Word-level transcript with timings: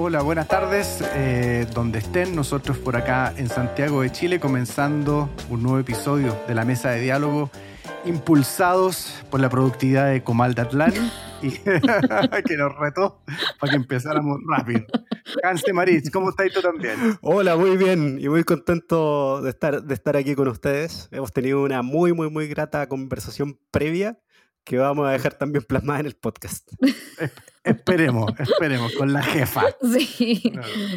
Hola, 0.00 0.22
buenas 0.22 0.46
tardes. 0.46 1.02
Eh, 1.16 1.66
donde 1.74 1.98
estén, 1.98 2.36
nosotros 2.36 2.78
por 2.78 2.94
acá 2.94 3.34
en 3.36 3.48
Santiago 3.48 4.02
de 4.02 4.12
Chile, 4.12 4.38
comenzando 4.38 5.28
un 5.50 5.64
nuevo 5.64 5.80
episodio 5.80 6.38
de 6.46 6.54
la 6.54 6.64
mesa 6.64 6.90
de 6.90 7.00
diálogo, 7.00 7.50
impulsados 8.04 9.20
por 9.28 9.40
la 9.40 9.48
productividad 9.50 10.12
de 10.12 10.22
Comal 10.22 10.54
de 10.54 10.62
Atlani, 10.62 11.10
y 11.42 11.50
que 12.46 12.56
nos 12.56 12.78
retó 12.78 13.24
para 13.58 13.70
que 13.72 13.76
empezáramos 13.76 14.38
rápido. 14.46 14.86
Hans 15.42 15.64
Maritz, 15.74 16.12
¿cómo 16.12 16.30
estáis 16.30 16.52
tú 16.52 16.62
también? 16.62 17.18
Hola, 17.20 17.56
muy 17.56 17.76
bien 17.76 18.18
y 18.20 18.28
muy 18.28 18.44
contento 18.44 19.42
de 19.42 19.50
estar, 19.50 19.82
de 19.82 19.94
estar 19.94 20.16
aquí 20.16 20.36
con 20.36 20.46
ustedes. 20.46 21.08
Hemos 21.10 21.32
tenido 21.32 21.60
una 21.64 21.82
muy, 21.82 22.12
muy, 22.12 22.30
muy 22.30 22.46
grata 22.46 22.88
conversación 22.88 23.58
previa 23.72 24.16
que 24.68 24.76
vamos 24.76 25.08
a 25.08 25.12
dejar 25.12 25.32
también 25.32 25.64
plasmada 25.64 26.00
en 26.00 26.06
el 26.06 26.14
podcast. 26.14 26.70
esperemos, 27.64 28.30
esperemos, 28.38 28.92
con 28.92 29.14
la 29.14 29.22
jefa. 29.22 29.64
Sí. 29.98 30.52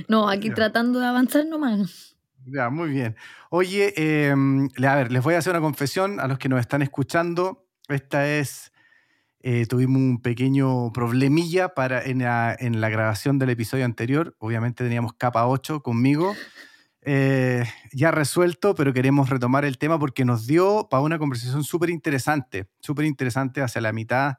No, 0.09 0.27
aquí 0.27 0.49
tratando 0.49 0.99
de 0.99 1.05
avanzar 1.05 1.45
nomás. 1.45 2.17
Ya, 2.45 2.69
muy 2.69 2.89
bien. 2.89 3.15
Oye, 3.49 3.93
em, 3.95 4.67
a 4.85 4.95
ver, 4.95 5.11
les 5.13 5.23
voy 5.23 5.35
a 5.35 5.37
hacer 5.37 5.51
una 5.51 5.61
confesión 5.61 6.19
a 6.19 6.27
los 6.27 6.37
que 6.37 6.49
nos 6.49 6.59
están 6.59 6.81
escuchando. 6.81 7.65
Esta 7.87 8.27
es, 8.27 8.73
eh, 9.39 9.65
tuvimos 9.67 9.97
un 9.97 10.21
pequeño 10.21 10.91
problemilla 10.91 11.69
para, 11.69 12.03
en, 12.03 12.19
la, 12.19 12.53
en 12.59 12.81
la 12.81 12.89
grabación 12.89 13.39
del 13.39 13.51
episodio 13.51 13.85
anterior. 13.85 14.35
Obviamente 14.39 14.83
teníamos 14.83 15.13
capa 15.13 15.47
8 15.47 15.81
conmigo. 15.81 16.35
Eh, 17.03 17.63
ya 17.91 18.11
resuelto, 18.11 18.75
pero 18.75 18.93
queremos 18.93 19.29
retomar 19.29 19.65
el 19.65 19.77
tema 19.77 19.97
porque 19.97 20.23
nos 20.23 20.45
dio 20.45 20.87
para 20.89 21.01
una 21.01 21.17
conversación 21.17 21.63
súper 21.63 21.89
interesante, 21.89 22.67
súper 22.79 23.05
interesante 23.05 23.61
hacia 23.61 23.81
la 23.81 23.91
mitad 23.91 24.37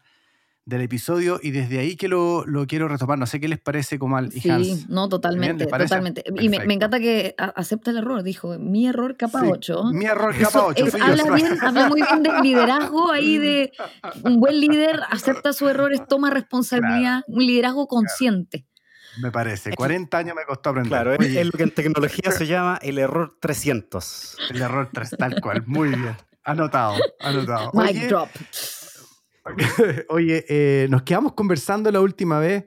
del 0.65 0.83
episodio 0.83 1.41
y 1.43 1.51
desde 1.51 1.81
ahí 1.81 1.97
que 1.97 2.07
lo, 2.07 2.47
lo, 2.47 2.67
quiero 2.67 2.87
retomar. 2.87 3.19
No 3.19 3.27
sé 3.27 3.41
qué 3.41 3.49
les 3.49 3.59
parece, 3.59 3.99
Comal 3.99 4.31
y 4.33 4.41
Sí, 4.41 4.87
no, 4.89 5.09
totalmente, 5.09 5.67
totalmente. 5.67 6.23
Y 6.41 6.49
me, 6.49 6.65
me, 6.65 6.75
encanta 6.75 7.01
que 7.01 7.35
acepta 7.37 7.91
el 7.91 7.99
error, 7.99 8.23
dijo, 8.23 8.57
mi 8.59 8.87
error 8.87 9.17
capa 9.17 9.43
8. 9.45 9.85
Mi 9.93 10.05
error 10.05 10.35
capa 10.39 10.67
8. 10.67 10.85
habla, 11.03 11.35
bien, 11.35 11.59
habla 11.61 11.89
muy 11.89 12.03
bien 12.03 12.23
del 12.23 12.43
liderazgo 12.43 13.11
ahí, 13.11 13.39
de 13.39 13.73
un 14.23 14.39
buen 14.39 14.61
líder 14.61 15.01
acepta 15.11 15.53
sus 15.53 15.69
errores, 15.69 16.03
toma 16.09 16.31
responsabilidad, 16.31 17.23
un 17.27 17.45
liderazgo 17.45 17.89
consciente. 17.89 18.67
Me 19.21 19.31
parece. 19.31 19.73
40 19.75 20.17
años 20.17 20.37
me 20.37 20.45
costó 20.45 20.71
aprender. 20.71 20.91
Claro, 20.91 21.13
es 21.15 21.47
lo 21.47 21.53
que 21.53 21.63
en 21.65 21.71
tecnología 21.71 22.31
se 22.31 22.47
llama 22.47 22.79
el 22.83 22.99
error 22.99 23.37
300. 23.41 24.37
El 24.51 24.63
error 24.63 24.89
3, 24.93 25.11
tal 25.19 25.41
cual. 25.41 25.65
Muy 25.67 25.89
bien. 25.89 26.17
Anotado, 26.45 26.97
anotado. 27.21 27.71
Mic 27.75 28.09
drop. 28.09 28.29
Oye, 30.09 30.45
eh, 30.49 30.87
nos 30.89 31.03
quedamos 31.03 31.33
conversando 31.35 31.91
la 31.91 32.01
última 32.01 32.39
vez. 32.39 32.65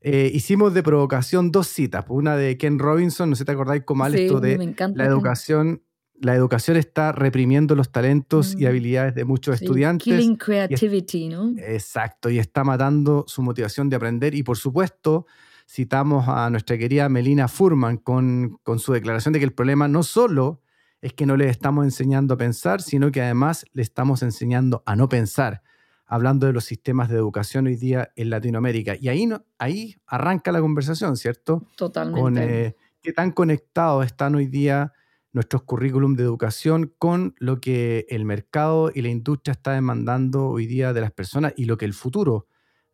Eh, 0.00 0.30
hicimos 0.32 0.74
de 0.74 0.82
provocación 0.82 1.50
dos 1.50 1.66
citas. 1.68 2.04
Una 2.08 2.36
de 2.36 2.56
Ken 2.56 2.78
Robinson, 2.78 3.30
no 3.30 3.36
sé 3.36 3.40
si 3.40 3.44
te 3.44 3.52
acordáis 3.52 3.82
cómo 3.84 4.08
sí, 4.08 4.22
esto 4.22 4.40
de 4.40 4.74
la 4.94 5.04
educación. 5.04 5.82
La 6.20 6.34
educación 6.34 6.76
está 6.76 7.12
reprimiendo 7.12 7.76
los 7.76 7.92
talentos 7.92 8.54
y 8.58 8.64
mm. 8.64 8.66
habilidades 8.66 9.14
de 9.14 9.24
muchos 9.24 9.60
estudiantes. 9.60 10.04
Killing 10.04 10.36
creativity, 10.36 11.28
¿no? 11.28 11.54
Exacto, 11.58 12.28
y 12.28 12.40
está 12.40 12.64
matando 12.64 13.24
su 13.28 13.40
motivación 13.40 13.88
de 13.88 13.96
aprender. 13.96 14.34
Y 14.34 14.42
por 14.42 14.56
supuesto, 14.56 15.26
citamos 15.68 16.26
a 16.28 16.48
nuestra 16.50 16.78
querida 16.78 17.08
Melina 17.08 17.48
Furman 17.48 17.98
con, 17.98 18.58
con 18.62 18.78
su 18.78 18.92
declaración 18.92 19.32
de 19.32 19.40
que 19.40 19.44
el 19.44 19.52
problema 19.52 19.86
no 19.88 20.02
solo 20.02 20.62
es 21.00 21.12
que 21.12 21.26
no 21.26 21.36
le 21.36 21.48
estamos 21.48 21.84
enseñando 21.84 22.34
a 22.34 22.36
pensar, 22.38 22.80
sino 22.80 23.12
que 23.12 23.22
además 23.22 23.66
le 23.72 23.82
estamos 23.82 24.22
enseñando 24.22 24.82
a 24.86 24.96
no 24.96 25.08
pensar 25.08 25.62
hablando 26.08 26.46
de 26.46 26.54
los 26.54 26.64
sistemas 26.64 27.10
de 27.10 27.16
educación 27.16 27.66
hoy 27.66 27.76
día 27.76 28.10
en 28.16 28.30
Latinoamérica. 28.30 28.96
Y 28.98 29.08
ahí, 29.08 29.26
no, 29.26 29.44
ahí 29.58 29.96
arranca 30.06 30.50
la 30.50 30.60
conversación, 30.60 31.16
¿cierto? 31.16 31.66
Totalmente. 31.76 32.20
Con 32.20 32.38
eh, 32.38 32.76
qué 33.02 33.12
tan 33.12 33.30
conectados 33.30 34.06
están 34.06 34.34
hoy 34.34 34.46
día 34.46 34.94
nuestros 35.32 35.62
currículum 35.62 36.16
de 36.16 36.24
educación 36.24 36.94
con 36.98 37.34
lo 37.38 37.60
que 37.60 38.06
el 38.08 38.24
mercado 38.24 38.90
y 38.92 39.02
la 39.02 39.10
industria 39.10 39.52
está 39.52 39.72
demandando 39.72 40.48
hoy 40.48 40.66
día 40.66 40.94
de 40.94 41.02
las 41.02 41.12
personas 41.12 41.52
y 41.56 41.66
lo 41.66 41.76
que 41.76 41.84
el 41.84 41.92
futuro 41.92 42.46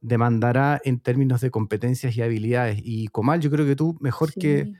demandará 0.04 0.80
en 0.84 1.00
términos 1.00 1.40
de 1.40 1.50
competencias 1.50 2.16
y 2.16 2.22
habilidades. 2.22 2.80
Y 2.82 3.08
Comal, 3.08 3.40
yo 3.40 3.50
creo 3.50 3.66
que 3.66 3.74
tú, 3.74 3.96
mejor 4.00 4.32
que 4.32 4.72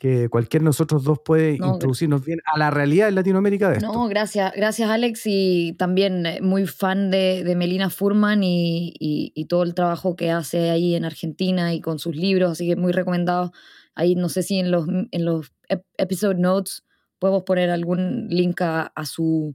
que 0.00 0.30
cualquier 0.30 0.62
de 0.62 0.64
nosotros 0.64 1.04
dos 1.04 1.18
puede 1.22 1.56
introducirnos 1.56 2.24
bien 2.24 2.38
a 2.46 2.58
la 2.58 2.70
realidad 2.70 3.08
en 3.08 3.16
Latinoamérica 3.16 3.68
de 3.68 3.76
esto. 3.76 3.92
No, 3.92 4.08
gracias, 4.08 4.50
gracias 4.56 4.88
Alex 4.88 5.24
y 5.26 5.74
también 5.74 6.24
eh, 6.24 6.40
muy 6.40 6.66
fan 6.66 7.10
de, 7.10 7.44
Melina 7.54 7.90
Furman 7.90 8.42
y, 8.42 8.94
y, 8.98 9.44
todo 9.44 9.62
el 9.62 9.74
trabajo 9.74 10.16
que 10.16 10.30
hace 10.30 10.70
ahí 10.70 10.94
en 10.94 11.04
Argentina 11.04 11.74
y 11.74 11.82
con 11.82 11.98
sus 11.98 12.16
libros, 12.16 12.52
así 12.52 12.66
que 12.66 12.76
muy 12.76 12.92
recomendado. 12.92 13.52
Ahí 13.94 14.14
no 14.14 14.30
sé 14.30 14.42
si 14.42 14.58
en 14.58 14.70
los, 14.70 14.88
en 14.88 15.24
los 15.26 15.52
episode 15.98 16.40
notes 16.40 16.82
podemos 17.18 17.42
poner 17.42 17.68
algún 17.68 18.26
link 18.30 18.62
a 18.62 18.90
su, 19.04 19.54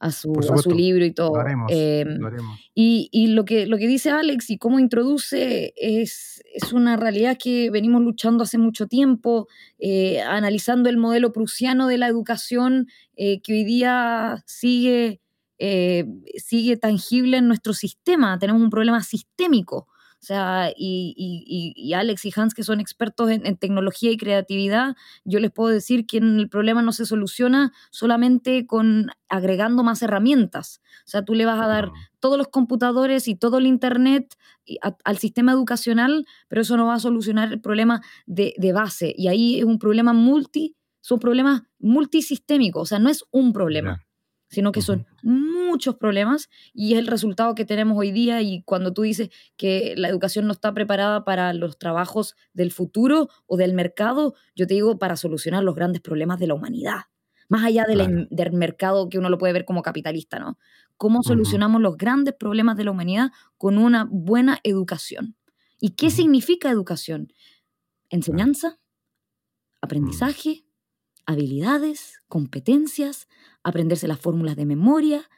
a 0.00 0.10
su, 0.10 0.32
su 0.62 0.70
libro 0.70 1.04
y 1.04 1.12
todo. 1.12 1.34
Em, 1.68 2.18
y, 2.74 3.10
y, 3.12 3.28
lo, 3.28 3.44
que, 3.44 3.66
lo 3.66 3.76
que 3.76 3.86
dice 3.86 4.10
Alex 4.10 4.48
y 4.48 4.56
cómo 4.56 4.78
introduce 4.78 5.74
es, 5.76 6.42
es 6.54 6.72
una 6.72 6.96
realidad 6.96 7.36
que 7.38 7.70
venimos 7.70 8.00
luchando 8.00 8.44
hace 8.44 8.56
mucho 8.56 8.86
tiempo, 8.86 9.46
eh, 9.78 10.22
analizando 10.22 10.88
el 10.88 10.96
modelo 10.96 11.32
prusiano 11.32 11.86
de 11.86 11.98
la 11.98 12.08
educación 12.08 12.88
eh, 13.14 13.42
que 13.42 13.52
hoy 13.52 13.64
día 13.64 14.42
sigue, 14.46 15.20
eh, 15.58 16.06
sigue 16.38 16.78
tangible 16.78 17.36
en 17.36 17.46
nuestro 17.46 17.74
sistema. 17.74 18.38
Tenemos 18.38 18.62
un 18.62 18.70
problema 18.70 19.02
sistémico. 19.02 19.86
O 20.22 20.26
sea, 20.26 20.70
y, 20.76 21.92
Alex 21.94 22.26
y 22.26 22.32
Hans, 22.36 22.52
que 22.52 22.62
son 22.62 22.78
expertos 22.78 23.30
en, 23.30 23.56
tecnología 23.56 24.10
y 24.10 24.18
creatividad, 24.18 24.94
yo 25.24 25.40
les 25.40 25.50
puedo 25.50 25.70
decir 25.70 26.06
que 26.06 26.18
el 26.18 26.48
problema 26.50 26.82
no 26.82 26.92
se 26.92 27.06
soluciona 27.06 27.72
solamente 27.90 28.66
con 28.66 29.06
agregando 29.30 29.82
más 29.82 30.02
herramientas. 30.02 30.82
O 31.06 31.08
sea, 31.08 31.24
tú 31.24 31.34
le 31.34 31.46
vas 31.46 31.58
a 31.58 31.66
dar 31.66 31.90
todos 32.18 32.36
los 32.36 32.48
computadores 32.48 33.28
y 33.28 33.34
todo 33.34 33.56
el 33.58 33.66
Internet 33.66 34.36
al 35.04 35.16
sistema 35.16 35.52
educacional, 35.52 36.26
pero 36.48 36.60
eso 36.62 36.76
no 36.76 36.86
va 36.86 36.94
a 36.94 37.00
solucionar 37.00 37.50
el 37.50 37.60
problema 37.62 38.02
de, 38.26 38.54
base. 38.74 39.14
Y 39.16 39.28
ahí 39.28 39.58
es 39.58 39.64
un 39.64 39.78
problema 39.78 40.12
multi, 40.12 40.76
son 41.00 41.18
problemas 41.18 41.62
multisistémicos, 41.78 42.82
o 42.82 42.86
sea, 42.86 42.98
no 42.98 43.08
es 43.08 43.24
un 43.30 43.54
problema 43.54 44.04
sino 44.50 44.72
que 44.72 44.82
son 44.82 45.06
muchos 45.22 45.96
problemas 45.96 46.50
y 46.74 46.94
es 46.94 46.98
el 46.98 47.06
resultado 47.06 47.54
que 47.54 47.64
tenemos 47.64 47.96
hoy 47.96 48.10
día 48.10 48.42
y 48.42 48.62
cuando 48.64 48.92
tú 48.92 49.02
dices 49.02 49.30
que 49.56 49.94
la 49.96 50.08
educación 50.08 50.46
no 50.46 50.52
está 50.52 50.74
preparada 50.74 51.24
para 51.24 51.54
los 51.54 51.78
trabajos 51.78 52.34
del 52.52 52.72
futuro 52.72 53.28
o 53.46 53.56
del 53.56 53.72
mercado, 53.72 54.34
yo 54.56 54.66
te 54.66 54.74
digo 54.74 54.98
para 54.98 55.16
solucionar 55.16 55.62
los 55.62 55.76
grandes 55.76 56.02
problemas 56.02 56.40
de 56.40 56.48
la 56.48 56.54
humanidad, 56.54 57.02
más 57.48 57.64
allá 57.64 57.84
del, 57.84 58.28
mercado 58.52 59.08
que 59.08 59.18
uno 59.18 59.30
lo 59.30 59.38
puede 59.38 59.52
ver 59.52 59.64
como 59.64 59.82
capitalista, 59.82 60.38
¿no? 60.38 60.58
¿Cómo 60.96 61.22
solucionamos 61.22 61.80
los 61.80 61.96
grandes 61.96 62.34
problemas 62.34 62.76
de 62.76 62.84
la 62.84 62.90
humanidad 62.90 63.30
con 63.56 63.78
una 63.78 64.06
buena 64.10 64.58
educación? 64.64 65.36
¿Y 65.80 65.90
qué 65.90 66.10
significa 66.10 66.70
educación? 66.70 67.32
Enseñanza, 68.10 68.78
aprendizaje, 69.80 70.64
habilidades, 71.30 72.20
competencias, 72.28 73.28
aprenderse 73.62 74.08
las 74.08 74.18
fórmulas 74.18 74.56
de 74.56 74.66
memoria, 74.66 75.28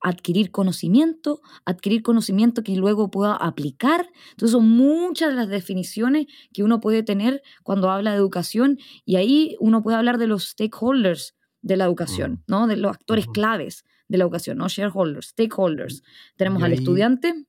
adquirir 0.00 0.50
conocimiento, 0.50 1.40
adquirir 1.64 2.02
conocimiento 2.02 2.62
que 2.62 2.76
luego 2.76 3.10
pueda 3.10 3.36
aplicar. 3.36 4.08
Entonces 4.30 4.52
son 4.52 4.68
muchas 4.68 5.30
de 5.30 5.36
las 5.36 5.48
definiciones 5.48 6.26
que 6.52 6.64
uno 6.64 6.80
puede 6.80 7.02
tener 7.02 7.42
cuando 7.62 7.90
habla 7.90 8.10
de 8.10 8.16
educación 8.16 8.78
y 9.04 9.16
ahí 9.16 9.56
uno 9.60 9.82
puede 9.82 9.96
hablar 9.96 10.18
de 10.18 10.26
los 10.26 10.48
stakeholders 10.48 11.36
de 11.62 11.76
la 11.76 11.84
educación, 11.84 12.42
¿no? 12.46 12.66
De 12.66 12.76
los 12.76 12.92
actores 12.92 13.26
claves 13.26 13.84
de 14.08 14.18
la 14.18 14.24
educación, 14.24 14.58
¿no? 14.58 14.68
Shareholders, 14.68 15.28
stakeholders. 15.28 16.02
Tenemos 16.36 16.62
al 16.62 16.72
estudiante, 16.72 17.46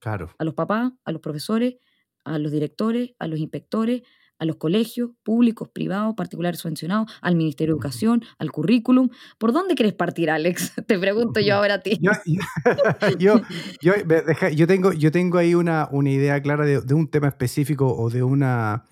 claro. 0.00 0.34
a 0.38 0.44
los 0.44 0.54
papás, 0.54 0.92
a 1.04 1.12
los 1.12 1.20
profesores, 1.20 1.74
a 2.24 2.38
los 2.38 2.52
directores, 2.52 3.10
a 3.18 3.26
los 3.26 3.38
inspectores, 3.38 4.02
a 4.42 4.44
los 4.44 4.56
colegios 4.56 5.10
públicos, 5.22 5.68
privados, 5.68 6.14
particulares 6.16 6.58
subvencionados, 6.58 7.08
al 7.20 7.36
Ministerio 7.36 7.74
de 7.74 7.76
Educación, 7.76 8.24
al 8.38 8.50
currículum. 8.50 9.08
¿Por 9.38 9.52
dónde 9.52 9.76
quieres 9.76 9.94
partir, 9.94 10.30
Alex? 10.30 10.72
Te 10.86 10.98
pregunto 10.98 11.38
yo 11.38 11.54
ahora 11.54 11.74
a 11.74 11.80
ti. 11.80 12.00
Yo, 13.20 13.34
yo, 14.52 14.66
tengo, 14.66 14.92
yo 14.92 15.12
tengo 15.12 15.38
ahí 15.38 15.54
una, 15.54 15.88
una 15.92 16.10
idea 16.10 16.42
clara 16.42 16.66
de, 16.66 16.94
un 16.94 17.06
tema 17.08 17.28
específico 17.28 17.94
o 17.94 18.10
de 18.10 18.24
una 18.24 18.84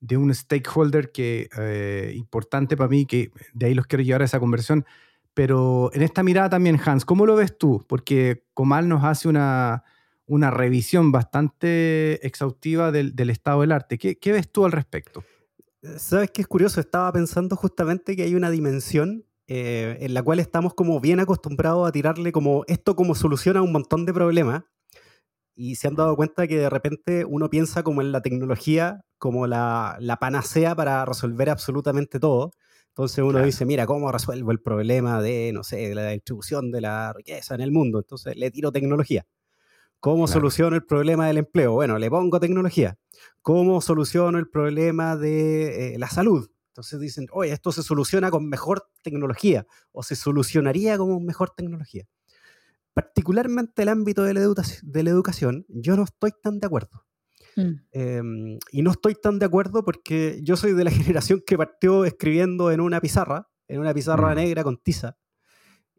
de 0.00 0.16
un 0.16 0.32
stakeholder 0.32 1.10
que 1.10 1.48
eh, 1.58 2.12
importante 2.14 2.76
para 2.76 2.90
mí, 2.90 3.06
que 3.06 3.32
de 3.54 3.66
ahí 3.66 3.74
los 3.74 3.86
quiero 3.86 4.04
llevar 4.04 4.22
a 4.22 4.26
esa 4.26 4.38
conversión. 4.38 4.84
Pero 5.32 5.90
en 5.94 6.02
esta 6.02 6.22
mirada 6.22 6.50
también, 6.50 6.78
Hans, 6.84 7.06
¿cómo 7.06 7.24
lo 7.24 7.34
ves 7.34 7.56
tú? 7.56 7.82
Porque 7.88 8.44
Comal 8.52 8.88
nos 8.88 9.02
hace 9.04 9.28
una, 9.28 9.84
una 10.28 10.50
revisión 10.50 11.10
bastante 11.10 12.24
exhaustiva 12.26 12.92
del, 12.92 13.30
estado 13.30 13.62
del 13.62 13.72
arte. 13.72 13.98
¿Qué, 13.98 14.32
ves 14.32 14.50
tú 14.52 14.64
al 14.64 14.72
respecto? 14.72 15.24
Sabes 15.96 16.30
qué 16.30 16.42
es 16.42 16.48
curioso, 16.48 16.80
estaba 16.80 17.12
pensando 17.12 17.56
justamente 17.56 18.16
que 18.16 18.22
hay 18.24 18.34
una 18.34 18.50
dimensión 18.50 19.24
eh, 19.46 19.96
en 20.00 20.12
la 20.12 20.22
cual 20.22 20.40
estamos 20.40 20.74
como 20.74 21.00
bien 21.00 21.20
acostumbrados 21.20 21.88
a 21.88 21.92
tirarle 21.92 22.32
como 22.32 22.64
esto 22.66 22.94
como 22.96 23.14
soluciona 23.14 23.62
un 23.62 23.72
montón 23.72 24.04
de 24.04 24.12
problemas. 24.12 24.64
y 25.56 25.74
se 25.76 25.88
han 25.88 25.96
dado 25.96 26.14
cuenta 26.16 26.46
que 26.46 26.58
de 26.58 26.70
repente 26.70 27.24
uno 27.24 27.50
piensa 27.50 27.82
como 27.82 28.00
en 28.02 28.12
la 28.12 28.22
tecnología, 28.22 29.00
como 29.18 29.46
la, 29.48 29.96
la 30.00 30.16
panacea 30.18 30.74
para 30.76 31.04
resolver 31.04 31.50
absolutamente 31.50 32.20
todo. 32.20 32.52
Entonces 32.90 33.24
uno 33.24 33.40
Claro. 33.40 33.46
dice, 33.46 33.64
mira, 33.64 33.86
¿cómo 33.86 34.12
resuelvo 34.12 34.52
el 34.52 34.60
problema 34.60 35.20
de, 35.22 35.52
no 35.52 35.64
sé, 35.64 35.76
de 35.88 35.94
la 35.94 36.10
distribución 36.10 36.70
de 36.70 36.80
la 36.82 37.12
riqueza 37.12 37.54
en 37.56 37.60
el 37.62 37.72
mundo? 37.72 37.98
Entonces 37.98 38.36
le 38.36 38.50
tiro 38.50 38.70
tecnología. 38.72 39.24
¿Cómo 40.00 40.24
Claro. 40.26 40.40
soluciono 40.40 40.76
el 40.76 40.84
problema 40.84 41.26
del 41.26 41.38
empleo? 41.38 41.72
Bueno, 41.72 41.98
le 41.98 42.08
pongo 42.10 42.38
tecnología. 42.40 42.96
¿Cómo 43.42 43.80
soluciono 43.80 44.38
el 44.38 44.48
problema 44.48 45.16
de 45.16 45.94
eh, 45.94 45.98
la 45.98 46.08
salud? 46.08 46.48
Entonces 46.68 47.00
dicen, 47.00 47.26
oye, 47.32 47.52
esto 47.52 47.72
se 47.72 47.82
soluciona 47.82 48.30
con 48.30 48.48
mejor 48.48 48.88
tecnología 49.02 49.66
o 49.90 50.02
se 50.04 50.14
solucionaría 50.14 50.96
con 50.96 51.24
mejor 51.24 51.50
tecnología. 51.56 52.06
Particularmente 52.94 53.82
el 53.82 53.88
ámbito 53.88 54.22
de 54.24 54.34
la, 54.34 54.40
educa- 54.40 54.62
de 54.82 55.02
la 55.02 55.10
educación, 55.10 55.64
yo 55.68 55.96
no 55.96 56.04
estoy 56.04 56.32
tan 56.42 56.58
de 56.60 56.66
acuerdo. 56.66 57.04
Mm. 57.56 57.72
Eh, 57.92 58.22
y 58.72 58.82
no 58.82 58.90
estoy 58.92 59.14
tan 59.14 59.38
de 59.38 59.46
acuerdo 59.46 59.84
porque 59.84 60.40
yo 60.42 60.56
soy 60.56 60.72
de 60.72 60.84
la 60.84 60.90
generación 61.26 61.42
que 61.46 61.56
partió 61.58 62.04
escribiendo 62.04 62.70
en 62.70 62.80
una 62.80 63.00
pizarra, 63.00 63.48
en 63.68 63.80
una 63.80 63.92
pizarra 63.94 64.32
Mm. 64.32 64.36
negra 64.36 64.64
con 64.64 64.76
tiza, 64.78 65.16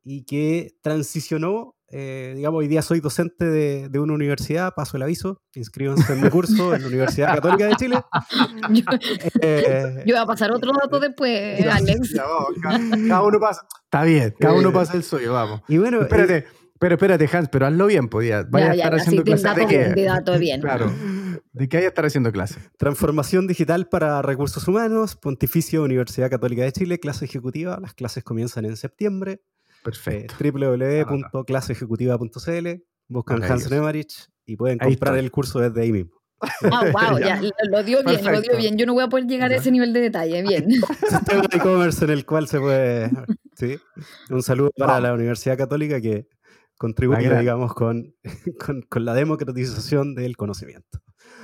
y 0.03 0.23
que 0.23 0.75
transicionó, 0.81 1.75
eh, 1.91 2.33
digamos, 2.35 2.59
hoy 2.59 2.67
día 2.67 2.81
soy 2.81 2.99
docente 2.99 3.45
de, 3.45 3.89
de 3.89 3.99
una 3.99 4.13
universidad, 4.13 4.73
paso 4.75 4.97
el 4.97 5.03
aviso, 5.03 5.41
inscríbanse 5.55 6.13
en 6.13 6.21
mi 6.21 6.29
curso 6.29 6.73
en 6.75 6.81
la 6.83 6.87
Universidad 6.87 7.35
Católica 7.35 7.65
de 7.67 7.75
Chile. 7.75 8.01
Yo, 8.71 8.83
Eh, 9.41 10.03
yo 10.05 10.15
voy 10.15 10.23
a 10.23 10.25
pasar 10.25 10.51
otro 10.51 10.71
dato 10.73 10.99
después, 10.99 11.59
Ya, 11.63 11.75
Alex. 11.75 12.13
ya, 12.13 12.23
vamos, 12.23 12.49
cada, 12.61 12.79
cada 13.07 13.21
uno 13.23 13.39
pasa. 13.39 13.61
Está 13.85 14.03
bien, 14.03 14.33
cada 14.39 14.53
uno 14.53 14.69
Eh, 14.69 14.73
pasa 14.73 14.93
el 14.97 15.03
suyo, 15.03 15.33
vamos. 15.33 15.61
y 15.67 15.77
bueno, 15.77 15.99
eh, 15.99 16.03
Espérate, 16.03 16.45
pero 16.79 16.95
espérate, 16.95 17.29
Hans, 17.31 17.49
pero 17.51 17.65
hazlo 17.67 17.87
bien, 17.87 18.07
podía. 18.07 18.43
Vaya 18.43 18.67
Ya, 18.67 18.71
a 18.71 18.75
estar 18.75 18.91
ya, 18.95 18.97
haciendo 19.01 19.23
clases. 19.23 19.43
dato 19.43 19.59
¿De 19.59 19.65
bien, 19.67 19.95
de 19.95 20.03
dato 20.03 20.39
bien. 20.39 20.61
Claro. 20.61 20.91
¿De 21.51 21.67
qué 21.67 21.77
hay 21.77 21.85
a 21.85 21.87
estar 21.89 22.05
haciendo 22.05 22.31
clases? 22.31 22.57
Transformación 22.77 23.47
digital 23.47 23.89
para 23.89 24.21
recursos 24.21 24.65
humanos, 24.67 25.15
Pontificia 25.17 25.81
Universidad 25.81 26.29
Católica 26.29 26.61
de 26.63 26.71
Chile, 26.71 26.99
clase 26.99 27.25
ejecutiva. 27.25 27.79
Las 27.81 27.93
clases 27.95 28.23
comienzan 28.23 28.65
en 28.65 28.77
septiembre. 28.77 29.41
Eh, 29.79 29.83
Perfecto. 29.83 30.35
www.claseejecutiva.cl. 30.39 32.67
Buscan 33.07 33.43
Hans. 33.43 33.71
Nemarich 33.71 34.27
y 34.45 34.55
pueden 34.55 34.77
comprar 34.77 35.17
el 35.17 35.31
curso 35.31 35.59
desde 35.59 35.81
ahí 35.81 35.91
mismo. 35.91 36.11
Ah, 36.41 36.49
wow, 37.09 37.19
Ya. 37.19 37.41
ya, 37.41 37.51
lo, 37.69 37.83
dio 37.83 38.03
bien, 38.03 38.23
lo 38.23 38.41
dio 38.41 38.55
bien. 38.57 38.77
Yo 38.77 38.85
no 38.85 38.93
voy 38.93 39.03
a 39.03 39.07
poder 39.07 39.25
llegar 39.25 39.51
a 39.51 39.55
ese 39.57 39.71
nivel 39.71 39.91
de 39.93 40.01
detalle. 40.01 40.41
Bien. 40.43 40.67
Sistema 41.09 41.41
de 41.49 41.57
e-commerce 41.57 42.05
en 42.05 42.11
el 42.11 42.25
cual 42.25 42.47
se 42.47 42.59
puede. 42.59 43.09
¿sí? 43.55 43.77
Un 44.29 44.43
saludo 44.43 44.71
para 44.77 44.99
la 44.99 45.13
Universidad 45.13 45.57
Católica 45.57 45.99
que 45.99 46.27
contribuye, 46.79 47.19
digamos, 47.39 47.73
con, 47.75 48.15
con, 48.65 48.81
con 48.89 49.05
la 49.05 49.13
democratización 49.13 50.15
del 50.15 50.35
conocimiento. 50.35 50.99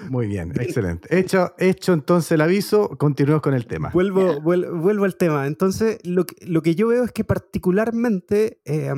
Muy 0.09 0.27
bien, 0.27 0.51
excelente. 0.59 1.07
Hecho, 1.17 1.53
hecho 1.57 1.93
entonces 1.93 2.31
el 2.31 2.41
aviso, 2.41 2.89
continuemos 2.97 3.41
con 3.43 3.53
el 3.53 3.65
tema. 3.67 3.91
Vuelvo, 3.93 4.41
vuel- 4.41 4.69
vuelvo 4.81 5.05
al 5.05 5.15
tema. 5.15 5.45
Entonces, 5.47 5.99
lo 6.03 6.25
que, 6.25 6.35
lo 6.45 6.61
que 6.63 6.73
yo 6.75 6.87
veo 6.87 7.03
es 7.03 7.11
que 7.11 7.23
particularmente 7.23 8.59
eh, 8.65 8.89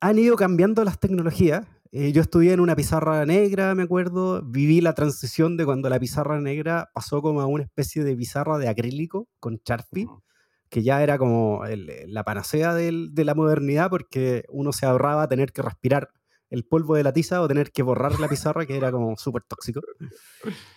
han 0.00 0.18
ido 0.18 0.36
cambiando 0.36 0.84
las 0.84 0.98
tecnologías. 1.00 1.66
Eh, 1.92 2.12
yo 2.12 2.20
estudié 2.22 2.52
en 2.52 2.60
una 2.60 2.74
pizarra 2.74 3.24
negra, 3.24 3.74
me 3.74 3.84
acuerdo. 3.84 4.42
Viví 4.42 4.80
la 4.80 4.94
transición 4.94 5.56
de 5.56 5.64
cuando 5.64 5.88
la 5.88 6.00
pizarra 6.00 6.40
negra 6.40 6.90
pasó 6.92 7.22
como 7.22 7.40
a 7.40 7.46
una 7.46 7.62
especie 7.64 8.02
de 8.04 8.16
pizarra 8.16 8.58
de 8.58 8.68
acrílico 8.68 9.28
con 9.38 9.60
Sharpie, 9.64 10.08
que 10.74 10.82
ya 10.82 11.04
era 11.04 11.18
como 11.18 11.64
el- 11.66 11.88
la 12.08 12.24
panacea 12.24 12.74
del- 12.74 13.14
de 13.14 13.24
la 13.24 13.36
modernidad 13.36 13.88
porque 13.90 14.42
uno 14.48 14.72
se 14.72 14.86
ahorraba 14.86 15.28
tener 15.28 15.52
que 15.52 15.62
respirar 15.62 16.08
el 16.50 16.64
polvo 16.64 16.96
de 16.96 17.04
la 17.04 17.12
tiza 17.12 17.40
o 17.40 17.46
tener 17.48 17.70
que 17.70 17.82
borrar 17.84 18.18
la 18.18 18.26
pizarra, 18.28 18.66
que 18.66 18.76
era 18.76 18.90
como 18.90 19.16
súper 19.16 19.42
tóxico. 19.42 19.80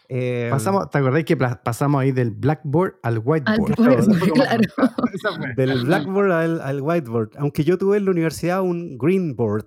Eh, 0.07 0.49
Pasamos, 0.51 0.89
¿Te 0.91 0.99
acordáis 0.99 1.25
que 1.25 1.35
pasamos 1.35 1.99
ahí 2.01 2.11
del 2.11 2.29
blackboard 2.31 2.95
al 3.01 3.19
whiteboard? 3.23 3.75
claro. 3.75 4.05
Del 5.57 5.83
blackboard 5.83 6.31
al, 6.31 6.61
al 6.61 6.81
whiteboard. 6.81 7.31
Aunque 7.37 7.63
yo 7.63 7.77
tuve 7.77 7.97
en 7.97 8.05
la 8.05 8.11
universidad 8.11 8.61
un 8.61 8.97
green 8.97 9.35
board. 9.35 9.65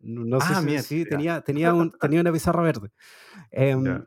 No 0.00 0.24
no 0.24 0.40
sé 0.40 0.46
Ah, 0.50 0.60
si 0.60 0.66
mira, 0.66 0.82
sí, 0.82 0.94
mira. 0.96 1.08
tenía, 1.10 1.40
tenía, 1.40 1.74
un- 1.74 1.90
tenía 2.00 2.20
una 2.20 2.32
pizarra 2.32 2.62
verde. 2.62 2.90
Em, 3.50 3.84
Ya. 3.84 4.04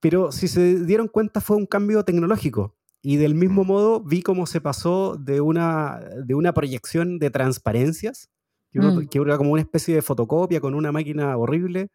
pero 0.00 0.32
si 0.32 0.48
se 0.48 0.84
dieron 0.84 1.08
cuenta 1.08 1.40
fue 1.40 1.56
un 1.56 1.66
cambio 1.66 2.04
tecnológico. 2.04 2.77
Y 3.02 3.16
del 3.16 3.34
mismo 3.34 3.64
Mm. 3.64 3.66
modo 3.66 4.00
vi 4.00 4.22
cómo 4.22 4.46
se 4.46 4.60
pasó 4.60 5.16
de 5.16 5.40
una, 5.40 6.00
de 6.24 6.34
una 6.34 6.52
proyección 6.52 7.18
de 7.18 7.30
transparencias, 7.30 8.28
que, 8.70 8.80
uno- 8.80 8.94
Mm. 9.02 9.06
que 9.08 9.18
era 9.18 9.36
como 9.38 9.52
una 9.52 9.62
especie 9.62 9.94
de 9.94 10.02
fotocopia 10.02 10.60
con 10.60 10.74
una 10.74 10.92
máquina 10.92 11.36
horrible, 11.36 11.88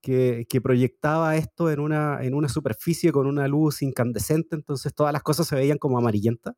que, 0.00 0.46
que 0.48 0.60
proyectaba 0.60 1.36
esto 1.36 1.70
en 1.70 1.78
una, 1.80 2.18
en 2.22 2.34
una 2.34 2.48
superficie 2.48 3.12
con 3.12 3.26
una 3.28 3.46
luz 3.48 3.82
incandescente, 3.82 4.56
entonces 4.56 4.92
todas 4.94 5.12
las 5.12 5.22
cosas 5.22 5.46
se 5.46 5.54
veían 5.54 5.78
como 5.78 5.96
amarillentas. 5.96 6.54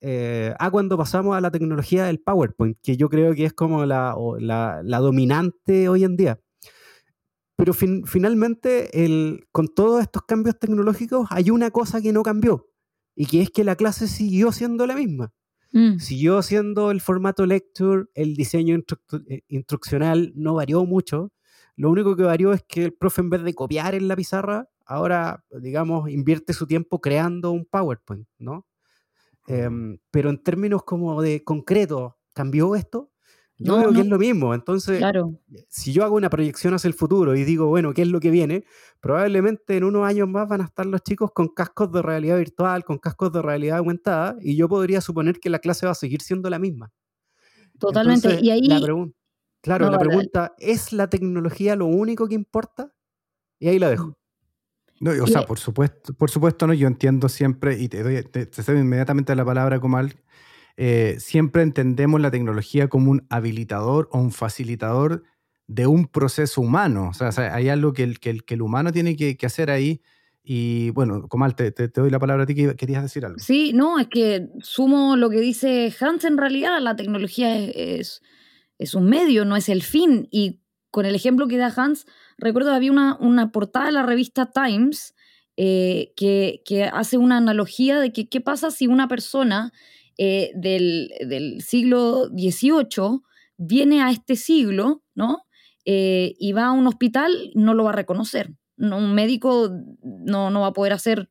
Eh, 0.00 0.54
a 0.58 0.70
cuando 0.70 0.96
pasamos 0.98 1.36
a 1.36 1.40
la 1.40 1.50
tecnología 1.50 2.04
del 2.06 2.20
PowerPoint, 2.20 2.76
que 2.82 2.96
yo 2.96 3.08
creo 3.08 3.34
que 3.34 3.44
es 3.46 3.52
como 3.54 3.84
la, 3.86 4.14
la, 4.38 4.80
la 4.82 4.98
dominante 4.98 5.88
hoy 5.88 6.04
en 6.04 6.16
día. 6.16 6.40
Pero 7.56 7.72
fin- 7.72 8.04
finalmente, 8.06 9.04
el, 9.04 9.46
con 9.52 9.68
todos 9.68 10.02
estos 10.02 10.22
cambios 10.22 10.58
tecnológicos, 10.58 11.26
hay 11.30 11.50
una 11.50 11.70
cosa 11.70 12.00
que 12.02 12.12
no 12.12 12.22
cambió, 12.22 12.66
y 13.14 13.26
que 13.26 13.42
es 13.42 13.50
que 13.50 13.64
la 13.64 13.76
clase 13.76 14.08
siguió 14.08 14.52
siendo 14.52 14.86
la 14.86 14.94
misma. 14.94 15.32
Mm. 15.72 15.98
Siguió 15.98 16.42
siendo 16.42 16.90
el 16.90 17.00
formato 17.00 17.46
lecture, 17.46 18.04
el 18.14 18.34
diseño 18.36 18.76
eh, 19.28 19.40
instruccional 19.48 20.32
no 20.36 20.54
varió 20.54 20.84
mucho. 20.84 21.32
Lo 21.76 21.90
único 21.90 22.14
que 22.16 22.22
varió 22.22 22.52
es 22.52 22.62
que 22.62 22.84
el 22.84 22.92
profe 22.94 23.20
en 23.20 23.30
vez 23.30 23.42
de 23.42 23.54
copiar 23.54 23.94
en 23.94 24.06
la 24.06 24.14
pizarra, 24.14 24.68
ahora, 24.86 25.44
digamos, 25.50 26.08
invierte 26.10 26.52
su 26.52 26.66
tiempo 26.66 27.00
creando 27.00 27.50
un 27.50 27.64
PowerPoint, 27.64 28.28
¿no? 28.38 28.66
Em, 29.46 29.98
pero 30.10 30.30
en 30.30 30.42
términos 30.42 30.84
como 30.84 31.20
de 31.20 31.42
concreto, 31.42 32.18
¿cambió 32.34 32.76
esto? 32.76 33.10
Yo 33.58 33.74
No, 33.74 33.78
veo 33.78 33.88
que 33.90 33.94
no. 33.94 34.00
es 34.00 34.06
lo 34.08 34.18
mismo. 34.18 34.52
Entonces, 34.54 34.98
Claro. 34.98 35.38
si 35.68 35.92
yo 35.92 36.04
hago 36.04 36.16
una 36.16 36.28
proyección 36.30 36.74
hacia 36.74 36.88
el 36.88 36.94
futuro 36.94 37.36
y 37.36 37.44
digo, 37.44 37.66
bueno, 37.68 37.92
¿qué 37.94 38.02
es 38.02 38.08
lo 38.08 38.18
que 38.20 38.30
viene? 38.30 38.64
Probablemente 39.00 39.76
en 39.76 39.84
unos 39.84 40.04
años 40.06 40.28
más 40.28 40.48
van 40.48 40.60
a 40.60 40.64
estar 40.64 40.86
los 40.86 41.02
chicos 41.02 41.30
con 41.32 41.48
cascos 41.48 41.92
de 41.92 42.02
realidad 42.02 42.36
virtual, 42.38 42.84
con 42.84 42.98
cascos 42.98 43.32
de 43.32 43.42
realidad 43.42 43.78
aumentada, 43.78 44.36
y 44.40 44.56
yo 44.56 44.68
podría 44.68 45.00
suponer 45.00 45.38
que 45.38 45.50
la 45.50 45.60
clase 45.60 45.86
va 45.86 45.92
a 45.92 45.94
seguir 45.94 46.20
siendo 46.20 46.50
la 46.50 46.58
misma. 46.58 46.90
Totalmente. 47.78 48.28
Entonces, 48.28 48.42
y 48.46 48.50
ahí, 48.50 48.62
la 48.62 48.80
claro, 49.60 49.86
No, 49.86 49.92
la 49.92 49.98
pregunta, 49.98 50.54
¿es 50.58 50.92
la 50.92 51.08
tecnología 51.08 51.76
lo 51.76 51.86
único 51.86 52.26
que 52.28 52.34
importa? 52.34 52.92
Y 53.58 53.68
ahí 53.68 53.78
la 53.78 53.88
dejo. 53.90 54.18
No, 55.00 55.10
o 55.22 55.26
sea, 55.26 55.40
de- 55.42 55.46
por 55.46 55.58
supuesto, 55.58 56.12
por 56.14 56.30
supuesto, 56.30 56.66
no, 56.66 56.74
yo 56.74 56.86
entiendo 56.88 57.28
siempre, 57.28 57.78
y 57.78 57.88
te 57.88 58.02
doy, 58.02 58.22
te, 58.22 58.46
te 58.46 58.62
cedo 58.62 58.78
inmediatamente 58.78 59.34
la 59.34 59.44
palabra, 59.44 59.80
Comal, 59.80 60.14
eh, 60.76 61.16
siempre 61.18 61.62
entendemos 61.62 62.20
la 62.20 62.30
tecnología 62.30 62.88
como 62.88 63.10
un 63.10 63.26
habilitador 63.30 64.08
o 64.10 64.18
un 64.18 64.32
facilitador 64.32 65.22
de 65.66 65.86
un 65.86 66.06
proceso 66.06 66.60
humano. 66.60 67.10
O 67.10 67.14
sea, 67.14 67.54
hay 67.54 67.68
algo 67.68 67.92
que 67.92 68.02
el, 68.02 68.20
que 68.20 68.30
el, 68.30 68.44
que 68.44 68.54
el 68.54 68.62
humano 68.62 68.92
tiene 68.92 69.16
que, 69.16 69.36
hacer 69.44 69.70
ahí. 69.70 70.02
Y 70.42 70.90
bueno, 70.90 71.26
Comal, 71.28 71.54
te, 71.54 71.70
te- 71.70 71.88
doy 71.88 72.10
la 72.10 72.18
palabra 72.18 72.44
a 72.44 72.46
ti 72.46 72.54
que 72.54 72.74
querías 72.76 73.02
decir 73.02 73.24
algo. 73.24 73.38
Sí, 73.38 73.72
no, 73.72 73.98
es 73.98 74.08
que 74.08 74.48
sumo 74.60 75.16
lo 75.16 75.30
que 75.30 75.40
dice 75.40 75.94
Hans, 76.00 76.24
en 76.24 76.36
realidad 76.36 76.80
la 76.80 76.96
tecnología 76.96 77.56
es, 77.56 78.20
es, 78.78 78.94
un 78.94 79.08
medio, 79.08 79.44
no 79.44 79.56
es 79.56 79.68
el 79.68 79.82
fin. 79.82 80.28
Y 80.30 80.60
con 80.90 81.06
el 81.06 81.14
ejemplo 81.14 81.48
que 81.48 81.56
da 81.56 81.72
Hans, 81.74 82.04
recuerdo 82.36 82.74
había 82.74 82.92
una, 82.92 83.16
una 83.20 83.52
portada 83.52 83.86
de 83.86 83.92
la 83.92 84.02
revista 84.02 84.50
Times 84.50 85.14
eh, 85.56 86.12
que, 86.16 86.62
que 86.66 86.84
hace 86.84 87.16
una 87.16 87.38
analogía 87.38 88.00
de 88.00 88.12
que 88.12 88.28
qué 88.28 88.40
pasa 88.40 88.70
si 88.70 88.86
una 88.86 89.08
persona 89.08 89.72
eh, 90.18 90.52
del, 90.54 91.60
siglo 91.60 92.28
XVIII 92.28 93.20
viene 93.56 94.02
a 94.02 94.10
este 94.10 94.36
siglo, 94.36 95.02
¿no? 95.14 95.44
Eh, 95.84 96.34
y 96.38 96.52
va 96.52 96.66
a 96.66 96.72
un 96.72 96.86
hospital, 96.86 97.50
no 97.54 97.74
lo 97.74 97.84
va 97.84 97.90
a 97.90 97.94
reconocer. 97.94 98.54
No, 98.76 98.98
un 98.98 99.14
médico 99.14 99.70
no, 100.02 100.50
no 100.50 100.62
va 100.62 100.68
a 100.68 100.72
poder 100.72 100.92
hacer 100.92 101.30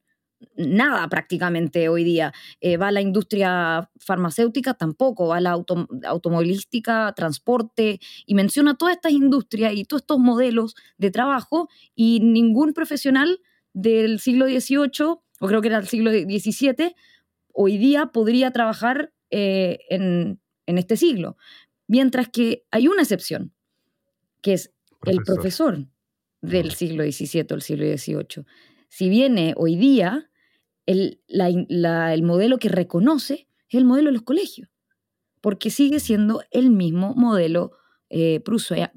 nada 0.56 1.08
prácticamente 1.10 1.90
hoy 1.90 2.04
día. 2.04 2.34
Eh, 2.62 2.78
va 2.78 2.88
a 2.90 2.92
la 2.92 3.02
industria 3.02 3.90
farmacéutica, 4.00 4.74
tampoco, 4.74 5.28
va 5.28 5.38
a 5.38 5.42
la 5.42 5.52
auto- 5.52 5.88
automovilística, 6.06 7.14
transporte, 7.16 8.00
y 8.26 8.36
menciona 8.36 8.76
todas 8.76 8.96
estas 8.96 9.14
industrias 9.14 9.74
y 9.74 9.86
todos 9.86 10.02
estos 10.02 10.20
modelos 10.20 10.76
de 10.98 11.12
trabajo, 11.12 11.70
y 11.96 12.20
ningún 12.20 12.74
profesional 12.74 13.40
del 13.74 14.20
siglo 14.20 14.46
XVIII, 14.46 15.06
o 15.40 15.48
creo 15.48 15.62
que 15.62 15.68
era 15.68 15.80
el 15.80 15.88
siglo 15.88 16.12
XVII, 16.12 16.96
hoy 17.54 17.78
día 17.78 18.08
podría 18.08 18.52
trabajar 18.52 19.14
eh, 19.32 19.80
en, 19.90 20.42
en 20.66 20.78
este 20.78 20.98
siglo. 20.98 21.38
Mientras 21.88 22.30
que 22.30 22.66
hay 22.72 22.88
una 22.88 23.02
excepción, 23.04 23.54
que 24.42 24.54
es 24.54 24.74
el 25.06 25.18
profesor 25.26 25.88
del 26.42 26.72
siglo 26.72 27.04
XVII 27.04 27.46
o 27.52 27.56
el 27.56 27.62
siglo 27.62 27.86
XVIII. 27.86 28.46
Si 28.90 29.10
viene 29.10 29.54
hoy 29.58 29.76
día, 29.76 30.30
el, 30.86 31.22
la 31.28 31.50
in- 31.50 31.66
la- 31.70 32.14
el 32.14 32.24
modelo 32.24 32.58
que 32.58 32.70
reconoce 32.70 33.48
es 33.70 33.76
el 33.76 33.86
modelo 33.86 34.08
de 34.10 34.14
los 34.14 34.24
colegios, 34.24 34.70
porque 35.42 35.70
sigue 35.70 36.00
siendo 36.00 36.44
el 36.52 36.70
mismo 36.70 37.14
modelo 37.16 37.72
eh, 38.16 38.42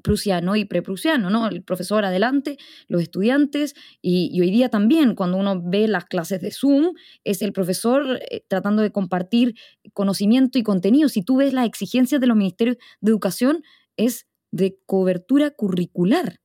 prusiano 0.03 0.55
y 0.55 0.65
preprusiano, 0.65 1.31
¿no? 1.31 1.47
El 1.47 1.63
profesor 1.63 2.05
adelante, 2.05 2.57
los 2.87 3.01
estudiantes, 3.01 3.73
y, 3.99 4.39
hoy 4.39 4.51
día 4.51 4.69
también, 4.69 5.15
cuando 5.15 5.37
uno 5.37 5.59
ve 5.59 5.87
las 5.87 6.05
clases 6.05 6.39
de 6.39 6.51
Zoom, 6.51 6.93
es 7.23 7.41
el 7.41 7.51
profesor 7.51 8.19
eh, 8.29 8.43
tratando 8.47 8.83
de 8.83 8.91
compartir 8.91 9.55
conocimiento 9.93 10.59
y 10.59 10.63
contenido. 10.63 11.09
Si 11.09 11.23
tú 11.23 11.37
ves 11.37 11.51
las 11.51 11.65
exigencias 11.65 12.21
de 12.21 12.27
los 12.27 12.37
ministerios 12.37 12.77
de 13.01 13.09
educación, 13.09 13.63
es 13.95 14.27
de 14.51 14.77
cobertura 14.85 15.49
curricular 15.49 16.39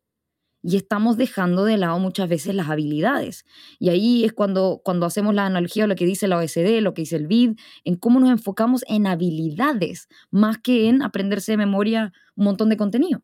y 0.63 0.77
estamos 0.77 1.17
dejando 1.17 1.65
de 1.65 1.77
lado 1.77 1.99
muchas 1.99 2.29
veces 2.29 2.55
las 2.55 2.71
habilidades. 2.71 3.45
Y 3.79 3.89
ahí 3.89 4.25
es 4.25 4.33
cuando, 4.33 4.81
cuando 4.85 5.07
hacemos 5.07 5.35
la 5.35 5.47
analogía 5.47 5.85
de 5.85 5.89
lo 5.89 5.97
que 5.97 6.07
dice 6.07 6.29
la 6.29 6.39
OECD, 6.39 6.81
lo 6.81 6.95
que 6.95 7.03
dice 7.03 7.17
el 7.17 7.27
BID, 7.27 7.59
en 7.85 7.97
cómo 7.97 8.21
nos 8.21 8.31
enfocamos 8.31 8.85
en 8.89 9.07
habilidades 9.07 10.09
más 10.31 10.59
que 10.59 10.89
en 10.89 11.03
aprenderse 11.03 11.53
de 11.53 11.59
memoria 11.59 12.13
un 12.37 12.45
montón 12.45 12.69
de 12.69 12.77
contenido. 12.77 13.23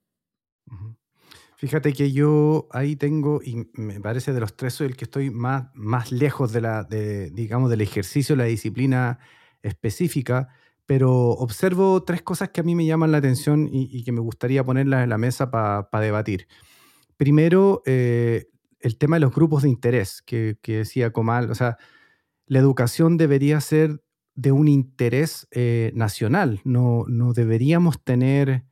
Fíjate 1.56 1.92
que 1.92 2.12
yo 2.12 2.68
ahí 2.70 2.94
tengo, 2.94 3.40
y 3.42 3.68
me 3.74 4.00
parece 4.00 4.32
de 4.32 4.38
los 4.38 4.56
tres 4.56 4.74
soy 4.74 4.88
el 4.88 4.96
que 4.96 5.04
estoy 5.04 5.30
más, 5.30 5.64
más 5.74 6.12
lejos 6.12 6.52
de 6.52 6.60
la, 6.60 6.84
de, 6.84 7.30
digamos, 7.30 7.68
del 7.68 7.80
ejercicio, 7.80 8.36
la 8.36 8.44
disciplina 8.44 9.18
específica, 9.62 10.50
pero 10.86 11.30
observo 11.30 12.04
tres 12.04 12.22
cosas 12.22 12.50
que 12.50 12.60
a 12.60 12.64
mí 12.64 12.76
me 12.76 12.86
llaman 12.86 13.10
la 13.10 13.18
atención 13.18 13.68
y, 13.72 14.04
que 14.04 14.12
me 14.12 14.20
gustaría 14.20 14.62
ponerlas 14.62 15.02
en 15.02 15.10
la 15.10 15.18
mesa 15.18 15.50
para 15.50 16.00
debatir. 16.00 16.46
Primero, 17.18 17.82
eh, 17.84 18.46
el 18.80 18.96
tema 18.96 19.16
de 19.16 19.20
los 19.20 19.34
grupos 19.34 19.64
de 19.64 19.68
interés 19.68 20.22
que, 20.22 20.56
decía 20.64 21.12
Comal. 21.12 21.50
O 21.50 21.54
sea, 21.54 21.76
la 22.46 22.60
educación 22.60 23.16
debería 23.16 23.60
ser 23.60 24.02
de 24.36 24.52
un 24.52 24.68
interés 24.68 25.48
eh, 25.50 25.90
nacional. 25.94 26.60
No, 26.64 27.04
no 27.08 27.32
deberíamos 27.32 28.02
tener 28.02 28.64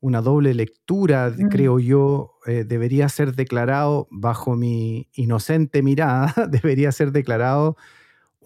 una 0.00 0.20
doble 0.20 0.52
lectura, 0.52 1.32
mm. 1.36 1.48
creo 1.48 1.78
yo. 1.78 2.34
Eh, 2.46 2.64
debería 2.64 3.08
ser 3.08 3.34
declarado, 3.34 4.08
bajo 4.10 4.56
mi 4.56 5.08
inocente 5.14 5.82
mirada, 5.82 6.34
debería 6.50 6.92
ser 6.92 7.12
declarado 7.12 7.76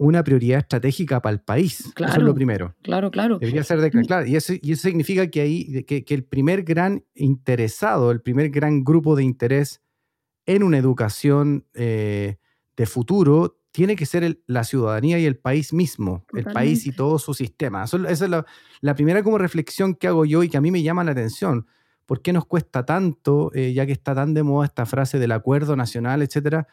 una 0.01 0.23
prioridad 0.23 0.59
estratégica 0.59 1.21
para 1.21 1.33
el 1.33 1.41
país. 1.41 1.93
eso 1.95 2.05
es 2.05 2.17
lo 2.17 2.33
primero. 2.33 2.75
Claro, 2.81 3.11
claro. 3.11 3.37
Debería 3.37 3.63
ser 3.63 3.79
de, 3.81 3.91
claro, 3.91 4.25
y 4.25 4.35
eso, 4.35 4.53
y 4.59 4.71
eso 4.71 4.81
significa 4.81 5.27
que, 5.27 5.41
ahí, 5.41 5.83
que, 5.83 6.03
el 6.07 6.23
primer 6.23 6.63
gran 6.63 7.05
interesado, 7.13 8.09
el 8.09 8.19
primer 8.19 8.49
gran 8.49 8.83
grupo 8.83 9.15
de 9.15 9.23
interés 9.23 9.79
en 10.47 10.63
una 10.63 10.79
educación 10.79 11.67
eh, 11.75 12.37
de 12.75 12.85
futuro 12.87 13.59
tiene 13.71 13.95
que 13.95 14.07
ser 14.07 14.41
la 14.47 14.63
ciudadanía 14.63 15.19
y 15.19 15.25
el 15.25 15.37
país 15.37 15.71
mismo, 15.71 16.25
el 16.33 16.45
país 16.45 16.87
y 16.87 16.91
todo 16.91 17.19
su 17.19 17.35
sistema. 17.35 17.83
esa 17.83 18.09
es 18.09 18.21
la, 18.21 18.95
primera 18.95 19.21
como 19.21 19.37
reflexión 19.37 19.93
que 19.93 20.07
hago 20.07 20.25
yo 20.25 20.41
y 20.41 20.49
que 20.49 20.57
a 20.57 20.61
mí 20.61 20.71
me 20.71 20.81
llama 20.81 21.03
la 21.03 21.11
atención. 21.11 21.67
¿Por 22.07 22.23
qué 22.23 22.33
nos 22.33 22.45
cuesta 22.45 22.85
tanto, 22.85 23.51
eh, 23.53 23.71
ya 23.73 23.85
que 23.85 23.91
está 23.91 24.15
tan 24.15 24.33
de 24.33 24.41
moda 24.41 24.65
esta 24.65 24.87
frase 24.87 25.19
del 25.19 25.31
acuerdo 25.31 25.75
nacional, 25.75 26.23
etcétera? 26.23 26.67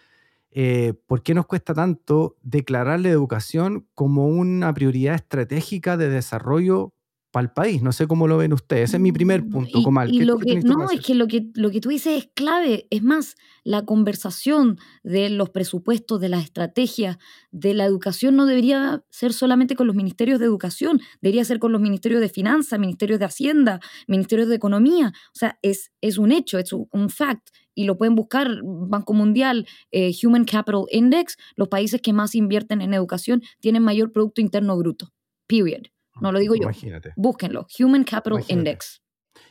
Eh, 0.61 0.95
¿por 1.07 1.23
qué 1.23 1.35
nos 1.35 1.47
cuesta 1.47 1.73
tanto 1.73 2.37
declarar 2.43 2.99
la 2.99 3.11
educación 3.11 3.87
como 3.95 4.27
una 4.27 4.75
prioridad 4.75 5.15
estratégica 5.15 5.97
de 5.97 6.09
desarrollo 6.09 6.95
para 7.31 7.45
el 7.45 7.51
país? 7.51 7.83
No 7.83 7.93
sé 7.93 8.07
cómo 8.07 8.27
lo 8.27 8.39
ven 8.39 8.53
ustedes. 8.53 8.91
Ese 8.91 8.97
es 8.97 9.03
mi 9.03 9.13
primer 9.13 9.43
mm, 9.43 9.51
punto, 9.51 9.83
Comal. 9.83 10.11
lo 10.11 10.39
que, 10.39 10.61
no, 10.61 10.91
es 10.91 11.01
que 11.01 11.15
lo, 11.15 11.27
que 11.27 11.51
lo 11.55 11.71
que 11.71 11.81
tú 11.81 11.91
dices 11.91 12.25
es 12.25 12.31
clave. 12.35 12.87
Es 12.91 13.03
más, 13.03 13.37
la 13.65 13.85
conversación 13.85 14.79
de 15.03 15.31
los 15.31 15.51
presupuestos, 15.51 16.21
de 16.21 16.29
las 16.29 16.45
estrategias, 16.45 17.19
de 17.51 17.75
la 17.75 17.85
educación 17.85 18.37
no 18.37 18.47
debería 18.47 19.05
ser 19.11 19.33
solamente 19.33 19.77
con 19.77 19.87
los 19.87 19.97
ministerios 19.97 20.39
de 20.41 20.47
educación, 20.47 21.01
debería 21.21 21.45
ser 21.45 21.59
con 21.59 21.73
los 21.73 21.81
ministerios 21.81 22.21
de 22.21 22.29
finanzas, 22.29 22.79
ministerios 22.79 23.19
de 23.19 23.27
hacienda, 23.27 23.81
ministerios 24.07 24.49
de 24.49 24.57
economía. 24.57 25.13
O 25.35 25.39
sea, 25.39 25.59
es, 25.63 25.91
es 26.01 26.19
un 26.19 26.33
hecho, 26.33 26.59
es 26.59 26.73
un 26.73 27.11
fact 27.11 27.49
y 27.79 27.85
lo 27.85 27.97
pueden 27.97 28.17
buscar, 28.17 28.61
Banco 28.65 29.15
Mundial, 29.15 29.65
eh, 29.93 30.11
Human 30.25 30.45
Capital 30.45 30.87
Index, 30.91 31.37
los 31.55 31.69
países 31.69 32.01
que 32.03 32.13
más 32.13 32.35
invierten 32.35 32.81
en 32.81 32.93
educación 32.93 33.41
tienen 33.61 33.85
mayor 33.85 34.11
Producto 34.11 34.41
Interno 34.41 34.77
Bruto. 34.77 35.13
Period. 35.47 35.87
No 36.21 36.33
lo 36.33 36.39
digo 36.39 36.55
yo. 36.55 36.63
Imagínate. 36.63 37.13
Búsquenlo. 37.17 37.67
Human 37.79 38.05
Capital 38.05 38.45
Index. 38.49 39.03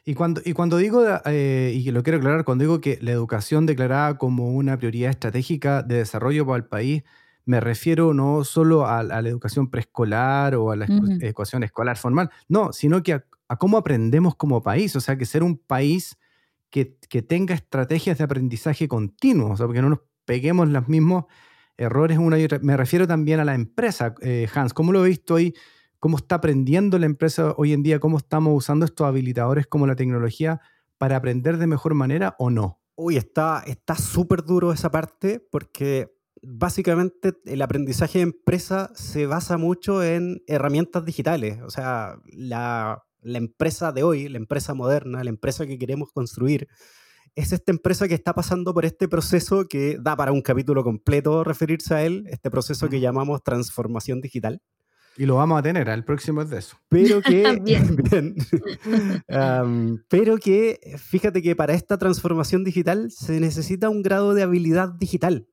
Y 0.03 0.15
cuando, 0.15 0.41
y 0.43 0.53
cuando 0.53 0.77
digo, 0.77 1.03
eh, 1.25 1.71
y 1.75 1.91
lo 1.91 2.03
quiero 2.03 2.17
aclarar, 2.17 2.43
cuando 2.43 2.63
digo 2.63 2.81
que 2.81 2.97
la 3.01 3.11
educación 3.11 3.65
declarada 3.65 4.17
como 4.17 4.53
una 4.53 4.77
prioridad 4.77 5.11
estratégica 5.11 5.81
de 5.83 5.97
desarrollo 5.97 6.45
para 6.45 6.57
el 6.57 6.65
país, 6.65 7.03
me 7.45 7.59
refiero 7.61 8.13
no 8.13 8.43
solo 8.43 8.85
a, 8.85 9.03
la 9.03 9.19
educación 9.19 9.69
preescolar 9.69 10.55
o 10.55 10.71
a 10.71 10.75
la 10.75 10.85
educación 10.85 11.63
escolar 11.63 11.97
formal, 11.97 12.29
no, 12.49 12.73
sino 12.73 13.01
que 13.03 13.13
a, 13.13 13.25
a, 13.47 13.57
cómo 13.57 13.77
aprendemos 13.77 14.35
como 14.35 14.61
país. 14.61 14.95
O 14.97 15.01
sea, 15.01 15.17
que 15.17 15.25
ser 15.25 15.43
un 15.43 15.57
país 15.57 16.17
que, 16.69 17.21
tenga 17.21 17.55
estrategias 17.55 18.17
de 18.17 18.23
aprendizaje 18.23 18.87
continuo, 18.87 19.51
o 19.51 19.57
sea, 19.57 19.65
porque 19.65 19.81
no 19.81 19.89
nos 19.89 19.99
peguemos 20.25 20.67
los 20.69 20.87
mismos 20.87 21.25
errores 21.77 22.17
una 22.17 22.37
y 22.39 22.43
otra. 22.43 22.59
Me 22.61 22.75
refiero 22.77 23.07
también 23.07 23.39
a 23.39 23.45
la 23.45 23.55
empresa, 23.55 24.15
eh, 24.21 24.47
Hans, 24.53 24.73
¿cómo 24.73 24.91
lo 24.91 25.05
he 25.05 25.09
visto 25.09 25.35
ahí? 25.35 25.53
¿Cómo 25.99 26.17
está 26.17 26.35
aprendiendo 26.35 26.99
la 26.99 27.05
empresa 27.05 27.53
hoy 27.57 27.73
en 27.73 27.83
día? 27.83 27.99
¿Cómo 27.99 28.17
estamos 28.17 28.53
usando 28.55 28.85
estos 28.85 29.07
habilitadores 29.07 29.67
como 29.67 29.87
la 29.87 29.95
tecnología 29.95 30.61
para 30.97 31.17
aprender 31.17 31.57
de 31.57 31.67
mejor 31.67 31.93
manera 31.93 32.35
o 32.39 32.49
no? 32.49 32.79
Uy, 32.95 33.17
está 33.17 33.63
súper 33.95 34.43
duro 34.43 34.71
esa 34.71 34.91
parte 34.91 35.39
porque 35.51 36.11
básicamente 36.41 37.33
el 37.45 37.61
aprendizaje 37.61 38.19
de 38.19 38.23
empresa 38.23 38.91
se 38.95 39.25
basa 39.25 39.57
mucho 39.57 40.03
en 40.03 40.43
herramientas 40.47 41.05
digitales. 41.05 41.61
O 41.63 41.69
sea, 41.69 42.19
la, 42.31 43.03
la 43.21 43.37
empresa 43.37 43.91
de 43.91 44.03
hoy, 44.03 44.29
la 44.29 44.37
empresa 44.37 44.73
moderna, 44.73 45.23
la 45.23 45.29
empresa 45.29 45.65
que 45.65 45.77
queremos 45.77 46.11
construir, 46.11 46.67
es 47.35 47.51
esta 47.51 47.71
empresa 47.71 48.07
que 48.07 48.15
está 48.15 48.33
pasando 48.33 48.73
por 48.73 48.85
este 48.85 49.07
proceso 49.07 49.67
que 49.67 49.97
da 49.99 50.15
para 50.15 50.31
un 50.31 50.41
capítulo 50.41 50.83
completo 50.83 51.43
referirse 51.43 51.93
a 51.93 52.03
él, 52.03 52.25
este 52.29 52.49
proceso 52.49 52.89
que 52.89 52.99
llamamos 52.99 53.43
transformación 53.43 54.21
digital. 54.21 54.61
Y 55.17 55.25
lo 55.25 55.35
vamos 55.35 55.59
a 55.59 55.63
tener, 55.63 55.89
el 55.89 56.03
próximo 56.03 56.41
es 56.41 56.49
de 56.49 56.59
eso. 56.59 56.77
Pero 56.89 57.21
que, 57.21 57.43
pero 60.09 60.37
que, 60.37 60.79
fíjate 60.97 61.41
que 61.41 61.55
para 61.55 61.73
esta 61.73 61.97
transformación 61.97 62.63
digital 62.63 63.09
se 63.11 63.39
necesita 63.39 63.89
un 63.89 64.03
grado 64.03 64.33
de 64.33 64.43
habilidad 64.43 64.89
digital. 64.89 65.47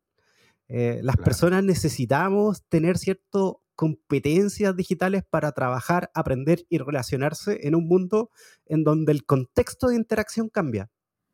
Eh, 0.69 1.01
las 1.03 1.17
personas 1.17 1.65
necesitamos 1.65 2.63
tener 2.69 2.99
cierto 2.99 3.65
competencias 3.75 4.77
digitales 4.77 5.23
para 5.29 5.53
trabajar, 5.53 6.11
aprender 6.15 6.65
y 6.69 6.79
relacionarse 6.79 7.67
en 7.67 7.75
un 7.75 7.87
mundo 7.87 8.31
en 8.67 8.85
donde 8.85 9.13
el 9.13 9.25
contexto 9.25 9.89
de 9.89 9.97
interacción 9.97 10.49
cambia. 10.49 10.91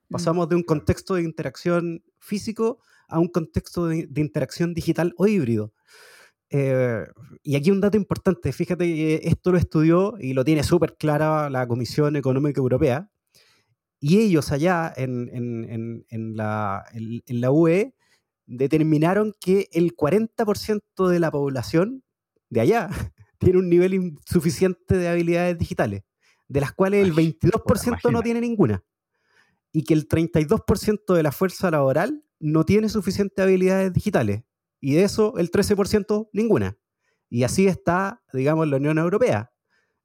Mm. 0.09 0.13
Pasamos 0.13 0.49
de 0.49 0.57
un 0.57 0.63
contexto 0.63 1.15
de 1.15 1.23
interacción 1.23 2.03
físico 2.19 2.81
a 3.09 3.19
un 3.19 3.29
contexto 3.29 3.87
de, 3.87 4.09
interacción 4.17 4.73
digital 4.73 5.15
o 5.17 5.27
híbrido. 5.27 5.73
Eh, 6.51 7.07
y 7.43 7.57
aquí 7.57 7.71
un 7.71 7.81
dato 7.81 7.97
importante, 7.97 8.53
fíjate 8.53 8.85
que 8.85 9.21
esto 9.25 9.53
lo 9.53 9.59
estudió 9.59 10.17
y 10.19 10.33
lo 10.35 10.45
tiene 10.45 10.65
súper 10.65 10.97
clara 10.97 11.49
la 11.49 11.67
Comisión 11.67 12.17
Económica 12.17 12.61
Europea, 12.61 13.11
y 14.01 14.19
ellos 14.19 14.51
allá 14.51 14.93
en, 14.97 15.29
en, 15.33 16.07
en, 16.09 16.37
la, 16.37 16.85
en 16.93 17.41
la 17.41 17.51
UE 17.51 17.95
determinaron 18.47 19.35
que 19.39 19.69
el 19.73 19.95
40% 19.95 21.09
de 21.09 21.21
la 21.21 21.31
población 21.31 22.03
de 22.49 22.61
allá 22.63 22.89
tiene 23.39 23.59
un 23.59 23.69
nivel 23.69 23.95
insuficiente 23.95 24.97
de 24.97 25.09
habilidades 25.09 25.57
digitales, 25.59 26.03
de 26.49 26.61
las 26.61 26.73
cuales 26.73 27.07
el 27.07 27.15
22% 27.15 28.11
no 28.11 28.23
tiene 28.23 28.41
ninguna. 28.41 28.83
Y 29.73 29.85
que 29.85 29.95
el 29.95 30.09
32% 30.09 31.15
de 31.15 31.23
la 31.23 31.31
fuerza 31.31 31.71
laboral 31.71 32.25
no 32.41 32.65
tiene 32.65 32.89
suficientes 32.89 33.41
habilidades 33.41 33.93
digitales. 33.93 34.43
Y 34.81 34.95
de 34.95 35.05
eso 35.05 35.35
el 35.39 35.51
13% 35.51 36.31
ninguna. 36.33 36.79
Y 37.29 37.45
así 37.45 37.67
está, 37.67 38.23
digamos, 38.33 38.67
la 38.69 38.79
Unión 38.79 38.99
Europea. 38.99 39.53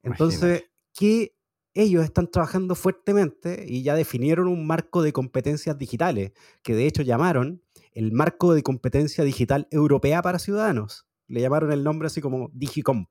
Entonces, 0.03 0.65
que 0.94 1.36
ellos 1.74 2.03
están 2.03 2.29
trabajando 2.29 2.75
fuertemente 2.75 3.65
y 3.67 3.84
ya 3.84 3.96
definieron 3.96 4.48
un 4.48 4.67
marco 4.67 5.01
de 5.01 5.12
competencias 5.12 5.77
digitales, 5.77 6.32
que 6.62 6.75
de 6.75 6.86
hecho 6.86 7.01
llamaron 7.01 7.63
el 7.91 8.12
marco 8.12 8.53
de 8.53 8.62
competencia 8.62 9.24
digital 9.24 9.67
europea 9.72 10.22
para 10.22 10.39
ciudadanos 10.39 11.05
le 11.27 11.41
llamaron 11.41 11.72
el 11.72 11.84
nombre 11.84 12.08
así 12.08 12.22
como 12.22 12.50
Digicomp. 12.53 13.10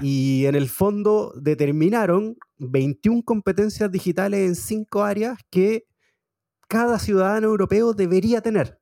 Y 0.00 0.46
en 0.46 0.54
el 0.54 0.68
fondo 0.68 1.34
determinaron 1.36 2.38
21 2.58 3.22
competencias 3.24 3.90
digitales 3.90 4.48
en 4.48 4.54
cinco 4.54 5.02
áreas 5.02 5.38
que 5.50 5.86
cada 6.68 6.98
ciudadano 6.98 7.48
europeo 7.48 7.92
debería 7.92 8.40
tener. 8.40 8.75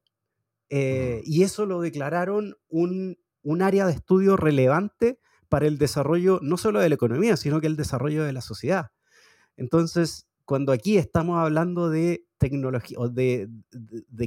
Eh, 0.76 1.22
y 1.24 1.44
eso 1.44 1.66
lo 1.66 1.80
declararon 1.80 2.56
un, 2.66 3.16
un 3.42 3.62
área 3.62 3.86
de 3.86 3.92
estudio 3.92 4.36
relevante 4.36 5.20
para 5.48 5.68
el 5.68 5.78
desarrollo 5.78 6.40
no 6.42 6.56
solo 6.56 6.80
de 6.80 6.88
la 6.88 6.96
economía, 6.96 7.36
sino 7.36 7.60
que 7.60 7.68
el 7.68 7.76
desarrollo 7.76 8.24
de 8.24 8.32
la 8.32 8.40
sociedad. 8.40 8.90
Entonces, 9.56 10.26
cuando 10.44 10.72
aquí 10.72 10.96
estamos 10.96 11.38
hablando 11.38 11.90
de 11.90 12.26
tecnología 12.38 12.98
o 12.98 13.08
de, 13.08 13.48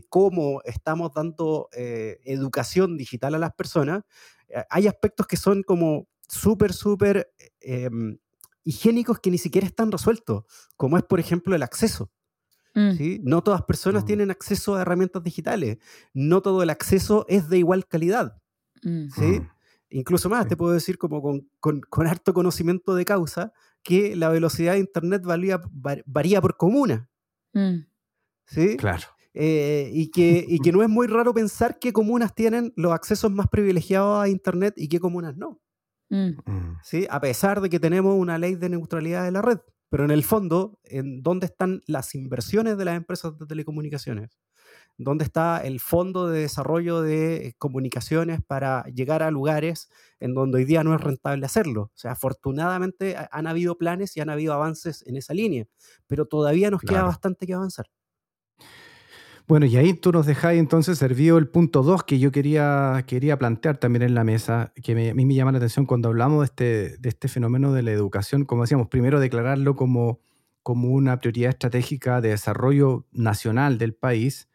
cómo 0.07 0.61
estamos 0.63 1.11
dando 1.13 1.67
eh, 1.73 2.21
educación 2.23 2.95
digital 2.95 3.35
a 3.35 3.39
las 3.39 3.53
personas, 3.53 4.03
eh, 4.47 4.63
hay 4.69 4.87
aspectos 4.87 5.27
que 5.27 5.35
son 5.35 5.63
como 5.63 6.07
súper, 6.29 6.71
súper 6.71 7.29
em, 7.59 8.19
higiénicos 8.63 9.19
que 9.19 9.31
ni 9.31 9.37
siquiera 9.37 9.67
están 9.67 9.91
resueltos, 9.91 10.45
como 10.77 10.97
es, 10.97 11.03
por 11.03 11.19
ejemplo, 11.19 11.57
el 11.57 11.63
acceso. 11.63 12.09
Mm, 12.77 12.91
¿sí? 12.95 13.19
No 13.23 13.41
todas 13.41 13.63
personas 13.63 14.03
Mm. 14.03 14.05
tienen 14.05 14.31
acceso 14.31 14.75
a 14.75 14.81
herramientas 14.83 15.23
digitales. 15.23 15.77
No 16.13 16.41
todo 16.41 16.61
el 16.61 16.69
acceso 16.69 17.25
es 17.27 17.49
de 17.49 17.57
igual 17.57 17.87
calidad. 17.87 18.37
mm, 18.83 19.09
¿sí? 19.09 19.39
Mm. 19.41 19.49
Incluso 19.89 20.29
más, 20.29 20.43
Sí. 20.43 20.49
te 20.49 20.57
puedo 20.57 20.73
decir 20.73 20.97
como 20.99 21.21
con, 21.21 21.49
con- 21.59 21.81
con 21.81 22.05
harto 22.07 22.33
conocimiento 22.33 22.93
de 22.93 23.05
causa 23.05 23.51
que 23.83 24.15
la 24.15 24.29
velocidad 24.29 24.73
de 24.73 24.79
Internet 24.79 25.23
valía- 25.23 25.61
var- 25.71 26.03
varía 26.05 26.41
por 26.41 26.57
comuna. 26.57 27.09
mm, 27.53 27.77
¿sí? 28.45 28.77
Claro. 28.77 29.07
Eh, 29.33 29.89
y, 29.93 30.11
que, 30.11 30.45
y 30.47 30.59
que 30.59 30.71
no 30.71 30.83
es 30.83 30.89
muy 30.89 31.07
raro 31.07 31.33
pensar 31.33 31.79
qué 31.79 31.91
comunas 31.93 32.35
tienen 32.35 32.73
los 32.75 32.91
accesos 32.91 33.31
más 33.31 33.47
privilegiados 33.47 34.21
a 34.23 34.27
Internet 34.29 34.73
y 34.77 34.87
qué 34.87 34.99
comunas 34.99 35.35
no. 35.37 35.59
Mm. 36.09 36.33
¿sí? 36.83 37.07
A 37.09 37.19
pesar 37.19 37.59
de 37.61 37.69
que 37.69 37.79
tenemos 37.79 38.15
una 38.17 38.37
ley 38.37 38.55
de 38.55 38.69
neutralidad 38.69 39.23
de 39.23 39.31
la 39.31 39.41
red. 39.41 39.59
Pero 39.89 40.03
en 40.05 40.11
el 40.11 40.23
fondo, 40.23 40.79
¿en 40.83 41.23
dónde 41.23 41.45
están 41.47 41.81
las 41.87 42.15
inversiones 42.15 42.77
de 42.77 42.85
las 42.85 42.97
empresas 42.97 43.37
de 43.37 43.45
telecomunicaciones? 43.45 44.37
¿Dónde 44.97 45.23
está 45.25 45.59
el 45.61 45.79
fondo 45.79 46.27
de 46.27 46.41
desarrollo 46.41 47.01
de 47.01 47.55
comunicaciones 47.59 48.41
para 48.45 48.83
llegar 48.85 49.23
a 49.23 49.31
lugares 49.31 49.89
en 50.19 50.33
donde 50.33 50.57
hoy 50.59 50.65
día 50.65 50.83
no 50.83 50.95
es 50.95 51.01
rentable 51.01 51.45
hacerlo? 51.45 51.83
O 51.83 51.97
sea, 51.97 52.11
afortunadamente 52.13 53.15
ha- 53.17 53.29
han 53.31 53.47
habido 53.47 53.77
planes 53.77 54.17
y 54.17 54.21
han 54.21 54.29
habido 54.29 54.53
avances 54.53 55.03
en 55.07 55.17
esa 55.17 55.33
línea, 55.33 55.65
pero 56.07 56.25
todavía 56.25 56.71
nos 56.71 56.83
queda 56.83 57.03
bastante 57.03 57.45
que 57.47 57.53
avanzar. 57.53 57.87
Bueno, 59.47 59.65
y 59.65 59.77
ahí 59.77 59.93
tú 59.93 60.11
nos 60.11 60.25
dejáis 60.25 60.59
entonces 60.59 60.97
servido 60.97 61.37
el 61.37 61.47
punto 61.47 61.81
2 61.81 62.03
que 62.03 62.19
yo 62.19 62.33
quería, 62.33 63.01
quería 63.07 63.39
plantear 63.39 63.77
también 63.77 64.03
en 64.03 64.13
la 64.13 64.25
mesa, 64.25 64.73
que 64.83 64.91
a 65.11 65.13
mí 65.13 65.25
me 65.25 65.35
llama 65.35 65.53
la 65.53 65.59
atención 65.59 65.85
cuando 65.85 66.09
hablamos 66.09 66.39
de 66.39 66.45
este, 66.45 66.97
de 66.97 67.07
este 67.09 67.29
fenómeno 67.29 67.71
de 67.71 67.81
la 67.81 67.91
educación, 67.91 68.43
como 68.43 68.63
decíamos, 68.63 68.89
primero 68.89 69.21
declararlo 69.21 69.77
como, 69.77 70.19
como 70.63 70.89
una 70.89 71.19
prioridad 71.19 71.51
estratégica 71.51 72.19
de 72.19 72.29
desarrollo 72.29 73.05
nacional 73.13 73.77
del 73.77 73.93
país, 73.93 74.49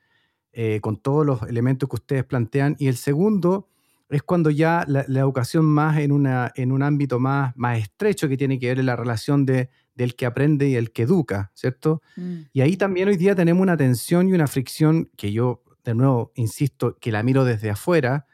eh, 0.52 0.80
con 0.82 0.98
todos 1.00 1.24
los 1.24 1.42
elementos 1.44 1.88
que 1.88 1.96
ustedes 1.96 2.24
plantean, 2.24 2.76
y 2.78 2.88
el 2.88 2.96
segundo 2.96 3.68
es 4.10 4.22
cuando 4.22 4.50
ya 4.50 4.84
la, 4.86 5.06
la 5.08 5.20
educación 5.20 5.64
más 5.64 5.98
en, 6.00 6.12
una, 6.12 6.52
en 6.54 6.70
un 6.70 6.82
ámbito 6.82 7.18
más, 7.18 7.56
más 7.56 7.78
estrecho 7.78 8.28
que 8.28 8.36
tiene 8.36 8.58
que 8.58 8.68
ver 8.68 8.78
en 8.80 8.86
la 8.86 8.96
relación 8.96 9.46
de, 9.46 9.70
del 9.94 10.16
que 10.16 10.26
aprende 10.26 10.68
y 10.68 10.76
el 10.76 10.92
que 10.92 11.02
educa, 11.02 11.50
¿cierto? 11.54 12.02
mm, 12.16 12.40
Y 12.52 12.60
ahí 12.62 12.76
también 12.76 13.08
hoy 13.08 13.16
día 13.16 13.34
tenemos 13.34 13.62
una 13.62 13.76
tensión 13.76 14.28
y 14.28 14.32
una 14.32 14.46
fricción 14.46 15.10
que 15.16 15.32
yo, 15.32 15.62
de 15.84 15.94
nuevo, 15.94 16.32
insisto, 16.34 16.98
que 17.00 17.12
la 17.12 17.22
miro 17.22 17.44
desde 17.44 17.70
afuera, 17.70 18.26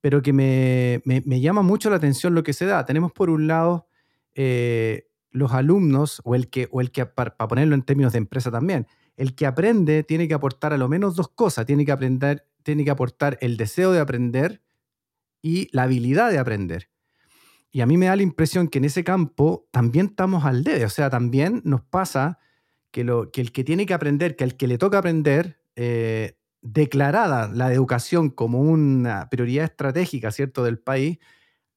pero 0.00 0.22
que 0.22 0.32
me, 0.32 1.00
me- 1.04 1.22
me 1.24 1.40
llama 1.40 1.62
mucho 1.62 1.90
la 1.90 1.96
atención 1.96 2.34
lo 2.34 2.42
que 2.42 2.52
se 2.52 2.66
da. 2.66 2.84
Tenemos 2.84 3.12
por 3.12 3.30
un 3.30 3.46
lado 3.46 3.88
eh, 4.34 5.06
los 5.30 5.52
alumnos, 5.52 6.20
o 6.24 6.34
el 6.34 6.48
que, 6.50 6.68
o 6.70 6.80
el 6.80 6.90
que 6.90 7.06
para, 7.06 7.36
ponerlo 7.36 7.74
en 7.74 7.82
términos 7.82 8.12
de 8.12 8.18
empresa 8.18 8.50
también, 8.50 8.86
el 9.16 9.34
que 9.34 9.46
aprende 9.46 10.02
tiene 10.04 10.28
que 10.28 10.34
aportar 10.34 10.72
a 10.72 10.78
lo 10.78 10.88
menos 10.88 11.16
dos 11.16 11.28
cosas. 11.28 11.66
Tiene 11.66 11.84
que 11.84 11.92
aprender, 11.92 12.46
tiene 12.62 12.84
que 12.84 12.90
aportar 12.90 13.38
el 13.40 13.56
deseo 13.56 13.92
de 13.92 14.00
aprender 14.00 14.62
y 15.42 15.68
la 15.76 15.84
habilidad 15.84 16.30
de 16.30 16.38
aprender. 16.38 16.90
Y 17.74 17.80
a 17.80 17.86
mí 17.86 17.96
me 17.96 18.06
da 18.06 18.14
la 18.14 18.22
impresión 18.22 18.68
que 18.68 18.78
en 18.78 18.84
ese 18.84 19.02
campo 19.02 19.66
también 19.72 20.06
estamos 20.06 20.44
al 20.44 20.62
debe. 20.62 20.84
O 20.84 20.88
sea, 20.90 21.10
también 21.10 21.60
nos 21.64 21.82
pasa 21.82 22.38
que, 22.92 23.02
lo, 23.02 23.32
que 23.32 23.40
el 23.40 23.50
que 23.50 23.64
tiene 23.64 23.84
que 23.84 23.94
aprender, 23.94 24.36
que 24.36 24.44
al 24.44 24.56
que 24.56 24.68
le 24.68 24.78
toca 24.78 24.98
aprender, 24.98 25.58
eh, 25.74 26.38
declarada 26.62 27.48
la 27.48 27.72
educación 27.72 28.30
como 28.30 28.60
una 28.60 29.28
prioridad 29.28 29.64
estratégica, 29.64 30.30
¿cierto?, 30.30 30.62
del 30.62 30.78
país, 30.78 31.18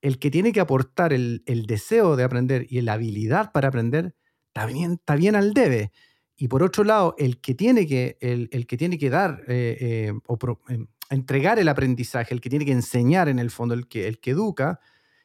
el 0.04 0.20
que 0.20 0.30
tiene 0.30 0.52
que 0.52 0.60
aportar 0.60 1.14
el, 1.14 1.42
deseo 1.66 2.16
de 2.16 2.24
aprender 2.24 2.68
y 2.70 2.80
la 2.82 2.94
habilidad 2.94 3.52
para 3.52 3.70
aprender, 3.70 4.14
bien, 4.68 4.94
está 4.94 5.16
bien 5.16 5.36
al 5.36 5.56
debe. 5.56 5.92
Y 6.36 6.48
por 6.48 6.62
otro 6.62 6.84
lado, 6.84 7.16
el 7.18 7.42
que 7.42 7.56
tiene 7.56 7.88
que, 7.88 8.20
el, 8.22 8.68
que, 8.68 8.78
tiene 8.78 9.00
que 9.00 9.10
dar 9.10 9.42
eh, 9.48 9.78
eh, 9.82 10.14
o 10.28 10.38
eh, 10.70 10.86
entregar 11.10 11.58
el 11.58 11.70
aprendizaje, 11.70 12.36
el 12.36 12.40
que 12.40 12.52
tiene 12.52 12.66
que 12.66 12.72
enseñar 12.72 13.30
en 13.30 13.40
el 13.40 13.50
fondo, 13.50 13.74
el 13.74 13.88
que 13.88 14.16
educa, 14.24 14.80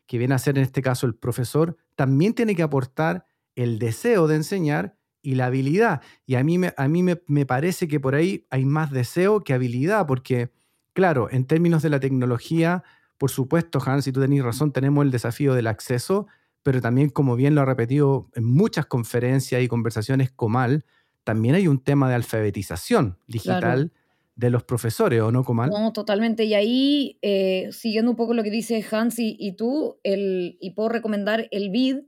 que 0.06 0.18
viene 0.18 0.34
a 0.34 0.38
ser 0.38 0.58
en 0.58 0.64
este 0.64 0.82
caso 0.82 1.06
el 1.06 1.14
profesor, 1.14 1.76
también 1.94 2.34
tiene 2.34 2.54
que 2.54 2.62
aportar 2.62 3.26
el 3.54 3.78
deseo 3.78 4.26
de 4.26 4.36
enseñar 4.36 4.96
y 5.22 5.34
la 5.36 5.46
habilidad. 5.46 6.02
Y 6.26 6.34
a 6.34 6.44
mí, 6.44 6.58
me, 6.58 6.74
a 6.76 6.88
mí 6.88 7.02
me, 7.02 7.22
me 7.26 7.46
parece 7.46 7.88
que 7.88 8.00
por 8.00 8.14
ahí 8.14 8.46
hay 8.50 8.64
más 8.64 8.90
deseo 8.90 9.40
que 9.44 9.54
habilidad, 9.54 10.06
porque, 10.06 10.50
claro, 10.92 11.28
en 11.30 11.46
términos 11.46 11.82
de 11.82 11.90
la 11.90 12.00
tecnología, 12.00 12.82
por 13.18 13.30
supuesto, 13.30 13.80
Hans, 13.84 14.04
si 14.04 14.12
tú 14.12 14.20
tenés 14.20 14.42
razón, 14.42 14.72
tenemos 14.72 15.04
el 15.04 15.10
desafío 15.10 15.54
del 15.54 15.68
acceso, 15.68 16.26
pero 16.62 16.80
también, 16.80 17.08
como 17.08 17.36
bien 17.36 17.54
lo 17.54 17.60
ha 17.60 17.64
repetido 17.64 18.28
en 18.34 18.44
muchas 18.44 18.86
conferencias 18.86 19.62
y 19.62 19.68
conversaciones 19.68 20.30
Comal, 20.32 20.84
también 21.24 21.54
hay 21.54 21.68
un 21.68 21.78
tema 21.78 22.08
de 22.08 22.16
alfabetización 22.16 23.18
digital 23.26 23.60
Claro. 23.60 24.01
De 24.34 24.50
los 24.50 24.64
profesores, 24.64 25.20
¿o 25.20 25.30
no, 25.30 25.44
Comal? 25.44 25.70
No, 25.70 25.92
totalmente. 25.92 26.44
Y 26.44 26.54
ahí, 26.54 27.18
eh, 27.22 27.68
siguiendo 27.70 28.10
un 28.10 28.16
poco 28.16 28.34
lo 28.34 28.42
que 28.42 28.50
dice 28.50 28.84
Hans 28.90 29.18
y, 29.18 29.36
y 29.38 29.56
tú, 29.56 29.98
el, 30.02 30.56
y 30.60 30.70
puedo 30.70 30.88
recomendar 30.88 31.48
el 31.50 31.70
BID, 31.70 31.98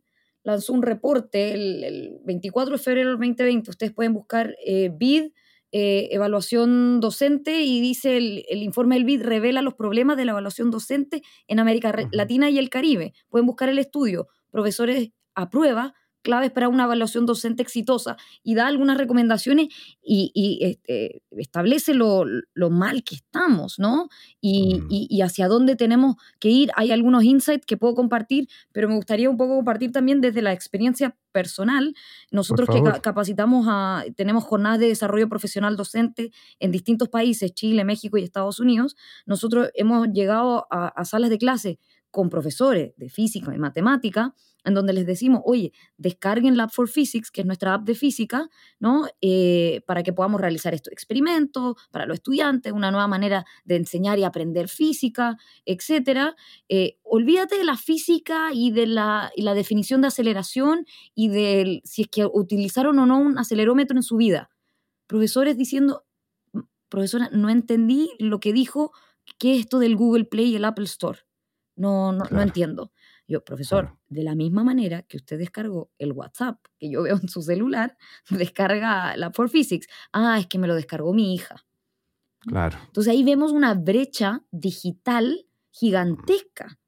lanzó 0.42 0.72
un 0.72 0.82
reporte 0.82 1.52
el, 1.52 1.84
el 1.84 2.18
24 2.24 2.76
de 2.76 2.82
febrero 2.82 3.08
del 3.10 3.18
2020. 3.18 3.70
Ustedes 3.70 3.92
pueden 3.92 4.14
buscar 4.14 4.54
eh, 4.64 4.90
BID, 4.94 5.32
eh, 5.72 6.08
evaluación 6.12 7.00
docente, 7.00 7.62
y 7.62 7.80
dice 7.80 8.16
el, 8.16 8.44
el 8.48 8.62
informe 8.62 8.94
del 8.94 9.04
BID 9.04 9.22
revela 9.22 9.60
los 9.60 9.74
problemas 9.74 10.16
de 10.16 10.24
la 10.24 10.32
evaluación 10.32 10.70
docente 10.70 11.22
en 11.46 11.58
América. 11.58 11.94
Latina 12.12 12.48
y 12.48 12.58
el 12.58 12.70
Caribe. 12.70 13.12
Pueden 13.28 13.46
buscar 13.46 13.68
el 13.68 13.78
estudio, 13.78 14.28
profesores 14.50 15.10
a 15.34 15.50
prueba, 15.50 15.94
claves 16.24 16.50
para 16.50 16.68
una 16.68 16.84
evaluación 16.84 17.26
docente 17.26 17.62
exitosa, 17.62 18.16
y 18.42 18.56
da 18.56 18.66
algunas 18.66 18.98
recomendaciones 18.98 19.68
y, 20.02 20.32
y, 20.34 20.64
este, 20.64 21.22
establece 21.30 21.94
lo, 21.94 22.24
lo 22.54 22.70
mal 22.70 23.04
que 23.04 23.14
estamos, 23.14 23.78
¿no? 23.78 24.08
Y, 24.40 24.80
Mm. 24.80 24.87
y- 24.90 25.06
y 25.10 25.20
hacia 25.22 25.46
dónde 25.46 25.76
tenemos 25.76 26.16
que 26.40 26.48
ir. 26.48 26.70
Hay 26.74 26.90
algunos 26.90 27.22
insights 27.22 27.66
que 27.66 27.76
puedo 27.76 27.94
compartir, 27.94 28.48
pero 28.72 28.88
me 28.88 28.96
gustaría 28.96 29.30
un 29.30 29.37
poco 29.37 29.54
compartir 29.54 29.92
también 29.92 30.20
desde 30.20 30.42
la 30.42 30.52
experiencia 30.52 31.16
personal. 31.30 31.94
Nosotros 32.30 32.68
que 32.68 32.82
ca- 32.82 33.00
capacitamos 33.00 33.66
a, 33.68 34.04
tenemos 34.16 34.44
jornadas 34.44 34.78
de 34.80 34.88
desarrollo 34.88 35.28
profesional 35.28 35.76
docente 35.76 36.32
en 36.58 36.70
distintos 36.70 37.08
países, 37.10 37.52
Chile, 37.54 37.84
México 37.84 38.16
y 38.18 38.22
Estados 38.24 38.58
Unidos, 38.60 38.96
nosotros 39.26 39.68
hemos 39.74 40.08
llegado 40.08 40.66
a, 40.70 40.88
a 40.88 41.04
salas 41.04 41.30
de 41.30 41.38
clase 41.38 41.78
con 42.10 42.30
profesores 42.30 42.94
de 42.96 43.08
física 43.10 43.52
y 43.54 43.58
matemática, 43.58 44.34
en 44.64 44.74
donde 44.74 44.92
les 44.92 45.07
decimos, 45.07 45.42
oye, 45.44 45.72
descarguen 45.96 46.57
Lab 46.57 46.70
for 46.70 46.88
Physics, 46.88 47.31
que 47.31 47.42
es 47.42 47.46
nuestra 47.46 47.74
app 47.74 47.85
de 47.85 47.94
física, 47.94 48.48
¿no? 48.81 49.07
Eh, 49.20 49.83
para 49.87 50.03
que 50.03 50.12
podamos 50.12 50.40
realizar 50.40 50.74
estos 50.74 50.92
experimentos 50.92 51.77
para 51.90 52.07
los 52.07 52.16
estudiantes, 52.16 52.72
una 52.72 52.90
nueva 52.90 53.07
manera 53.07 53.44
de 53.64 53.77
enseñar 53.77 54.18
y 54.18 54.24
aprender 54.24 54.68
física, 54.68 55.37
etcétera. 55.66 56.35
Eh, 56.68 56.98
olvídate 57.03 57.59
de 57.59 57.64
la 57.64 57.77
física 57.77 58.50
y 58.53 58.70
de 58.70 58.87
la, 58.87 59.31
y 59.37 59.42
la 59.42 59.55
definición 59.55 60.00
de 60.00 60.09
aceleración 60.09 60.87
y 61.14 61.29
de 61.29 61.83
si 61.85 62.03
es 62.03 62.09
que 62.09 62.27
utilizaron 62.27 62.98
o 62.98 63.07
no 63.07 63.18
un 63.18 63.38
acelerómetro 63.38 63.96
en 63.96 64.03
su 64.03 64.16
vida. 64.16 64.50
Profesores 65.07 65.57
diciendo, 65.59 66.05
profesora, 66.88 67.29
no 67.33 67.50
entendí 67.50 68.11
lo 68.18 68.40
que 68.40 68.53
dijo, 68.53 68.92
¿qué 69.38 69.55
es 69.55 69.61
esto 69.61 69.79
del 69.79 69.96
Google 69.96 70.24
Play 70.24 70.53
y 70.53 70.57
el 70.57 70.64
Apple 70.64 70.85
Store? 70.85 71.18
No, 71.77 72.12
no, 72.12 72.24
no 72.31 72.40
entiendo. 72.40 72.92
Yo, 73.26 73.42
profesor, 73.42 73.84
Claro. 73.84 74.00
de 74.08 74.22
la 74.22 74.34
misma 74.34 74.64
manera 74.64 75.02
que 75.02 75.16
usted 75.16 75.38
descargó 75.38 75.90
el 75.98 76.12
WhatsApp 76.12 76.58
que 76.78 76.90
yo 76.90 77.02
veo 77.02 77.16
en 77.16 77.28
su 77.28 77.40
celular, 77.42 77.96
descarga 78.30 79.16
la 79.16 79.30
For 79.32 79.48
Physics. 79.48 79.87
Ah, 80.12 80.38
es 80.38 80.46
que 80.46 80.58
me 80.58 80.66
lo 80.68 80.74
descargó 80.74 81.14
mi 81.14 81.34
hija. 81.34 81.64
Claro. 82.40 82.78
Entonces 82.87 83.10
ahí 83.10 83.24
vemos 83.24 83.52
una 83.52 83.72
brecha 83.74 84.44
digital 84.50 85.46
gigantesca. 85.70 86.78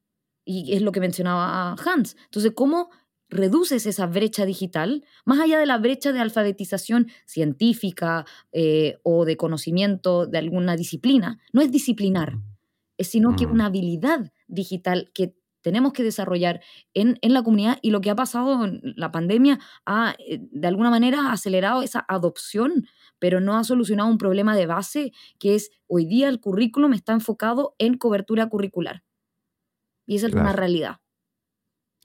Y 0.45 0.73
es 0.73 0.81
lo 0.81 0.91
que 0.91 0.99
mencionaba 0.99 1.73
Hans. 1.73 2.15
Entonces, 2.25 2.53
¿cómo 2.55 2.89
reduces 3.29 3.85
esa 3.85 4.05
brecha 4.05 4.45
digital? 4.45 5.03
Más 5.25 5.39
allá 5.39 5.59
de 5.59 5.65
la 5.65 5.77
brecha 5.77 6.13
de 6.13 6.19
alfabetización 6.21 7.07
científica 7.25 8.25
eh, 8.53 8.97
o 9.03 9.25
de 9.25 9.35
conocimiento 9.35 10.25
de 10.27 10.37
alguna 10.37 10.77
disciplina, 10.77 11.39
no 11.51 11.61
es 11.61 11.71
disciplinar, 11.71 12.37
es 12.97 13.07
sino 13.09 13.35
que 13.35 13.45
una 13.45 13.65
habilidad 13.65 14.31
digital 14.47 15.11
que 15.13 15.35
tenemos 15.67 15.91
que 15.91 16.01
desarrollar 16.01 16.61
en, 16.93 17.19
en 17.21 17.33
la 17.33 17.43
comunidad 17.43 17.77
y 17.81 17.91
lo 17.91 17.99
que 17.99 18.09
ha 18.09 18.15
pasado 18.15 18.63
en 18.63 18.79
la 18.95 19.11
pandemia 19.11 19.59
ha, 19.85 20.15
eh, 20.17 20.39
de 20.39 20.65
alguna 20.65 20.89
manera, 20.89 21.33
acelerado 21.33 21.81
esa 21.81 22.05
adopción, 22.07 22.87
pero 23.19 23.41
no 23.41 23.57
ha 23.57 23.65
solucionado 23.65 24.09
un 24.09 24.17
problema 24.17 24.55
de 24.55 24.65
base 24.65 25.11
que 25.39 25.55
es 25.55 25.71
hoy 25.85 26.05
día 26.05 26.29
el 26.29 26.39
currículum 26.39 26.93
está 26.93 27.11
enfocado 27.11 27.75
en 27.79 27.97
cobertura 27.97 28.47
curricular. 28.47 29.03
Y 30.05 30.15
esa 30.15 30.27
es 30.27 30.33
una 30.35 30.53
realidad. 30.53 31.01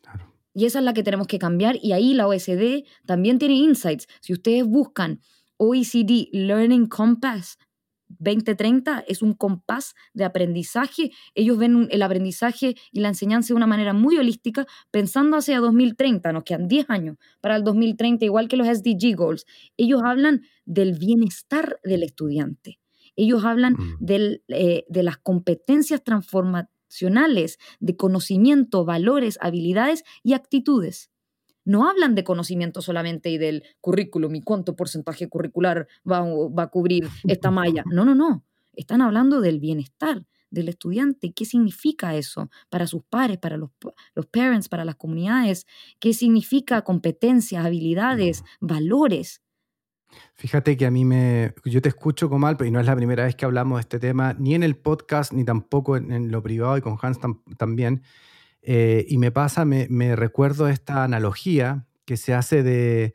Claro. 0.01 0.35
Y 0.55 0.67
esa 0.67 0.81
es 0.81 0.85
la 0.85 0.93
que 0.93 1.05
tenemos 1.05 1.29
que 1.29 1.39
cambiar. 1.39 1.77
Y 1.81 1.93
ahí 1.93 2.15
la 2.15 2.27
OSD 2.27 2.83
también 3.07 3.39
tiene 3.39 3.55
insights. 3.55 4.09
Si 4.21 4.33
ustedes 4.33 4.67
buscan 4.67 5.21
OECD 5.57 6.31
Learning 6.33 6.87
Compass, 6.87 7.59
2030 8.19 9.05
es 9.07 9.23
un 9.23 9.35
compás 9.35 9.95
de 10.15 10.25
aprendizaje. 10.25 11.11
Ellos 11.35 11.59
ven 11.59 11.89
el 11.91 12.03
aprendizaje 12.03 12.75
y 12.91 13.01
la 13.01 13.09
enseñanza 13.09 13.49
de 13.49 13.55
una 13.55 13.67
manera 13.67 13.93
muy 13.93 14.17
holística, 14.17 14.67
pensando 14.91 15.37
hacia 15.37 15.61
2030, 15.61 16.33
nos 16.33 16.45
quedan 16.45 16.69
10 16.69 16.91
años 16.91 17.17
para 17.41 17.57
el 17.57 17.65
2030, 17.65 18.25
igual 18.25 18.49
que 18.49 18.57
los 18.57 18.67
SDG 18.67 19.15
Goals. 19.17 19.47
Ellos 19.77 20.03
hablan 20.05 20.43
del 20.65 20.99
bienestar 20.99 21.79
del 21.85 22.03
estudiante. 22.03 22.79
Ellos 23.17 23.45
hablan 23.45 23.75
mm. 23.75 24.07
eh, 24.49 24.85
de 24.89 25.03
las 25.03 25.19
competencias 25.19 26.03
transformacionales, 26.03 27.59
de 27.81 27.97
conocimiento, 27.97 28.85
valores, 28.85 29.39
habilidades 29.41 30.05
y 30.23 30.33
actitudes 30.33 31.12
no 31.65 31.89
hablan 31.89 32.15
de 32.15 32.25
conocimiento 32.25 32.83
solamente 32.83 33.31
y 33.31 33.39
del 33.39 33.65
currículum 33.81 34.35
y 34.35 34.43
cuánto 34.43 34.77
porcentaje 34.77 35.29
curricular 35.29 35.87
va, 36.11 36.23
va 36.23 36.65
a 36.65 36.69
cubrir 36.69 37.09
esta 37.25 37.51
malla. 37.51 37.85
No, 37.91 38.05
no, 38.05 38.15
no. 38.15 38.45
Están 38.75 39.03
hablando 39.03 39.41
del 39.41 39.61
bienestar 39.61 40.25
del 40.53 40.69
estudiante. 40.69 41.33
¿Qué 41.33 41.45
significa 41.45 42.15
eso 42.15 42.51
para 42.69 42.87
sus 42.87 43.03
pares, 43.03 43.39
para 43.39 43.57
los, 43.57 43.71
los 44.15 44.27
parents, 44.27 44.69
para 44.69 44.85
las 44.85 44.97
comunidades? 44.97 45.67
¿Qué 45.99 46.15
significa 46.15 46.83
competencias, 46.83 47.65
habilidades, 47.65 48.45
valores? 48.61 49.43
Fíjate 50.35 50.77
que 50.77 50.87
a 50.87 50.91
mí 50.91 51.05
me. 51.05 51.55
Yo 51.65 51.81
te 51.81 51.89
escucho, 51.89 52.29
Comal, 52.29 52.57
pero 52.57 52.71
no 52.71 52.81
es 52.81 52.87
la 52.87 52.95
primera 52.95 53.25
vez 53.25 53.35
que 53.35 53.47
hablamos 53.47 53.79
de 53.79 53.81
este 53.81 53.99
tema, 53.99 54.35
ni 54.39 54.55
en 54.55 54.63
el 54.63 54.77
podcast, 54.77 55.33
ni 55.33 55.45
tampoco 55.45 55.97
en, 55.97 56.31
lo 56.31 56.43
privado 56.43 56.77
y 56.77 56.83
con 56.83 56.99
Hans 57.01 57.19
también. 57.57 58.03
Eh, 58.63 59.05
y 59.09 59.19
me 59.19 59.33
pasa, 59.33 59.65
me, 59.65 60.17
recuerdo 60.17 60.69
esta 60.69 61.03
analogía 61.03 61.85
que 62.05 62.17
se 62.17 62.33
hace 62.33 62.63
de, 62.63 63.13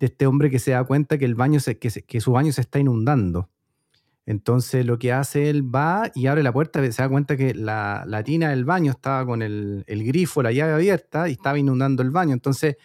este 0.00 0.26
hombre 0.26 0.50
que 0.50 0.58
se 0.58 0.72
da 0.72 0.84
cuenta 0.84 1.18
que, 1.18 1.24
el 1.24 1.36
baño 1.36 1.60
que, 1.80 2.20
su 2.20 2.32
baño 2.32 2.52
se 2.52 2.60
está 2.60 2.78
inundando. 2.78 3.48
Entonces 4.26 4.84
lo 4.84 4.98
que 4.98 5.12
hace 5.12 5.48
él 5.48 5.74
va 5.74 6.10
y 6.14 6.26
abre 6.26 6.42
la 6.42 6.52
puerta, 6.52 6.80
se 6.92 7.02
da 7.02 7.08
cuenta 7.08 7.36
que 7.36 7.54
la, 7.54 8.22
tina 8.24 8.50
del 8.50 8.64
baño 8.64 8.92
estaba 8.92 9.24
con 9.24 9.40
el, 9.40 9.84
grifo, 9.86 10.42
la 10.42 10.52
llave 10.52 10.74
abierta 10.74 11.28
y 11.28 11.32
estaba 11.32 11.58
inundando 11.58 12.02
el 12.02 12.10
baño. 12.10 12.34
Entonces 12.34 12.76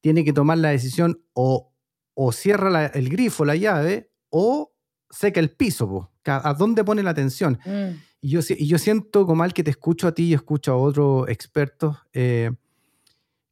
tiene 0.00 0.24
que 0.24 0.32
tomar 0.32 0.58
la 0.58 0.70
decisión 0.70 1.20
o, 1.34 1.72
o 2.14 2.32
cierra 2.32 2.86
el 2.86 3.10
grifo, 3.10 3.44
la 3.44 3.54
llave, 3.54 4.10
o 4.30 4.72
seca 5.10 5.40
el 5.40 5.50
piso. 5.50 6.10
¿A 6.24 6.54
dónde 6.54 6.84
pone 6.84 7.02
la 7.02 7.10
atención? 7.10 7.58
Mm. 7.64 8.07
Y 8.20 8.30
yo, 8.30 8.40
yo 8.40 8.78
siento, 8.78 9.26
como 9.26 9.42
al 9.42 9.54
que 9.54 9.62
te 9.62 9.70
escucho 9.70 10.08
a 10.08 10.12
ti 10.12 10.24
y 10.24 10.34
escucho 10.34 10.72
a 10.72 10.76
otros 10.76 11.28
expertos, 11.28 11.96
eh, 12.12 12.50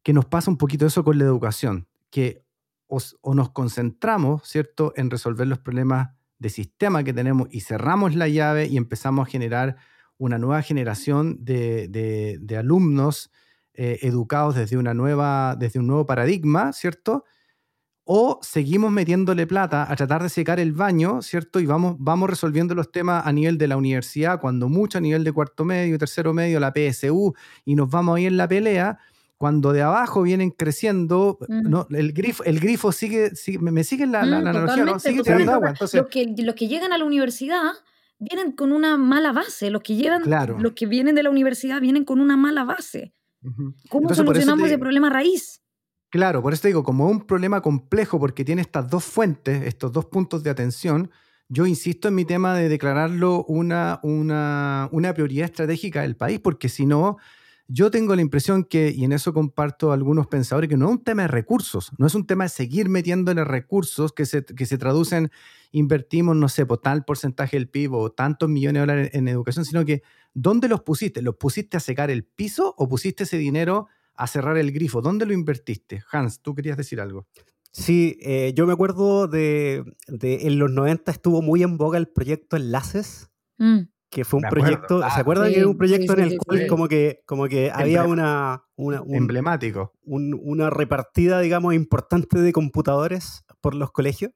que 0.03 0.13
nos 0.13 0.25
pasa 0.27 0.51
un 0.51 0.59
poquito 0.59 0.87
eso 0.87 1.05
con 1.05 1.19
la 1.19 1.25
educación, 1.25 1.89
que 2.11 2.45
o 2.89 3.35
nos 3.35 3.51
concentramos, 3.51 4.49
¿cierto?, 4.49 4.93
en 4.97 5.11
resolver 5.11 5.47
los 5.47 5.59
problemas 5.59 6.11
de 6.39 6.51
sistema 6.51 7.03
que 7.03 7.13
tenemos 7.13 7.49
y 7.51 7.61
cerramos 7.61 8.15
la 8.15 8.29
llave 8.29 8.67
y 8.67 8.77
empezamos 8.77 9.27
a 9.27 9.31
generar 9.31 9.77
una 10.19 10.39
nueva 10.39 10.63
generación 10.63 11.45
de, 11.45 11.89
de, 11.89 12.57
alumnos 12.57 13.31
eh, 13.75 13.99
educados 14.03 14.55
desde, 14.55 14.77
una 14.77 14.95
nueva, 14.95 15.57
desde 15.57 15.81
un 15.81 15.87
nuevo 15.87 16.07
paradigma, 16.07 16.73
¿cierto? 16.73 17.25
O 18.09 18.39
seguimos 18.41 18.93
metiéndole 18.93 19.49
plata 19.49 19.91
a 19.91 19.97
tratar 19.97 20.23
de 20.23 20.29
secar 20.29 20.61
el 20.61 20.73
baño, 20.73 21.23
¿cierto? 21.23 21.59
Y 21.59 21.67
vamos, 21.67 21.97
vamos 21.99 22.31
resolviendo 22.31 22.73
los 22.77 22.93
temas 22.93 23.27
a 23.27 23.33
nivel 23.33 23.59
de 23.59 23.67
la 23.67 23.77
universidad, 23.77 24.41
cuando 24.41 24.69
mucho 24.69 24.99
a 24.99 25.01
nivel 25.01 25.25
de 25.25 25.33
cuarto 25.33 25.65
medio, 25.65 25.99
tercero 25.99 26.33
medio, 26.33 26.61
la 26.61 26.73
PSU, 26.73 27.35
y 27.65 27.75
nos 27.75 27.91
vamos 27.91 28.17
ahí 28.17 28.27
en 28.27 28.37
la 28.37 28.47
pelea, 28.47 29.01
cuando 29.37 29.73
de 29.73 29.83
abajo 29.83 30.23
vienen 30.23 30.51
creciendo, 30.51 31.39
mm. 31.49 31.69
¿no? 31.69 31.89
el, 31.91 32.13
grifo, 32.13 32.45
el 32.45 32.61
grifo 32.61 32.93
sigue, 32.93 33.33
me, 33.59 33.83
siguen 33.83 34.13
la, 34.13 34.25
la, 34.25 34.41
mm, 34.41 34.47
analogía, 34.47 34.85
¿no? 34.85 35.01
Sigue 35.01 35.23
tirando 35.25 35.53
agua. 35.53 35.71
Entonces, 35.71 36.01
los, 36.01 36.09
que, 36.09 36.33
los 36.39 36.55
que 36.55 36.69
llegan 36.69 36.93
a 36.93 36.99
la 36.99 37.05
universidad 37.05 37.73
vienen 38.21 38.53
con 38.53 38.71
una 38.71 38.97
mala 38.97 39.33
base, 39.33 39.69
los 39.71 39.83
que, 39.83 39.97
llegan, 39.97 40.23
los 40.61 40.73
que 40.75 40.87
vienen 40.87 41.17
de 41.17 41.25
la 41.25 41.31
universidad 41.31 41.81
vienen 41.81 42.05
con 42.05 42.21
una 42.21 42.37
mala 42.37 42.63
base. 42.63 43.15
¿Cómo 43.89 44.15
solucionamos 44.15 44.67
ese 44.69 44.79
problema 44.79 45.11
raíz? 45.11 45.61
Claro, 46.17 46.41
por 46.41 46.55
eso 46.55 46.67
digo, 46.67 46.83
como 46.83 47.11
un 47.11 47.27
problema 47.27 47.61
complejo 47.61 48.19
porque 48.19 48.43
tiene 48.43 48.63
estas 48.63 48.89
dos 48.89 49.05
fuentes, 49.05 49.67
estos 49.67 49.93
dos 49.93 50.07
puntos 50.07 50.43
de 50.43 50.49
atención, 50.49 51.11
yo 51.51 51.67
insisto 51.67 52.09
en 52.09 52.15
mi 52.15 52.25
tema 52.25 52.55
de 52.55 52.71
declararlo 52.71 53.45
una, 53.45 54.01
una, 54.03 54.89
una 54.93 55.13
prioridad 55.13 55.45
estratégica 55.45 56.01
del 56.01 56.17
país, 56.17 56.41
porque 56.41 56.71
si 56.71 56.87
no, 56.87 57.19
yo 57.69 57.91
tengo 57.91 58.17
la 58.17 58.23
impresión 58.23 58.65
que, 58.65 58.95
y 58.97 59.05
en 59.05 59.13
eso 59.13 59.35
comparto 59.35 59.93
algunos 59.93 60.27
pensadores, 60.27 60.71
que 60.71 60.79
no 60.79 60.87
es 60.87 60.93
un 60.93 61.05
tema 61.05 61.21
de 61.21 61.29
recursos, 61.29 61.93
no 61.99 62.07
es 62.07 62.15
un 62.15 62.27
tema 62.27 62.45
de 62.45 62.49
seguir 62.49 62.89
metiéndole 62.89 63.45
recursos 63.45 64.15
que 64.15 64.25
se, 64.25 64.43
que 64.43 64.65
se 64.65 64.79
traducen, 64.79 65.31
invertimos, 65.71 66.35
no 66.35 66.49
sé, 66.49 66.65
por 66.65 66.79
tal 66.79 67.05
porcentaje 67.05 67.59
del 67.59 67.69
PIB 67.69 67.93
o 67.93 68.11
tantos 68.11 68.49
millones 68.49 68.81
de 68.81 68.81
dólares 68.81 69.11
en 69.13 69.29
educación, 69.29 69.67
sino 69.67 69.85
que, 69.85 70.03
¿dónde 70.33 70.69
los 70.69 70.81
pusiste? 70.81 71.21
¿Los 71.21 71.37
pusiste 71.37 71.77
a 71.77 71.81
secar 71.81 72.11
el 72.11 72.25
piso 72.25 72.75
o 72.79 72.89
pusiste 72.89 73.25
ese 73.25 73.37
dinero 73.37 73.89
a 74.17 74.27
cerrar 74.27 74.57
el 74.59 74.73
grifo. 74.73 75.01
¿Dónde 75.01 75.27
lo 75.27 75.33
invertiste? 75.33 76.03
Hans, 76.11 76.41
tú 76.41 76.55
querías 76.55 76.77
decir 76.77 77.01
algo. 77.01 77.27
Sí, 77.77 78.19
eh, 78.23 78.55
yo 78.55 78.67
me 78.67 78.73
acuerdo 78.73 79.29
de, 79.29 79.85
en 80.09 80.59
los 80.59 80.71
90 80.71 81.13
estuvo 81.13 81.43
muy 81.43 81.63
en 81.63 81.77
boga 81.77 81.99
el 81.99 82.09
proyecto 82.09 82.57
Enlaces, 82.57 83.31
mm. 83.59 83.81
que 84.09 84.25
fue 84.25 84.41
un 84.41 84.49
proyecto, 84.49 85.01
¿se 85.01 85.21
acuerdan 85.21 85.53
que 85.53 85.59
era 85.59 85.69
un 85.69 85.77
proyecto 85.77 86.15
en 86.15 86.21
el 86.21 86.39
cual 86.39 86.67
como 86.69 86.89
que, 86.89 87.23
como 87.27 87.49
que 87.49 87.71
había 87.71 88.05
una, 88.05 88.65
una 88.77 89.03
emblemático, 89.11 89.93
una 90.05 90.71
repartida, 90.71 91.41
digamos, 91.41 91.75
importante 91.75 92.39
de 92.39 92.51
computadores 92.51 93.45
por 93.61 93.75
los 93.75 93.93
colegios? 93.93 94.33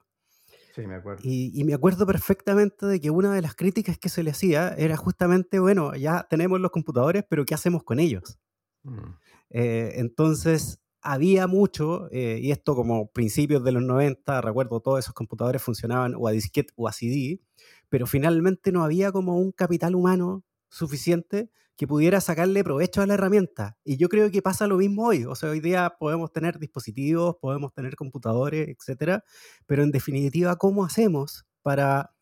Sí, 0.74 0.86
me 0.86 0.96
acuerdo. 0.96 1.22
Y, 1.24 1.64
me 1.64 1.72
acuerdo 1.72 2.06
perfectamente 2.06 2.84
de 2.84 3.00
que 3.00 3.10
una 3.10 3.32
de 3.32 3.40
las 3.40 3.54
críticas 3.54 3.98
que 3.98 4.10
se 4.10 4.22
le 4.22 4.32
hacía 4.32 4.74
era 4.76 4.98
justamente, 4.98 5.60
bueno, 5.60 5.94
ya 5.94 6.26
tenemos 6.28 6.60
los 6.60 6.70
computadores, 6.70 7.24
pero 7.26 7.46
¿qué 7.46 7.54
hacemos 7.54 7.84
con 7.84 8.00
ellos? 8.00 8.38
Mm. 8.82 9.14
Eh, 9.50 9.92
entonces, 9.96 10.80
había 11.02 11.46
mucho, 11.46 12.08
eh, 12.12 12.38
y 12.42 12.50
esto 12.52 12.74
como 12.74 13.10
principios 13.10 13.64
de 13.64 13.72
los 13.72 13.82
90, 13.82 14.40
recuerdo, 14.40 14.80
todos 14.80 14.98
esos 15.00 15.14
computadores 15.14 15.62
funcionaban 15.62 16.14
o 16.16 16.28
a 16.28 16.32
disquete 16.32 16.72
o 16.76 16.88
a 16.88 16.92
CD, 16.92 17.40
pero 17.88 18.06
finalmente 18.06 18.72
no 18.72 18.84
había 18.84 19.12
como 19.12 19.38
un 19.38 19.52
capital 19.52 19.94
humano 19.94 20.44
suficiente 20.68 21.50
que 21.76 21.86
pudiera 21.86 22.20
sacarle 22.20 22.62
provecho 22.62 23.00
a 23.00 23.06
la 23.06 23.14
herramienta. 23.14 23.78
Y 23.84 23.96
yo 23.96 24.08
creo 24.10 24.30
que 24.30 24.42
pasa 24.42 24.66
lo 24.66 24.76
mismo 24.76 25.06
hoy. 25.06 25.24
O 25.24 25.34
sea, 25.34 25.48
hoy 25.50 25.60
día 25.60 25.94
podemos 25.98 26.30
tener 26.32 26.58
dispositivos, 26.58 27.36
podemos 27.40 27.72
tener 27.72 27.96
computadores, 27.96 28.68
etcétera, 28.68 29.24
pero 29.66 29.82
en 29.82 29.90
definitiva, 29.90 30.56
¿cómo 30.56 30.84
hacemos 30.84 31.46
para 31.62 32.12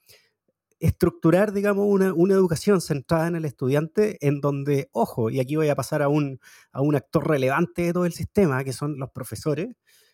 estructurar, 0.81 1.53
digamos, 1.53 1.87
una, 1.89 2.35
educación 2.35 2.81
centrada 2.81 3.29
en 3.29 3.37
el 3.37 3.45
estudiante 3.45 4.19
en 4.21 4.41
donde, 4.41 4.89
ojo, 4.93 5.31
y 5.31 5.41
aquí 5.41 5.57
voy 5.57 5.69
a 5.69 5.75
pasar 5.75 6.03
a 6.03 6.09
un, 6.09 6.41
a 6.73 6.81
un 6.81 6.95
actor 6.95 7.27
relevante 7.27 7.83
de 7.83 7.93
todo 7.93 8.07
el 8.07 8.13
sistema, 8.13 8.65
que 8.65 8.73
son 8.73 8.99
los 8.99 9.11
profesores, 9.11 9.69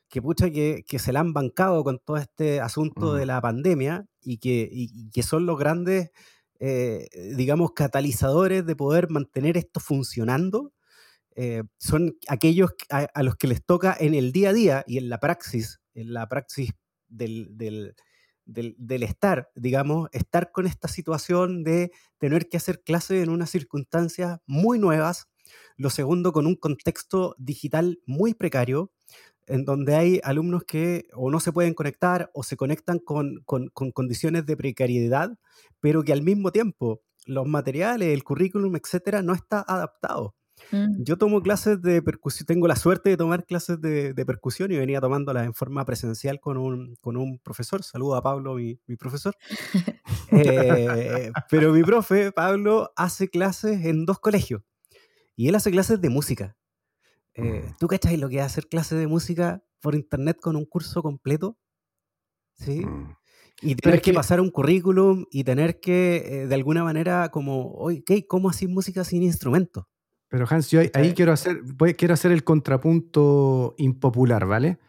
que 0.09 0.23
pucha 0.23 0.51
que, 0.51 0.85
se 0.99 1.13
la 1.13 1.21
han 1.21 1.33
bancado 1.33 1.83
con 1.85 1.99
todo 1.99 2.17
este 2.17 2.61
asunto 2.61 3.15
de 3.15 3.27
la 3.27 3.41
pandemia 3.41 4.07
y 4.23 4.39
que, 4.39 4.89
que 5.13 5.23
son 5.23 5.45
los 5.47 5.59
grandes, 5.59 6.11
eh, 6.61 7.09
digamos, 7.37 7.73
catalizadores 7.73 8.65
de 8.65 8.77
poder 8.77 9.11
mantener 9.11 9.57
esto 9.57 9.81
funcionando. 9.81 10.73
Eh, 11.37 11.65
son 11.79 12.17
aquellos 12.29 12.71
a, 12.91 13.23
los 13.23 13.37
que 13.37 13.49
les 13.49 13.65
toca 13.65 13.97
en 13.99 14.15
el 14.15 14.31
día 14.31 14.51
a 14.51 14.53
día 14.53 14.85
y 14.87 14.99
en 14.99 15.09
la 15.09 15.19
praxis, 15.19 15.81
en 15.95 16.13
la 16.13 16.29
praxis 16.29 16.71
del 17.09 17.49
del, 17.57 17.97
estar, 19.03 19.51
digamos, 19.55 20.09
estar 20.13 20.53
con 20.53 20.67
esta 20.67 20.89
situación 20.89 21.65
de 21.65 21.93
tener 22.19 22.49
que 22.49 22.57
hacer 22.57 22.83
clases 22.83 23.23
en 23.23 23.31
unas 23.31 23.51
circunstancias 23.51 24.41
muy 24.47 24.79
nuevas, 24.79 25.29
lo 25.77 25.91
segundo 25.91 26.33
con 26.33 26.47
un 26.47 26.57
contexto 26.57 27.35
digital 27.39 28.01
muy 28.07 28.35
precario, 28.35 28.93
en 29.47 29.65
donde 29.65 29.95
hay 29.95 30.21
alumnos 30.25 30.65
que 30.65 31.07
o 31.15 31.31
no 31.31 31.39
se 31.41 31.53
pueden 31.53 31.75
conectar 31.75 32.31
o 32.33 32.43
se 32.43 32.57
conectan 32.57 32.99
con, 32.99 33.43
con 33.45 33.69
condiciones 33.93 34.47
de 34.47 34.57
precariedad, 34.57 35.37
pero 35.81 36.03
que 36.03 36.13
al 36.13 36.23
mismo 36.23 36.51
tiempo 36.51 37.03
los 37.27 37.47
materiales, 37.47 38.09
el 38.09 38.25
currículum, 38.25 38.77
etcétera, 38.77 39.23
no 39.23 39.35
está 39.35 39.65
adaptado. 39.67 40.35
Mm. 40.73 41.03
Yo 41.03 41.17
tomo 41.17 41.43
clases 41.43 41.81
de 41.83 42.03
percusión, 42.03 42.47
tengo 42.47 42.67
la 42.67 42.77
suerte 42.77 43.11
de 43.11 43.17
tomar 43.17 43.45
clases 43.45 43.81
de, 43.81 44.15
percusión 44.27 44.73
y 44.73 44.77
venía 44.77 45.01
tomándolas 45.01 45.47
en 45.47 45.55
forma 45.55 45.85
presencial 45.85 46.41
con 46.41 46.57
un, 46.57 46.97
con 47.01 47.17
un 47.17 47.39
profesor. 47.39 47.83
Saludo 47.83 48.17
a 48.17 48.23
Pablo, 48.23 48.55
mi, 48.55 48.79
mi 48.87 48.97
profesor. 48.97 49.35
Eh, 50.37 51.31
pero 51.49 51.73
mi 51.73 51.85
profe, 51.85 52.33
Pablo, 52.33 52.91
hace 52.97 53.29
clases 53.29 53.85
en 53.85 54.05
dos 54.05 54.19
colegios 54.19 54.63
y 55.37 55.49
él 55.49 55.55
hace 55.55 55.71
clases 55.71 56.01
de 56.01 56.09
música. 56.09 56.57
Eh, 57.35 57.43
mm. 57.43 57.77
¿Tú 57.79 57.87
cachai 57.87 58.17
lo 58.17 58.29
que 58.29 58.39
es 58.39 58.43
hacer 58.43 58.67
clases 58.69 58.99
de 58.99 59.07
música 59.07 59.63
por 59.81 59.95
internet 59.95 60.39
con 60.41 60.57
un 60.57 60.65
curso 60.65 61.03
completo? 61.03 61.57
¿Sí? 62.55 62.85
Mm. 62.85 63.17
Y 63.63 63.77
tener 63.77 64.03
que, 64.03 64.13
pasar 64.13 64.41
un 64.41 64.51
currículum 64.51 65.27
y 65.31 65.45
tener 65.45 65.81
que, 65.81 66.17
eh, 66.27 66.47
de 66.47 66.55
alguna 66.55 66.83
manera, 66.85 67.31
como, 67.31 67.73
oye, 67.75 68.03
¿cómo 68.27 68.51
hacer 68.51 68.69
música 68.69 69.05
sin 69.05 69.23
instrumentos? 69.23 69.85
Pero 70.35 70.49
Hans, 70.51 70.69
yo 70.69 70.81
ahí, 70.95 71.13
quiero, 71.15 71.31
hacer, 71.31 71.63
quiero 71.97 72.13
hacer 72.13 72.33
el 72.33 72.43
contrapunto 72.43 73.77
impopular, 73.79 74.47
¿vale? 74.47 74.81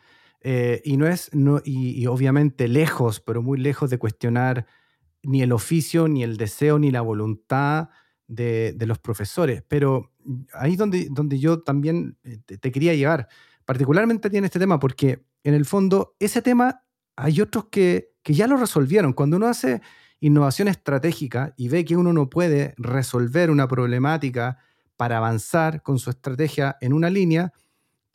Eh, 0.42 0.82
y 0.84 0.98
no 0.98 1.06
es, 1.06 1.30
no, 1.36 1.62
y, 1.64 2.08
obviamente 2.08 2.68
lejos, 2.68 3.20
pero 3.20 3.44
muy 3.44 3.60
lejos 3.60 3.92
de 3.92 4.00
cuestionar 4.00 4.66
ni 5.22 5.44
el 5.44 5.52
oficio, 5.52 6.08
ni 6.08 6.24
el 6.24 6.38
deseo, 6.38 6.80
ni 6.80 6.90
la 6.90 7.02
voluntad 7.02 7.90
de, 8.26 8.76
los 8.88 8.98
profesores. 8.98 9.64
Pero 9.68 10.14
ahí 10.52 10.72
es 10.72 10.78
donde, 10.80 11.10
donde 11.12 11.38
yo 11.38 11.62
también 11.62 12.18
eh, 12.24 12.40
te, 12.40 12.72
quería 12.72 12.96
llevar, 12.96 13.28
particularmente 13.66 14.36
en 14.36 14.46
este 14.46 14.58
tema, 14.58 14.80
porque 14.80 15.28
en 15.44 15.54
el 15.54 15.66
fondo 15.66 16.16
ese 16.20 16.42
tema 16.42 16.82
hay 17.16 17.40
otros 17.40 17.66
que, 17.66 18.16
que 18.24 18.34
ya 18.34 18.48
lo 18.48 18.58
resolvieron. 18.58 19.14
Cuando 19.14 19.38
uno 19.38 19.46
hace 19.46 19.84
innovación 20.20 20.70
estratégica 20.70 21.54
y 21.56 21.68
ve 21.68 21.86
que 21.86 21.98
uno 21.98 22.14
no 22.14 22.32
puede 22.32 22.74
resolver 22.80 23.52
una 23.52 23.68
problemática 23.68 24.58
para 24.98 25.18
avanzar 25.18 25.82
con 25.82 26.00
su 26.00 26.10
estrategia 26.10 26.78
en 26.82 26.94
una 26.94 27.10
línea, 27.10 27.54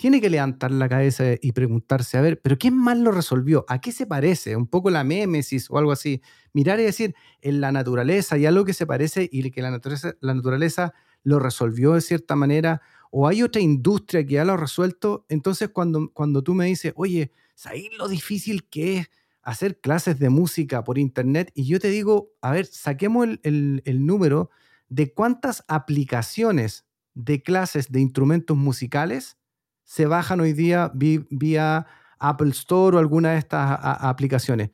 tiene 0.00 0.22
que 0.22 0.30
levantar 0.30 0.70
la 0.70 0.88
cabeza 0.88 1.24
y 1.42 1.52
preguntarse, 1.52 2.16
a 2.16 2.22
ver, 2.22 2.40
pero 2.40 2.56
¿quién 2.56 2.74
más 2.74 2.96
lo 2.96 3.12
resolvió? 3.12 3.66
¿A 3.68 3.82
qué 3.82 3.92
se 3.92 4.06
parece? 4.06 4.56
Un 4.56 4.66
poco 4.66 4.88
la 4.88 5.04
mémesis 5.04 5.70
o 5.70 5.76
algo 5.76 5.92
así. 5.92 6.22
Mirar 6.54 6.80
y 6.80 6.84
decir, 6.84 7.14
en 7.42 7.60
la 7.60 7.70
naturaleza 7.70 8.36
hay 8.36 8.46
algo 8.46 8.64
que 8.64 8.72
se 8.72 8.86
parece 8.86 9.28
y 9.30 9.50
que 9.50 9.60
la 9.60 9.70
naturaleza, 9.70 10.14
la 10.20 10.32
naturaleza 10.32 10.94
lo 11.22 11.38
resolvió 11.38 11.92
de 11.92 12.00
cierta 12.00 12.34
manera, 12.34 12.80
o 13.10 13.28
hay 13.28 13.42
otra 13.42 13.60
industria 13.60 14.24
que 14.24 14.34
ya 14.34 14.44
lo 14.46 14.54
ha 14.54 14.56
resuelto. 14.56 15.26
Entonces, 15.28 15.68
cuando, 15.68 16.10
cuando 16.14 16.42
tú 16.42 16.54
me 16.54 16.64
dices, 16.64 16.94
oye, 16.96 17.30
¿sabes 17.54 17.90
lo 17.98 18.08
difícil 18.08 18.66
que 18.70 19.00
es 19.00 19.10
hacer 19.42 19.80
clases 19.80 20.18
de 20.18 20.30
música 20.30 20.82
por 20.82 20.96
internet? 20.96 21.52
Y 21.54 21.66
yo 21.66 21.78
te 21.78 21.88
digo, 21.88 22.32
a 22.40 22.52
ver, 22.52 22.64
saquemos 22.64 23.28
el, 23.42 23.82
el 23.84 24.06
número 24.06 24.48
de 24.90 25.14
cuántas 25.14 25.64
aplicaciones 25.68 26.84
de 27.14 27.42
clases 27.42 27.90
de 27.90 28.00
instrumentos 28.00 28.56
musicales 28.56 29.38
se 29.84 30.06
bajan 30.06 30.40
hoy 30.40 30.52
día 30.52 30.92
vía 30.94 31.86
Apple 32.18 32.50
Store 32.50 32.96
o 32.96 33.00
alguna 33.00 33.32
de 33.32 33.38
estas 33.38 33.78
aplicaciones. 33.82 34.70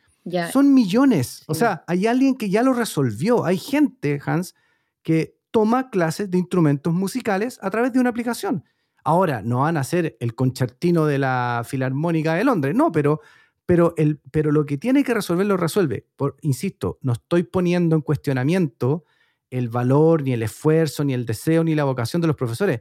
Son 0.52 0.74
millones. 0.74 1.44
O 1.46 1.54
sea, 1.54 1.84
hay 1.86 2.06
alguien 2.08 2.34
que 2.34 2.50
ya 2.50 2.62
lo 2.62 2.72
resolvió. 2.72 3.44
Hay 3.44 3.58
gente, 3.58 4.20
Hans, 4.24 4.56
que 5.02 5.38
toma 5.52 5.88
clases 5.90 6.30
de 6.30 6.38
instrumentos 6.38 6.92
musicales 6.92 7.58
a 7.62 7.70
través 7.70 7.92
de 7.92 8.00
una 8.00 8.10
aplicación. 8.10 8.64
Ahora, 9.04 9.40
no 9.40 9.60
van 9.60 9.76
a 9.76 9.84
ser 9.84 10.16
el 10.18 10.34
concertino 10.34 11.06
de 11.06 11.18
la 11.18 11.62
Filarmónica 11.64 12.34
de 12.34 12.42
Londres, 12.42 12.74
no, 12.74 12.90
pero, 12.90 13.20
pero, 13.64 13.94
el, 13.96 14.20
pero 14.32 14.50
lo 14.50 14.66
que 14.66 14.78
tiene 14.78 15.04
que 15.04 15.14
resolver 15.14 15.46
lo 15.46 15.56
resuelve. 15.56 16.08
Por, 16.16 16.36
insisto, 16.42 16.98
no 17.02 17.12
estoy 17.12 17.44
poniendo 17.44 17.94
en 17.94 18.02
cuestionamiento 18.02 19.04
el 19.50 19.68
valor, 19.68 20.22
ni 20.22 20.32
el 20.32 20.42
esfuerzo, 20.42 21.04
ni 21.04 21.14
el 21.14 21.26
deseo, 21.26 21.64
ni 21.64 21.74
la 21.74 21.84
vocación 21.84 22.20
de 22.20 22.28
los 22.28 22.36
profesores. 22.36 22.80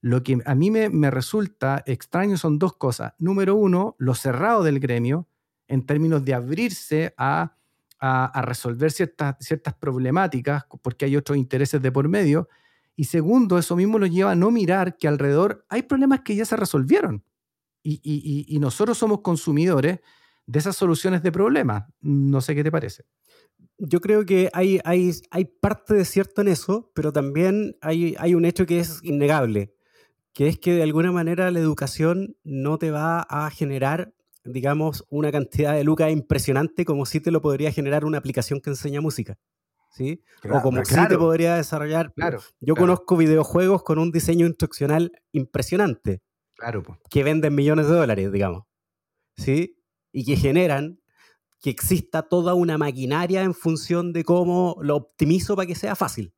Lo 0.00 0.22
que 0.22 0.38
a 0.44 0.54
mí 0.54 0.70
me, 0.70 1.10
resulta 1.10 1.82
extraño 1.86 2.36
son 2.36 2.58
dos 2.58 2.76
cosas. 2.76 3.14
Número 3.18 3.54
uno, 3.54 3.96
lo 3.98 4.14
cerrado 4.14 4.62
del 4.62 4.78
gremio 4.78 5.28
en 5.66 5.86
términos 5.86 6.24
de 6.24 6.34
abrirse 6.34 7.14
a, 7.16 7.56
resolver 8.42 8.92
ciertas, 8.92 9.36
ciertas 9.40 9.72
problemáticas 9.72 10.64
porque 10.82 11.06
hay 11.06 11.16
otros 11.16 11.38
intereses 11.38 11.80
de 11.80 11.90
por 11.90 12.06
medio. 12.06 12.50
Y 12.96 13.04
segundo, 13.04 13.56
eso 13.56 13.76
mismo 13.76 13.98
lo 13.98 14.06
lleva 14.06 14.32
a 14.32 14.34
no 14.34 14.50
mirar 14.50 14.98
que 14.98 15.08
alrededor 15.08 15.64
hay 15.70 15.82
problemas 15.82 16.20
que 16.20 16.36
ya 16.36 16.44
se 16.44 16.56
resolvieron. 16.56 17.24
Y, 17.82 18.58
nosotros 18.60 18.96
somos 18.96 19.20
consumidores 19.20 20.00
de 20.46 20.58
esas 20.58 20.76
soluciones 20.76 21.22
de 21.22 21.32
problemas. 21.32 21.84
No 22.00 22.40
sé 22.40 22.54
qué 22.54 22.62
te 22.62 22.70
parece. 22.70 23.04
Yo 23.78 24.00
creo 24.00 24.24
que 24.24 24.50
hay, 24.52 24.80
hay, 24.84 25.12
hay 25.30 25.44
parte 25.44 25.94
de 25.94 26.04
cierto 26.04 26.40
en 26.40 26.48
eso, 26.48 26.90
pero 26.94 27.12
también 27.12 27.76
hay, 27.80 28.14
hay 28.18 28.34
un 28.34 28.44
hecho 28.44 28.66
que 28.66 28.78
es 28.78 29.00
innegable 29.02 29.74
que 30.34 30.48
es 30.48 30.58
que 30.58 30.74
de 30.74 30.82
alguna 30.82 31.12
manera 31.12 31.50
la 31.50 31.60
educación 31.60 32.36
no 32.42 32.76
te 32.76 32.90
va 32.90 33.20
a 33.20 33.48
generar, 33.50 34.12
digamos, 34.44 35.06
una 35.08 35.30
cantidad 35.30 35.74
de 35.74 35.84
lucas 35.84 36.10
impresionante 36.10 36.84
como 36.84 37.06
si 37.06 37.20
te 37.20 37.30
lo 37.30 37.40
podría 37.40 37.70
generar 37.70 38.04
una 38.04 38.18
aplicación 38.18 38.60
que 38.60 38.70
enseña 38.70 39.00
música. 39.00 39.38
¿Sí? 39.92 40.24
o 40.50 40.60
como 40.60 40.84
si 40.84 40.96
te 41.06 41.16
podría 41.16 41.54
desarrollar. 41.54 42.12
Claro, 42.14 42.40
Yo 42.58 42.74
conozco 42.74 43.16
videojuegos 43.16 43.84
con 43.84 44.00
un 44.00 44.10
diseño 44.10 44.44
instruccional 44.44 45.12
impresionante. 45.30 46.20
Claro. 46.56 46.82
Que 47.08 47.22
venden 47.22 47.54
millones 47.54 47.86
de 47.86 47.94
dólares, 47.94 48.32
digamos. 48.32 48.64
¿Sí? 49.36 49.78
Y 50.10 50.24
que 50.24 50.34
generan 50.34 50.98
que 51.64 51.70
exista 51.70 52.20
toda 52.20 52.52
una 52.52 52.76
maquinaria 52.76 53.40
en 53.40 53.54
función 53.54 54.12
de 54.12 54.22
cómo 54.22 54.76
lo 54.82 54.96
optimizo 54.96 55.56
para 55.56 55.64
que 55.64 55.74
sea 55.74 55.96
fácil. 55.96 56.34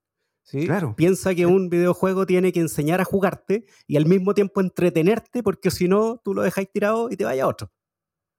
Claro. 0.48 0.94
Piensa 0.94 1.34
que 1.34 1.46
un 1.46 1.68
videojuego 1.68 2.26
tiene 2.26 2.52
que 2.52 2.60
enseñar 2.60 3.00
a 3.00 3.04
jugarte 3.04 3.66
y 3.88 3.96
al 3.96 4.06
mismo 4.06 4.34
tiempo 4.34 4.60
entretenerte, 4.60 5.42
porque 5.42 5.72
si 5.72 5.88
no, 5.88 6.20
tú 6.22 6.32
lo 6.32 6.42
dejáis 6.42 6.70
tirado 6.70 7.10
y 7.10 7.16
te 7.16 7.24
vaya 7.24 7.42
a 7.42 7.48
otro. 7.48 7.72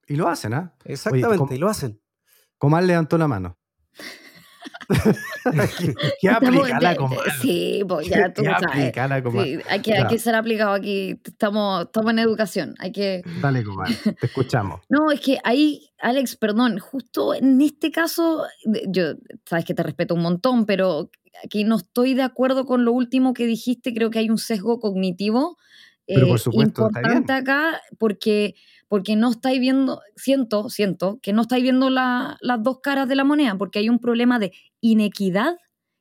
Y 0.08 0.15
lo 0.15 0.30
hacen, 0.30 0.54
¿ah? 0.54 0.78
Exactamente, 0.86 1.56
y 1.56 1.58
lo 1.58 1.67
hacen. 1.67 2.02
Comal 2.58 2.88
levantó 2.88 3.17
la 3.17 3.28
mano. 3.28 3.60
¿Qué 6.21 6.30
aplica 6.30 6.80
la 6.80 6.95
Sí, 7.41 7.84
pues 7.88 8.08
ya 8.08 8.34
tú 8.34 8.43
sabes. 8.43 8.93
Sí, 9.32 9.60
hay, 9.69 9.82
que, 9.82 9.93
hay 9.93 10.08
que 10.08 10.19
ser 10.19 10.36
aplicado 10.36 10.73
aquí. 10.73 11.19
Estamos, 11.23 11.86
estamos 11.86 12.12
en 12.12 12.19
educación. 12.19 12.76
Hay 12.80 12.91
que... 12.91 13.21
Dale, 13.41 13.63
Comal, 13.63 13.95
te 14.04 14.26
escuchamos. 14.26 14.82
no, 14.89 15.12
es 15.12 15.19
que 15.19 15.39
ahí, 15.43 15.89
Alex, 16.00 16.36
perdón, 16.36 16.80
justo 16.80 17.34
en 17.34 17.60
este 17.62 17.91
caso, 17.91 18.45
yo 18.88 19.15
sabes 19.45 19.65
que 19.65 19.73
te 19.73 19.84
respeto 19.84 20.15
un 20.15 20.21
montón, 20.21 20.65
pero 20.65 21.10
aquí 21.43 21.63
no 21.63 21.78
estoy 21.78 22.13
de 22.13 22.23
acuerdo 22.23 22.65
con 22.65 22.86
lo 22.86 22.91
último 22.91 23.34
que 23.34 23.45
dijiste, 23.45 23.93
creo 23.93 24.10
que 24.10 24.19
hay 24.19 24.30
un 24.30 24.38
sesgo 24.38 24.80
cognitivo 24.80 25.58
Pero 26.06 26.28
por 26.28 26.38
eh, 26.38 26.39
supuesto, 26.39 26.88
importante 26.88 27.34
acá 27.34 27.82
porque, 27.97 28.56
porque 28.88 29.15
no 29.15 29.32
estáis 29.32 29.60
viendo, 29.60 30.02
siento, 30.15 30.69
siento, 30.69 31.19
que 31.21 31.34
no 31.34 31.41
estáis 31.41 31.63
viendo 31.63 31.89
las 31.89 32.38
dos 32.63 32.80
caras 32.82 33.08
de 33.08 33.15
la 33.15 33.23
moneda, 33.23 33.58
porque 33.58 33.80
hay 33.80 33.89
un 33.89 34.00
problema 34.00 34.39
de 34.39 34.54
inequidad 34.82 35.58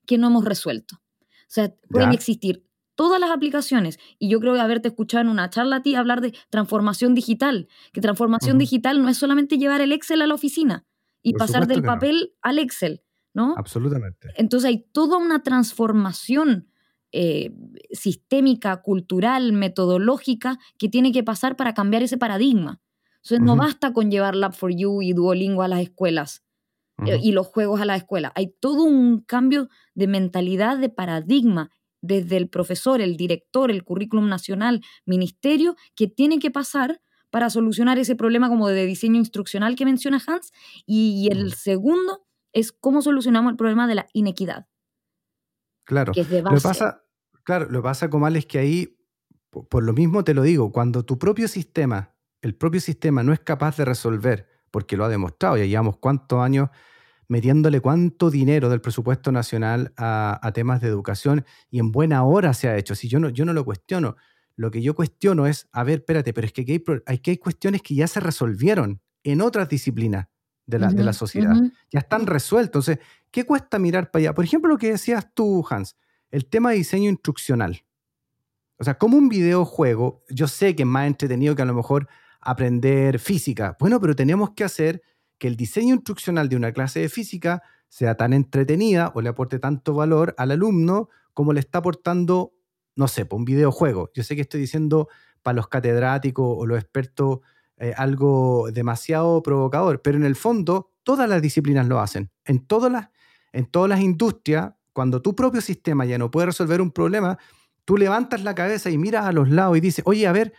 que 0.07 0.19
no 0.19 0.29
hemos 0.29 0.45
resuelto. 0.45 0.97
O 0.97 1.49
sea, 1.49 1.75
pueden 1.91 2.13
existir 2.13 2.65
todas 2.95 3.21
las 3.21 3.31
aplicaciones, 3.31 3.99
y 4.19 4.31
yo 4.31 4.41
creo 4.41 4.55
que 4.55 4.61
haberte 4.61 4.89
escuchado 4.89 5.23
en 5.23 5.29
una 5.29 5.51
charla 5.51 5.77
a 5.77 5.83
ti 5.83 5.95
hablar 5.95 6.21
de 6.21 6.33
transformación 6.49 7.15
digital, 7.15 7.69
que 7.93 8.01
transformación 8.01 8.57
digital 8.59 9.03
no 9.03 9.09
es 9.09 9.19
solamente 9.19 9.59
llevar 9.59 9.81
el 9.81 9.93
Excel 9.93 10.23
a 10.23 10.27
la 10.27 10.35
oficina 10.35 10.87
y 11.23 11.35
pasar 11.35 11.67
del 11.67 11.83
papel 11.83 12.35
al 12.41 12.59
Excel, 12.59 13.03
¿no? 13.35 13.55
Absolutamente. 13.59 14.29
Entonces 14.37 14.69
hay 14.69 14.87
toda 14.93 15.19
una 15.19 15.43
transformación 15.43 16.71
eh, 17.19 17.51
sistémica, 17.93 18.83
cultural, 18.83 19.55
metodológica 19.55 20.59
que 20.77 20.91
tiene 20.91 21.13
que 21.13 21.25
pasar 21.25 21.57
para 21.57 21.73
cambiar 21.73 22.03
ese 22.03 22.19
paradigma. 22.19 22.83
Entonces 23.17 23.41
no 23.41 23.57
basta 23.57 23.95
con 23.95 24.11
llevar 24.11 24.35
Lab4U 24.35 25.03
y 25.03 25.15
Duolingo 25.15 25.63
a 25.63 25.69
las 25.69 25.81
escuelas 25.81 26.45
eh, 27.07 27.19
y 27.23 27.33
los 27.33 27.47
juegos 27.47 27.81
a 27.81 27.87
la 27.87 27.97
escuela. 27.97 28.33
Hay 28.35 28.55
todo 28.61 28.85
un 28.85 29.23
cambio 29.23 29.71
de 29.95 30.09
mentalidad, 30.09 30.77
de 30.77 30.91
paradigma 30.91 31.71
desde 32.03 32.37
el 32.37 32.51
profesor, 32.51 33.01
el 33.01 33.17
director, 33.17 33.71
el 33.71 33.83
currículum 33.83 34.29
nacional, 34.29 34.83
ministerio, 35.07 35.75
que 35.95 36.09
tiene 36.09 36.39
que 36.39 36.51
pasar 36.51 37.01
para 37.31 37.49
solucionar 37.49 37.99
ese 37.99 38.15
problema 38.15 38.51
como 38.51 38.69
de 38.69 38.85
diseño 38.85 39.17
instruccional 39.17 39.75
que 39.75 39.87
menciona 39.87 40.23
Hans. 40.27 40.53
Y, 40.85 41.29
el 41.33 41.55
segundo 41.55 42.27
es 42.53 42.73
cómo 42.73 43.01
solucionamos 43.01 43.53
el 43.53 43.57
problema 43.57 43.89
de 43.89 43.95
la 43.95 44.07
inequidad. 44.13 44.67
Claro. 45.85 46.13
Que 46.13 46.21
es 46.21 46.29
de 46.29 46.43
base. 46.43 46.57
Lo 46.57 46.61
pasa, 46.61 47.06
claro, 47.47 47.69
lo 47.71 47.83
pasa, 47.83 48.11
Comal, 48.11 48.37
es 48.37 48.45
que 48.45 48.59
ahí, 48.59 48.99
por, 49.51 49.85
lo 49.85 49.93
mismo 49.93 50.25
te 50.25 50.35
lo 50.35 50.43
digo, 50.43 50.73
cuando 50.73 51.05
tu 51.05 51.19
propio 51.19 51.47
sistema, 51.47 52.13
el 52.43 52.57
propio 52.57 52.81
sistema 52.81 53.23
no 53.23 53.33
es 53.33 53.41
capaz 53.41 53.77
de 53.77 53.85
resolver, 53.85 54.49
porque 54.73 54.97
lo 54.97 55.05
ha 55.05 55.09
demostrado, 55.09 55.57
ya 55.57 55.65
llevamos 55.65 55.97
cuántos 55.99 56.43
años 56.43 56.69
metiéndole 57.29 57.81
cuánto 57.81 58.31
dinero 58.31 58.69
del 58.69 58.81
presupuesto 58.81 59.33
nacional 59.33 59.93
a, 59.97 60.51
temas 60.55 60.81
de 60.81 60.89
educación 60.89 61.45
y 61.71 61.81
en 61.81 61.91
buena 61.91 62.25
hora 62.25 62.55
se 62.55 62.69
ha 62.69 62.77
hecho. 62.77 62.95
Si 62.95 63.09
yo 63.09 63.19
no, 63.19 63.31
yo 63.31 63.45
no 63.45 63.53
lo 63.53 63.65
cuestiono, 63.65 64.17
lo 64.55 64.71
que 64.71 64.83
yo 64.83 64.95
cuestiono 64.95 65.47
es, 65.47 65.69
a 65.73 65.83
ver, 65.83 66.01
espérate, 66.01 66.33
pero 66.33 66.47
es 66.47 66.53
que 66.53 66.61
hay, 66.63 66.85
hay, 67.07 67.21
hay 67.25 67.39
cuestiones 67.39 67.83
que 67.83 67.95
ya 67.95 68.07
se 68.07 68.21
resolvieron 68.21 69.01
en 69.25 69.41
otras 69.41 69.69
disciplinas 69.69 70.29
de 70.67 70.79
la, 70.79 70.93
de 70.93 71.03
la 71.03 71.13
sociedad. 71.13 71.55
Ya 71.91 72.01
están 72.01 72.27
resueltos. 72.27 72.89
Entonces, 72.89 73.07
¿qué 73.31 73.45
cuesta 73.45 73.79
mirar 73.79 74.11
para 74.11 74.21
allá? 74.21 74.35
Por 74.35 74.45
ejemplo, 74.45 74.69
lo 74.69 74.79
que 74.79 74.93
decías 74.93 75.29
tú, 75.35 75.65
Hans, 75.69 75.97
el 76.31 76.47
tema 76.47 76.71
de 76.71 76.77
diseño 76.77 77.11
instruccional. 77.11 77.85
O 78.79 78.85
sea, 78.85 78.99
como 78.99 79.17
un 79.17 79.29
videojuego, 79.29 80.23
yo 80.29 80.49
sé 80.49 80.77
que 80.77 80.83
es 80.83 80.89
más 80.89 81.07
entretenido 81.07 81.55
que 81.55 81.63
a 81.63 81.67
lo 81.67 81.75
mejor 81.75 82.09
aprender 82.41 83.19
física. 83.19 83.77
Bueno, 83.81 84.01
pero 84.01 84.15
tenemos 84.15 84.51
que 84.51 84.65
hacer 84.65 85.03
que 85.39 85.49
el 85.49 85.57
diseño 85.57 85.95
instruccional 85.95 86.49
de 86.49 86.57
una 86.57 86.73
clase 86.73 87.01
de 87.01 87.09
física 87.09 87.63
sea 87.89 88.17
tan 88.17 88.33
entretenida 88.33 89.13
o 89.15 89.21
le 89.21 89.29
aporte 89.29 89.59
tanto 89.59 89.95
valor 89.95 90.35
al 90.39 90.51
alumno 90.51 91.09
como 91.33 91.53
le 91.53 91.61
está 91.61 91.79
aportando, 91.79 92.55
no 92.95 93.09
sé, 93.09 93.27
un 93.31 93.45
videojuego. 93.45 94.11
Yo 94.15 94.23
sé 94.23 94.37
que 94.37 94.43
estoy 94.43 94.61
diciendo 94.61 95.09
para 95.43 95.57
los 95.57 95.69
catedráticos 95.69 96.47
o 96.59 96.67
los 96.67 96.79
expertos 96.79 97.41
eh, 97.79 97.93
algo 97.97 98.71
demasiado 98.73 99.43
provocador, 99.43 100.01
pero 100.01 100.17
en 100.17 100.25
el 100.25 100.37
fondo 100.37 100.93
todas 101.03 101.29
las 101.29 101.43
disciplinas 101.43 101.87
lo 101.87 102.01
hacen. 102.01 102.31
En 102.45 102.67
todas 102.67 102.91
las, 102.91 103.11
en 103.53 103.67
todas 103.67 103.89
las 103.91 104.01
industrias, 104.01 104.75
cuando 104.97 105.21
tu 105.21 105.37
propio 105.37 105.61
sistema 105.61 106.07
ya 106.07 106.17
no 106.17 106.31
puede 106.31 106.47
resolver 106.47 106.81
un 106.81 106.91
problema, 106.91 107.37
tú 107.85 107.99
levantas 107.99 108.43
la 108.43 108.55
cabeza 108.55 108.89
y 108.89 108.97
miras 108.97 109.27
a 109.27 109.33
los 109.33 109.51
lados 109.51 109.77
y 109.77 109.81
dices, 109.83 110.03
oye, 110.07 110.27
a 110.27 110.33
ver, 110.33 110.55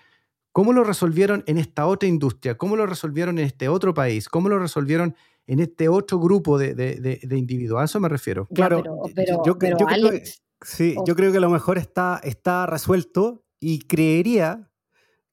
¿cómo 0.52 0.74
lo 0.74 0.84
resolvieron 0.84 1.44
en 1.48 1.58
esta 1.58 1.88
otra 1.88 2.08
industria? 2.08 2.56
¿Cómo 2.56 2.76
lo 2.76 2.86
resolvieron 2.86 3.40
en 3.40 3.46
este 3.46 3.68
otro 3.68 3.96
país? 3.96 4.30
¿Cómo 4.30 4.48
lo 4.48 4.60
resolvieron 4.60 5.16
en 5.48 5.60
este 5.60 5.90
otro 5.90 6.20
grupo 6.20 6.60
de, 6.60 6.76
de, 6.76 7.38
individuos. 7.38 7.82
A 7.82 7.86
eso 7.86 8.00
me 8.00 8.10
refiero. 8.10 8.48
Claro, 8.54 8.84
pero, 9.16 9.42
yo, 9.44 9.58
creo 9.58 9.76
que, 9.78 10.24
sí, 10.62 10.96
yo 11.08 11.16
creo 11.16 11.32
que 11.32 11.40
a 11.40 11.42
lo 11.42 11.50
mejor 11.50 11.80
está, 11.80 12.20
está 12.22 12.68
resuelto 12.68 13.44
y 13.60 13.80
creería 13.80 14.70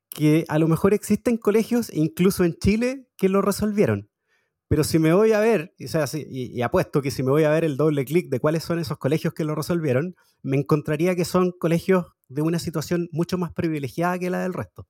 que 0.08 0.46
a 0.48 0.58
lo 0.58 0.66
mejor 0.66 0.94
existen 0.94 1.36
colegios, 1.36 1.92
incluso 1.92 2.44
en 2.44 2.54
Chile, 2.54 3.06
que 3.18 3.28
lo 3.28 3.42
resolvieron. 3.42 4.08
Pero 4.74 4.82
si 4.82 4.98
me 4.98 5.12
voy 5.12 5.30
a 5.30 5.38
ver, 5.38 5.72
y, 5.78 5.86
sea, 5.86 6.04
y, 6.12 6.60
apuesto 6.62 7.00
que 7.00 7.12
si 7.12 7.22
me 7.22 7.30
voy 7.30 7.44
a 7.44 7.50
ver 7.50 7.62
el 7.62 7.76
doble 7.76 8.04
clic 8.04 8.28
de 8.28 8.40
cuáles 8.40 8.64
son 8.64 8.80
esos 8.80 8.98
colegios 8.98 9.32
que 9.32 9.44
lo 9.44 9.54
resolvieron, 9.54 10.16
me 10.42 10.56
encontraría 10.56 11.14
que 11.14 11.24
son 11.24 11.52
colegios 11.52 12.06
de 12.26 12.42
una 12.42 12.58
situación 12.58 13.08
mucho 13.12 13.38
más 13.38 13.52
privilegiada 13.52 14.18
que 14.18 14.30
la 14.30 14.42
del 14.42 14.52
resto. 14.52 14.88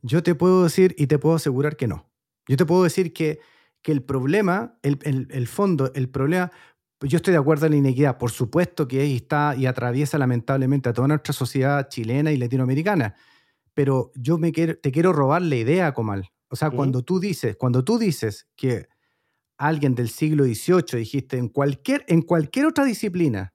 Yo 0.00 0.24
te 0.24 0.34
puedo 0.34 0.64
decir 0.64 0.96
y 0.98 1.06
te 1.06 1.20
puedo 1.20 1.36
asegurar 1.36 1.76
que 1.76 1.86
no. 1.86 2.10
Yo 2.48 2.56
te 2.56 2.66
puedo 2.66 2.82
decir 2.82 3.12
que, 3.12 3.38
que 3.80 3.92
el 3.92 4.02
problema, 4.02 4.76
el, 4.82 4.98
el, 5.30 5.46
fondo, 5.46 5.92
el 5.94 6.08
problema, 6.08 6.50
yo 7.00 7.18
estoy 7.18 7.30
de 7.30 7.38
acuerdo 7.38 7.66
en 7.66 7.72
la 7.72 7.78
inequidad, 7.78 8.18
por 8.18 8.32
supuesto 8.32 8.88
que 8.88 9.02
ahí 9.02 9.14
está 9.14 9.54
y 9.56 9.66
atraviesa 9.66 10.18
lamentablemente 10.18 10.88
a 10.88 10.94
toda 10.94 11.06
nuestra 11.06 11.32
sociedad 11.32 11.88
chilena 11.88 12.32
y 12.32 12.38
latinoamericana, 12.38 13.14
pero 13.72 14.10
yo 14.16 14.36
me 14.36 14.50
quiero, 14.50 14.76
te 14.76 14.90
quiero 14.90 15.12
robar 15.12 15.42
la 15.42 15.54
idea, 15.54 15.94
Comal. 15.94 16.28
O 16.48 16.56
sea, 16.56 16.70
cuando 16.70 17.02
tú 17.02 17.20
dices, 17.20 17.56
cuando 17.56 17.84
tú 17.84 17.98
dices 17.98 18.48
que 18.56 18.88
alguien 19.68 19.94
del 19.94 20.08
siglo 20.08 20.44
XVIII, 20.44 20.98
dijiste, 20.98 21.38
en 21.38 21.48
cualquier, 21.48 22.04
en 22.08 22.22
cualquier 22.22 22.66
otra 22.66 22.84
disciplina, 22.84 23.54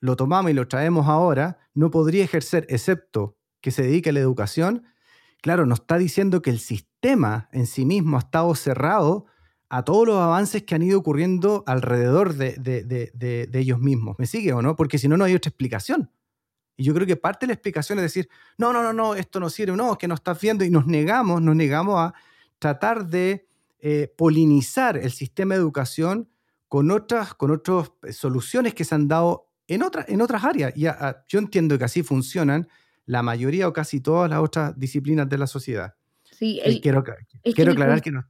lo 0.00 0.16
tomamos 0.16 0.50
y 0.50 0.54
lo 0.54 0.68
traemos 0.68 1.06
ahora, 1.06 1.58
no 1.74 1.90
podría 1.90 2.24
ejercer, 2.24 2.66
excepto 2.70 3.36
que 3.60 3.70
se 3.70 3.82
dedique 3.82 4.10
a 4.10 4.12
la 4.12 4.20
educación, 4.20 4.84
claro, 5.42 5.66
nos 5.66 5.80
está 5.80 5.98
diciendo 5.98 6.40
que 6.40 6.50
el 6.50 6.60
sistema 6.60 7.48
en 7.52 7.66
sí 7.66 7.84
mismo 7.84 8.16
ha 8.16 8.20
estado 8.20 8.54
cerrado 8.54 9.26
a 9.68 9.84
todos 9.84 10.06
los 10.06 10.18
avances 10.18 10.62
que 10.62 10.74
han 10.74 10.82
ido 10.82 10.98
ocurriendo 10.98 11.62
alrededor 11.66 12.34
de, 12.34 12.54
de, 12.56 13.50
ellos 13.52 13.80
mismos. 13.80 14.16
¿Me 14.18 14.26
sigue 14.26 14.54
o 14.54 14.62
no? 14.62 14.76
Porque 14.76 14.96
si 14.96 15.08
no, 15.08 15.18
no 15.18 15.24
hay 15.24 15.34
otra 15.34 15.50
explicación. 15.50 16.10
Y 16.76 16.84
yo 16.84 16.94
creo 16.94 17.06
que 17.06 17.16
parte 17.16 17.44
de 17.44 17.48
la 17.48 17.54
explicación 17.54 17.98
es 17.98 18.04
decir, 18.04 18.30
no, 18.56 18.72
no, 18.72 18.82
no, 18.82 18.94
no, 18.94 19.14
esto 19.14 19.40
no 19.40 19.50
sirve, 19.50 19.76
no, 19.76 19.92
es 19.92 19.98
que 19.98 20.08
no 20.08 20.14
estás 20.14 20.40
viendo 20.40 20.64
y 20.64 20.70
nos 20.70 20.86
negamos, 20.86 21.42
nos 21.42 21.54
negamos 21.54 21.98
a 21.98 22.14
tratar 22.58 23.06
de 23.08 23.47
eh, 23.80 24.12
polinizar 24.16 24.96
el 24.96 25.10
sistema 25.12 25.54
de 25.54 25.60
educación 25.60 26.28
con 26.68 26.90
otras, 26.90 27.34
con 27.34 27.50
otras 27.50 27.92
soluciones 28.12 28.74
que 28.74 28.84
se 28.84 28.94
han 28.94 29.08
dado 29.08 29.50
en, 29.66 29.82
en 30.08 30.20
otras 30.20 30.44
áreas. 30.44 30.72
Y 30.76 30.84
yo 31.28 31.38
entiendo 31.38 31.78
que 31.78 31.84
así 31.84 32.02
funcionan 32.02 32.68
la 33.06 33.22
mayoría 33.22 33.68
o 33.68 33.72
casi 33.72 34.00
todas 34.00 34.28
las 34.28 34.40
otras 34.40 34.78
disciplinas 34.78 35.28
de 35.28 35.38
la 35.38 35.46
sociedad. 35.46 35.94
Sí, 36.22 36.60
quiero, 36.82 37.02
quiero 37.54 37.72
aclarar 37.72 38.02
que 38.02 38.12
no, 38.12 38.24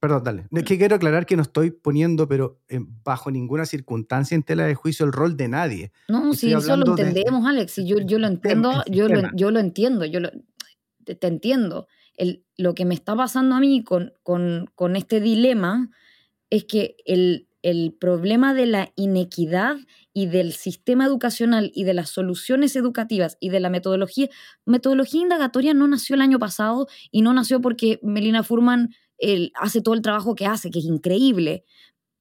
perdón, 0.00 0.24
dale. 0.24 0.46
Es 0.50 0.64
que 0.64 0.78
quiero 0.78 0.96
aclarar 0.96 1.26
que 1.26 1.36
no 1.36 1.42
estoy 1.42 1.70
poniendo, 1.70 2.26
pero 2.26 2.60
bajo 3.04 3.30
ninguna 3.30 3.66
circunstancia 3.66 4.34
en 4.34 4.42
tela 4.42 4.64
de 4.64 4.74
juicio 4.74 5.06
el 5.06 5.12
rol 5.12 5.36
de 5.36 5.48
nadie. 5.48 5.92
No, 6.08 6.34
sí, 6.34 6.52
eso 6.52 6.76
lo 6.76 6.86
entendemos, 6.86 7.46
Alex. 7.46 7.76
Yo, 7.84 7.98
yo 8.00 8.18
lo 8.18 8.26
entiendo, 8.26 8.82
yo 8.90 9.08
lo, 9.08 9.30
yo 9.34 9.50
lo 9.50 9.60
entiendo, 9.60 10.04
yo 10.04 10.20
te, 11.04 11.26
entiendo 11.26 11.86
lo 12.56 12.74
que 12.74 12.84
me 12.84 12.94
está 12.94 13.16
pasando 13.16 13.54
a 13.54 13.60
mí 13.60 13.82
con, 13.84 14.12
con, 14.22 14.96
este 14.96 15.20
dilema 15.20 15.90
es 16.50 16.64
que 16.64 16.96
el, 17.04 17.48
problema 18.00 18.54
de 18.54 18.66
la 18.66 18.92
inequidad 18.96 19.76
y 20.12 20.26
del 20.26 20.52
sistema 20.52 21.06
educacional 21.06 21.70
y 21.74 21.84
de 21.84 21.94
las 21.94 22.10
soluciones 22.10 22.74
educativas 22.74 23.36
y 23.38 23.50
de 23.50 23.60
la 23.60 23.70
metodología, 23.70 24.28
metodología 24.66 25.22
indagatoria 25.22 25.72
no 25.72 25.86
nació 25.86 26.16
el 26.16 26.22
año 26.22 26.40
pasado 26.40 26.88
y 27.12 27.22
no 27.22 27.32
nació 27.32 27.60
porque 27.60 28.00
Melina 28.02 28.42
Furman 28.42 28.94
hace 29.54 29.80
todo 29.80 29.94
el 29.94 30.02
trabajo 30.02 30.34
que 30.34 30.46
hace, 30.46 30.70
que 30.70 30.80
es 30.80 30.84
increíble. 30.84 31.64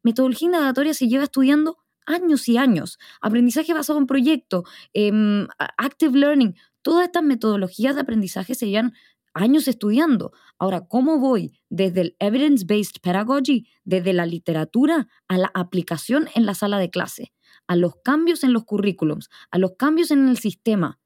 Metodología 0.04 0.46
indagatoria 0.46 0.94
se 0.94 1.08
lleva 1.08 1.24
estudiando 1.24 1.78
años 2.06 2.48
y 2.48 2.58
años. 2.58 3.00
Aprendizaje 3.22 3.74
basado 3.74 4.00
en 4.00 4.08
proyecto, 4.08 4.64
em, 4.94 5.48
active 5.78 6.18
learning, 6.18 6.56
todas 6.82 7.06
estas 7.06 7.24
metodologías 7.24 7.96
de 7.96 8.02
aprendizaje 8.02 8.56
se 8.56 8.70
llevan 8.70 8.94
años 9.34 9.68
estudiando. 9.68 10.32
Ahora, 10.58 10.82
¿cómo 10.88 11.20
voy 11.20 11.60
desde 11.70 12.02
el 12.02 12.16
evidence-based 12.20 13.02
pedagogy, 13.02 13.68
desde 13.84 14.14
la 14.14 14.26
literatura 14.26 15.08
a 15.28 15.38
la 15.38 15.52
aplicación 15.54 16.28
en 16.36 16.46
la 16.46 16.54
sala 16.54 16.80
de 16.80 16.90
clase, 16.90 17.34
a 17.68 17.76
los 17.76 17.96
cambios 18.04 18.44
en 18.44 18.54
los 18.54 18.66
currículums, 18.66 19.30
a 19.52 19.58
los 19.58 19.74
cambios 19.78 20.12
en 20.12 20.28
el 20.28 20.38
sistema? 20.38 21.02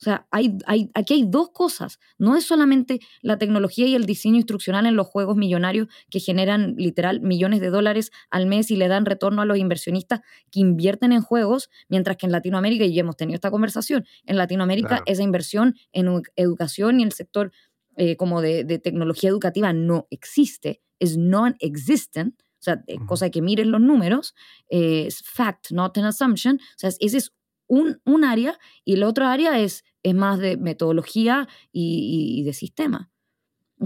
O 0.00 0.04
sea, 0.04 0.28
hay, 0.30 0.56
hay, 0.66 0.90
aquí 0.94 1.14
hay 1.14 1.24
dos 1.26 1.50
cosas. 1.50 1.98
No 2.18 2.36
es 2.36 2.44
solamente 2.44 3.00
la 3.20 3.36
tecnología 3.36 3.84
y 3.86 3.96
el 3.96 4.06
diseño 4.06 4.36
instruccional 4.36 4.86
en 4.86 4.94
los 4.94 5.08
juegos 5.08 5.36
millonarios 5.36 5.88
que 6.08 6.20
generan 6.20 6.76
literal 6.76 7.20
millones 7.20 7.60
de 7.60 7.70
dólares 7.70 8.12
al 8.30 8.46
mes 8.46 8.70
y 8.70 8.76
le 8.76 8.86
dan 8.86 9.06
retorno 9.06 9.42
a 9.42 9.44
los 9.44 9.58
inversionistas 9.58 10.20
que 10.52 10.60
invierten 10.60 11.10
en 11.10 11.20
juegos, 11.20 11.68
mientras 11.88 12.16
que 12.16 12.26
en 12.26 12.32
Latinoamérica, 12.32 12.84
y 12.84 12.94
ya 12.94 13.00
hemos 13.00 13.16
tenido 13.16 13.34
esta 13.34 13.50
conversación, 13.50 14.04
en 14.24 14.36
Latinoamérica 14.36 15.02
esa 15.06 15.24
inversión 15.24 15.74
en 15.92 16.22
educación 16.36 17.00
y 17.00 17.02
el 17.02 17.12
sector 17.12 17.50
eh, 17.98 18.16
como 18.16 18.40
de, 18.40 18.64
tecnología 18.78 19.28
educativa 19.28 19.72
no 19.72 20.06
existe, 20.10 20.80
es 21.00 21.16
non-existent, 21.16 22.40
o 22.40 22.62
sea, 22.62 22.80
cosa 23.06 23.24
de 23.24 23.30
que 23.32 23.42
miren 23.42 23.72
los 23.72 23.80
números, 23.80 24.36
eh, 24.70 25.06
es 25.08 25.20
fact, 25.24 25.72
not 25.72 25.98
an 25.98 26.04
assumption, 26.04 26.56
o 26.56 26.78
sea, 26.78 26.90
ese 27.00 27.16
es 27.16 27.32
un, 27.66 28.00
un 28.04 28.22
área 28.22 28.56
y 28.84 28.94
la 28.96 29.08
otra 29.08 29.32
área 29.32 29.58
es, 29.58 29.82
es 30.04 30.14
más 30.14 30.38
de 30.38 30.56
metodología 30.56 31.48
y, 31.72 32.44
de 32.44 32.52
sistema, 32.52 33.10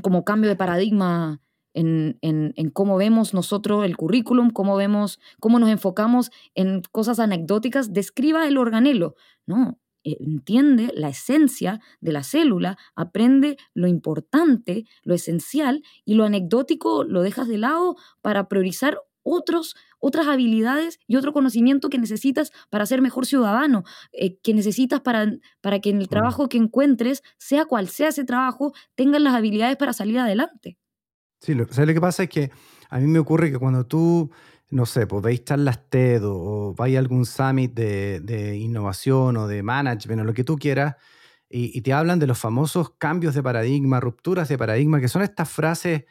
como 0.02 0.26
cambio 0.26 0.50
de 0.50 0.56
paradigma 0.56 1.40
en, 1.72 2.18
en, 2.20 2.52
en, 2.56 2.68
cómo 2.68 2.98
vemos 2.98 3.32
nosotros 3.32 3.82
el 3.86 3.96
currículum, 3.96 4.50
cómo 4.50 4.76
vemos, 4.76 5.20
cómo 5.40 5.58
nos 5.58 5.70
enfocamos 5.70 6.30
en 6.54 6.82
cosas 6.92 7.18
anecdóticas, 7.18 7.94
describa 7.94 8.46
el 8.46 8.58
organelo. 8.58 9.14
No, 9.46 9.78
entiende 10.04 10.92
la 10.94 11.08
esencia 11.08 11.80
de 12.00 12.12
la 12.12 12.22
célula, 12.22 12.76
aprende 12.94 13.56
lo 13.74 13.86
importante, 13.86 14.84
lo 15.02 15.14
esencial, 15.14 15.82
y 16.04 16.14
lo 16.14 16.24
anecdótico 16.24 17.04
lo 17.04 17.22
dejas 17.22 17.48
de 17.48 17.58
lado 17.58 17.96
para 18.20 18.48
priorizar 18.48 18.98
otros, 19.22 19.76
otras 20.00 20.26
habilidades 20.26 20.98
y 21.06 21.16
otro 21.16 21.32
conocimiento 21.32 21.88
que 21.88 21.98
necesitas 21.98 22.50
para 22.70 22.86
ser 22.86 23.02
mejor 23.02 23.26
ciudadano, 23.26 23.84
eh, 24.12 24.38
que 24.38 24.54
necesitas 24.54 25.00
para, 25.00 25.32
para 25.60 25.80
que 25.80 25.90
en 25.90 26.00
el 26.00 26.08
trabajo 26.08 26.48
que 26.48 26.58
encuentres, 26.58 27.22
sea 27.38 27.64
cual 27.66 27.88
sea 27.88 28.08
ese 28.08 28.24
trabajo, 28.24 28.72
tengas 28.94 29.22
las 29.22 29.34
habilidades 29.34 29.76
para 29.76 29.92
salir 29.92 30.18
adelante. 30.18 30.78
Sí, 31.40 31.54
lo, 31.54 31.64
lo 31.64 31.94
que 31.94 32.00
pasa 32.00 32.24
es 32.24 32.28
que 32.28 32.50
a 32.88 32.98
mí 32.98 33.06
me 33.06 33.18
ocurre 33.18 33.50
que 33.50 33.58
cuando 33.58 33.86
tú 33.86 34.30
no 34.72 34.86
sé, 34.86 35.06
pues 35.06 35.22
veis 35.22 35.44
charlas 35.44 35.90
TED 35.90 36.22
o, 36.24 36.74
vais 36.74 36.96
a 36.96 36.98
algún 36.98 37.26
summit 37.26 37.74
de, 37.74 38.56
innovación 38.56 39.36
o 39.36 39.46
de 39.46 39.62
management 39.62 40.22
o 40.22 40.24
lo 40.24 40.32
que 40.32 40.44
tú 40.44 40.56
quieras, 40.56 40.96
y, 41.50 41.82
te 41.82 41.92
hablan 41.92 42.18
de 42.18 42.26
los 42.26 42.38
famosos 42.38 42.94
cambios 42.96 43.34
de 43.34 43.42
paradigma, 43.42 44.00
rupturas 44.00 44.48
de 44.48 44.56
paradigma, 44.56 45.00
que 45.00 45.08
son 45.08 45.20
estas 45.20 45.50
frases 45.50 46.04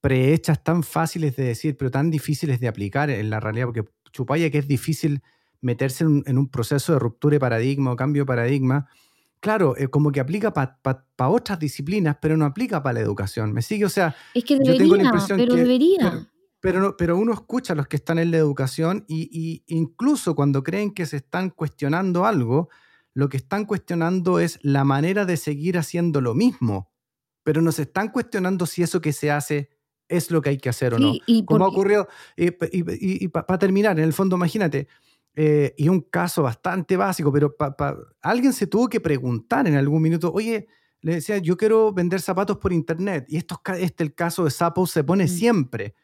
prehechas 0.00 0.64
tan 0.64 0.82
fáciles 0.82 1.36
de 1.36 1.44
decir, 1.44 1.76
pero 1.76 1.90
tan 1.90 2.10
difíciles 2.10 2.58
de 2.58 2.68
aplicar 2.68 3.10
en 3.10 3.28
la 3.28 3.38
realidad, 3.38 3.66
porque 3.66 3.84
chupaya 4.10 4.50
que 4.50 4.58
es 4.58 4.66
difícil 4.66 5.20
meterse 5.60 6.04
en 6.04 6.38
un, 6.38 6.48
proceso 6.48 6.94
de 6.94 6.98
ruptura 6.98 7.34
de 7.34 7.40
paradigma 7.40 7.92
o 7.92 7.96
cambio 7.96 8.22
de 8.22 8.26
paradigma. 8.26 8.88
Claro, 9.40 9.76
eh, 9.76 9.88
como 9.88 10.10
que 10.10 10.20
aplica 10.20 10.54
para 10.54 11.28
otras 11.28 11.58
disciplinas, 11.58 12.16
pero 12.22 12.38
no 12.38 12.46
aplica 12.46 12.82
para 12.82 12.94
la 12.94 13.00
educación. 13.00 13.52
¿Me 13.52 13.60
sigue? 13.60 13.84
O 13.84 13.90
sea, 13.90 14.16
es 14.32 14.44
que 14.44 14.54
debería, 14.54 14.72
yo 14.72 14.78
tengo 14.78 14.96
la 14.96 15.02
impresión 15.02 15.38
pero 15.38 15.54
debería. 15.54 15.98
Pero, 16.00 16.35
pero 16.96 17.16
uno 17.16 17.32
escucha 17.32 17.72
a 17.72 17.76
los 17.76 17.86
que 17.86 17.96
están 17.96 18.18
en 18.18 18.30
la 18.30 18.38
educación 18.38 19.04
y, 19.08 19.62
incluso 19.66 20.34
cuando 20.34 20.62
creen 20.62 20.92
que 20.92 21.06
se 21.06 21.18
están 21.18 21.50
cuestionando 21.50 22.26
algo, 22.26 22.68
lo 23.14 23.28
que 23.28 23.36
están 23.36 23.64
cuestionando 23.64 24.40
es 24.40 24.58
la 24.62 24.84
manera 24.84 25.24
de 25.24 25.36
seguir 25.36 25.78
haciendo 25.78 26.20
lo 26.20 26.34
mismo, 26.34 26.92
pero 27.42 27.62
nos 27.62 27.78
están 27.78 28.08
cuestionando 28.08 28.66
si 28.66 28.82
eso 28.82 29.00
que 29.00 29.12
se 29.12 29.30
hace 29.30 29.70
es 30.08 30.30
lo 30.30 30.42
que 30.42 30.50
hay 30.50 30.58
que 30.58 30.68
hacer 30.68 30.94
o 30.94 30.98
no. 30.98 31.12
Y 31.26 31.44
Como 31.44 31.64
ha 31.64 31.68
ocurrido, 31.68 32.08
y, 32.36 33.28
para 33.28 33.58
terminar, 33.58 33.98
en 33.98 34.04
el 34.04 34.12
fondo, 34.12 34.36
imagínate, 34.36 34.88
eh, 35.34 35.74
y 35.76 35.88
un 35.88 36.00
caso 36.00 36.42
bastante 36.42 36.96
básico, 36.96 37.32
pero 37.32 37.54
alguien 38.22 38.52
se 38.52 38.66
tuvo 38.66 38.88
que 38.88 39.00
preguntar 39.00 39.66
en 39.66 39.76
algún 39.76 40.02
minuto, 40.02 40.32
oye, 40.32 40.66
le 41.00 41.14
decía, 41.16 41.38
yo 41.38 41.56
quiero 41.56 41.92
vender 41.92 42.20
zapatos 42.20 42.58
por 42.58 42.72
internet, 42.72 43.26
y 43.28 43.36
esto, 43.36 43.60
este 43.78 44.02
el 44.02 44.14
caso 44.14 44.44
de 44.44 44.50
Zappos 44.50 44.90
se 44.90 45.04
pone 45.04 45.24
mm. 45.24 45.28
siempre. 45.28 45.94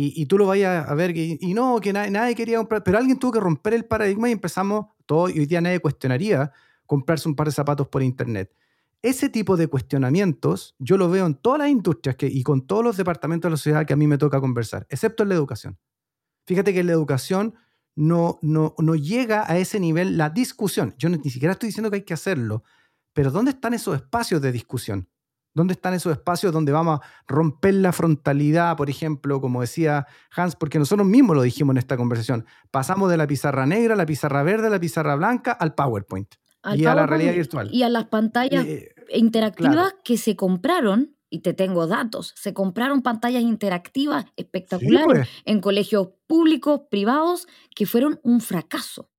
Y, 0.00 0.26
tú 0.26 0.38
lo 0.38 0.46
vayas 0.46 0.88
a 0.88 0.94
ver, 0.94 1.16
y, 1.16 1.54
no, 1.54 1.80
que 1.80 1.92
nadie, 1.92 2.12
nadie, 2.12 2.36
quería 2.36 2.58
comprar, 2.58 2.84
pero 2.84 2.98
alguien 2.98 3.18
tuvo 3.18 3.32
que 3.32 3.40
romper 3.40 3.74
el 3.74 3.84
paradigma 3.84 4.28
y 4.28 4.32
empezamos, 4.32 4.86
todo, 5.06 5.28
y 5.28 5.40
hoy 5.40 5.46
día 5.46 5.60
nadie 5.60 5.80
cuestionaría 5.80 6.52
comprarse 6.86 7.28
un 7.28 7.34
par 7.34 7.48
de 7.48 7.52
zapatos 7.52 7.88
por 7.88 8.04
internet. 8.04 8.54
Ese 9.02 9.28
tipo 9.28 9.56
de 9.56 9.66
cuestionamientos 9.66 10.76
yo 10.78 10.96
lo 10.98 11.10
veo 11.10 11.26
en 11.26 11.34
todas 11.34 11.58
las 11.58 11.68
industrias 11.68 12.14
que, 12.14 12.28
y 12.28 12.44
con 12.44 12.64
todos 12.64 12.84
los 12.84 12.96
departamentos 12.96 13.48
de 13.48 13.50
la 13.50 13.56
sociedad 13.56 13.86
que 13.86 13.92
a 13.92 13.96
mí 13.96 14.06
me 14.06 14.18
toca 14.18 14.40
conversar, 14.40 14.86
excepto 14.88 15.24
en 15.24 15.30
la 15.30 15.34
educación. 15.34 15.76
Fíjate 16.46 16.72
que 16.72 16.78
en 16.78 16.86
la 16.86 16.92
educación 16.92 17.54
no, 17.96 18.38
no, 18.40 18.76
no 18.78 18.94
llega 18.94 19.50
a 19.50 19.58
ese 19.58 19.80
nivel 19.80 20.16
la 20.16 20.30
discusión. 20.30 20.94
Yo 20.96 21.08
ni 21.08 21.28
siquiera 21.28 21.54
estoy 21.54 21.70
diciendo 21.70 21.90
que 21.90 21.96
hay 21.96 22.04
que 22.04 22.14
hacerlo, 22.14 22.62
pero 23.12 23.32
¿dónde 23.32 23.50
están 23.50 23.74
esos 23.74 23.96
espacios 23.96 24.40
de 24.42 24.52
discusión? 24.52 25.08
¿Dónde 25.58 25.74
están 25.74 25.92
esos 25.92 26.12
espacios 26.12 26.52
donde 26.52 26.70
vamos 26.70 27.00
a 27.00 27.02
romper 27.26 27.74
la 27.74 27.92
frontalidad, 27.92 28.76
por 28.76 28.88
ejemplo, 28.88 29.40
como 29.40 29.60
decía 29.60 30.06
Hans? 30.30 30.54
Porque 30.54 30.78
nosotros 30.78 31.06
mismos 31.06 31.34
lo 31.34 31.42
dijimos 31.42 31.74
en 31.74 31.78
esta 31.78 31.96
conversación. 31.96 32.46
Pasamos 32.70 33.10
de 33.10 33.16
la 33.16 33.26
pizarra 33.26 33.66
negra, 33.66 33.96
la 33.96 34.06
pizarra 34.06 34.44
verde, 34.44 34.70
la 34.70 34.78
pizarra 34.78 35.16
blanca 35.16 35.50
al 35.50 35.74
PowerPoint 35.74 36.32
y 36.76 36.84
a 36.84 36.94
la 36.94 37.06
realidad 37.06 37.34
virtual. 37.34 37.70
Y 37.72 37.82
a 37.82 37.88
las 37.88 38.04
pantallas 38.04 38.64
eh, 38.66 38.94
interactivas 39.12 39.96
que 40.04 40.16
se 40.16 40.36
compraron, 40.36 41.16
y 41.28 41.40
te 41.40 41.54
tengo 41.54 41.88
datos, 41.88 42.32
se 42.36 42.54
compraron 42.54 43.02
pantallas 43.02 43.42
interactivas 43.42 44.26
espectaculares 44.36 45.06
pues. 45.06 45.28
en 45.44 45.60
colegios 45.60 46.10
públicos, 46.26 46.82
privados, 46.88 47.48
que 47.74 47.84
fueron 47.84 48.20
un 48.22 48.40
fracaso. 48.40 49.10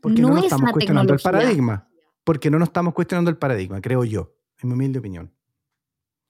porque 0.00 0.22
no, 0.22 0.30
nos 0.30 0.44
estamos 0.44 0.72
cuestionando 0.72 1.12
el 1.12 1.20
paradigma. 1.20 1.88
Porque 2.24 2.50
no 2.50 2.58
nos 2.58 2.70
estamos 2.70 2.94
cuestionando 2.94 3.30
el 3.30 3.36
paradigma, 3.36 3.80
creo 3.80 4.02
yo, 4.02 4.34
en 4.66 4.68
mi 4.68 4.74
humilde 4.74 4.98
opinión. 4.98 5.32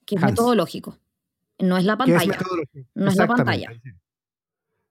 Que 0.05 0.17
es 0.17 0.23
metodológico. 0.23 0.99
No 1.59 1.77
es 1.79 1.85
la 1.85 1.97
pantalla. 1.97 2.39
no 2.95 3.09
es 3.09 3.17
la 3.17 3.27
pantalla. 3.27 3.71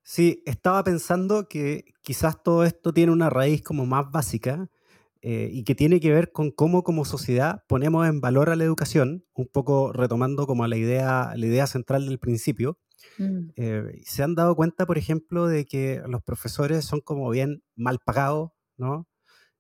Sí, 0.04 0.44
estaba 0.46 0.84
pensando 0.84 1.48
que 1.48 1.86
quizás 2.02 2.44
todo 2.44 2.64
esto 2.64 2.94
tiene 2.94 3.12
una 3.12 3.30
raíz 3.30 3.64
como 3.64 3.86
más 3.86 4.12
básica 4.12 4.70
eh, 5.22 5.50
y 5.52 5.64
que 5.64 5.74
tiene 5.74 6.00
que 6.00 6.12
ver 6.12 6.32
con 6.32 6.52
cómo 6.52 6.84
como 6.84 7.06
sociedad 7.06 7.64
ponemos 7.68 8.08
en 8.08 8.22
valor 8.22 8.50
a 8.50 8.56
la 8.56 8.64
educación, 8.64 9.26
un 9.34 9.48
poco 9.48 9.92
retomando 9.92 10.46
como 10.46 10.68
la 10.68 10.78
idea, 10.78 11.34
la 11.36 11.46
idea 11.46 11.66
central 11.66 12.06
del 12.06 12.20
principio. 12.20 12.78
Mm. 13.18 13.50
Eh, 13.56 14.02
se 14.06 14.22
han 14.22 14.36
dado 14.36 14.56
cuenta, 14.56 14.86
por 14.86 14.98
ejemplo, 14.98 15.48
de 15.48 15.66
que 15.66 16.04
los 16.08 16.22
profesores 16.22 16.86
son 16.86 17.02
como 17.02 17.30
bien 17.30 17.64
mal 17.76 18.00
pagados, 18.04 18.52
¿no? 18.78 19.08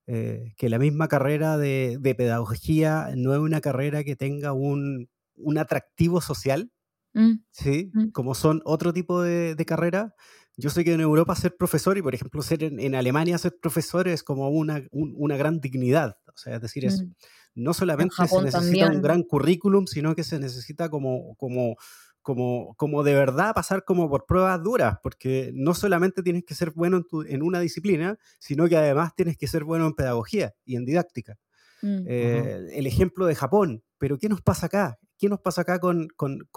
Eh, 0.08 0.53
que 0.58 0.70
la 0.70 0.78
misma 0.78 1.08
carrera 1.08 1.58
de, 1.58 1.99
pedagogía 2.18 3.10
no 3.16 3.34
es 3.34 3.39
una 3.39 3.62
carrera 3.62 4.03
que 4.03 4.16
tenga 4.16 4.53
un, 4.53 5.10
un 5.36 5.58
atractivo 5.58 6.22
social, 6.22 6.72
mm. 7.14 7.34
¿sí? 7.51 7.91
Mm. 7.93 8.10
Como 8.12 8.36
son 8.36 8.62
otro 8.66 8.93
tipo 8.93 9.22
de, 9.22 9.56
de 9.56 9.66
carreras 9.66 10.14
yo 10.58 10.70
sé 10.70 10.86
que 10.86 10.93
en 10.93 11.01
Europa 11.01 11.36
ser 11.36 11.56
profesor 11.58 11.97
y, 11.97 12.01
por 12.01 12.16
ejemplo, 12.16 12.41
ser 12.41 12.64
en, 12.64 12.95
Alemania 12.95 13.38
ser 13.38 13.58
profesor 13.62 14.08
es 14.08 14.24
como 14.24 14.49
una, 14.49 14.82
una, 14.91 15.36
gran 15.36 15.60
dignidad. 15.60 16.18
O 16.28 16.38
sea, 16.38 16.56
es 16.56 16.62
decir, 16.62 16.86
es, 16.86 17.01
mm. 17.01 17.12
no 17.56 17.74
solamente 17.74 18.16
se 18.28 18.41
necesita 18.41 18.89
un 18.89 19.01
gran 19.01 19.24
currículum, 19.24 19.86
sino 19.86 20.16
que 20.16 20.24
se 20.24 20.39
necesita 20.39 20.89
como, 20.89 21.36
como, 21.36 21.76
como, 22.26 22.73
como 22.76 23.03
de 23.03 23.13
verdad 23.13 23.53
pasar 23.53 23.86
como 23.86 24.09
por 24.09 24.26
pruebas 24.26 24.61
duras, 24.63 24.97
porque 25.03 25.51
no 25.53 25.76
solamente 25.76 26.23
tienes 26.23 26.43
que 26.43 26.55
ser 26.55 26.71
bueno 26.71 26.97
en, 26.97 27.05
en 27.28 27.43
una 27.43 27.59
disciplina, 27.59 28.17
sino 28.39 28.67
que 28.67 28.76
además 28.76 29.13
tienes 29.15 29.38
que 29.38 29.45
ser 29.45 29.63
bueno 29.63 29.86
en 29.86 29.93
pedagogía 29.93 30.55
y 30.65 30.76
en 30.76 30.86
didáctica. 30.86 31.38
Mm. 31.84 32.03
Eh, 32.07 32.69
el 32.73 32.88
ejemplo 32.88 33.28
de 33.28 33.36
Japón, 33.36 33.84
pero 33.99 34.17
¿qué 34.17 34.28
nos 34.28 34.41
pasa 34.41 34.65
acá? 34.65 34.97
¿Qué 35.19 35.30
nos 35.30 35.39
pasa 35.39 35.61
acá 35.61 35.80
con, 35.80 36.09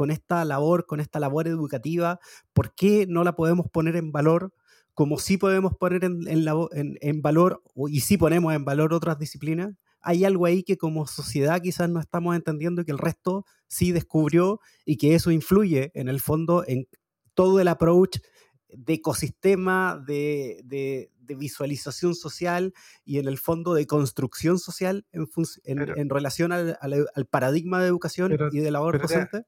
esta 0.08 0.42
labor, 0.46 0.86
con 0.86 1.00
esta 1.00 1.20
labor 1.20 1.48
educativa? 1.48 2.18
¿Por 2.54 2.74
qué 2.74 3.06
no 3.06 3.22
la 3.22 3.36
podemos 3.36 3.66
poner 3.70 3.96
en 3.96 4.10
valor 4.10 4.54
como 4.94 5.18
sí 5.18 5.36
podemos 5.36 5.76
poner 5.76 6.02
en, 6.02 7.22
valor 7.22 7.62
y 7.88 8.00
sí 8.00 8.16
ponemos 8.16 8.54
en 8.54 8.64
valor 8.64 8.94
otras 8.94 9.18
disciplinas? 9.18 9.74
Hay 10.09 10.24
algo 10.24 10.46
ahí 10.46 10.62
que 10.62 10.78
como 10.78 11.06
sociedad 11.06 11.61
quizás 11.61 11.90
no 11.90 12.00
estamos 12.00 12.34
entendiendo 12.34 12.80
y 12.80 12.84
que 12.84 12.92
el 12.92 12.98
resto 12.98 13.44
sí 13.66 13.92
descubrió 13.92 14.61
y 14.86 14.96
que 14.96 15.14
eso 15.14 15.30
influye 15.30 15.90
en 15.94 16.09
el 16.09 16.20
fondo 16.20 16.64
en 16.66 16.88
todo 17.34 17.61
el 17.61 17.68
approach 17.68 18.18
de 18.68 18.94
ecosistema, 18.94 20.02
de, 20.06 20.62
de 21.28 21.34
visualización 21.34 22.14
social 22.14 22.72
y 23.04 23.18
en 23.18 23.28
el 23.28 23.38
fondo 23.38 23.74
de 23.74 23.86
construcción 23.86 24.59
social 24.59 25.06
en, 25.12 25.28
en, 25.64 26.09
relación 26.09 26.52
al, 26.52 26.78
al, 26.80 27.26
paradigma 27.26 27.80
de 27.80 27.86
educación 27.86 28.36
y 28.50 28.59
de 28.59 28.70
labor 28.70 29.00
docente? 29.00 29.44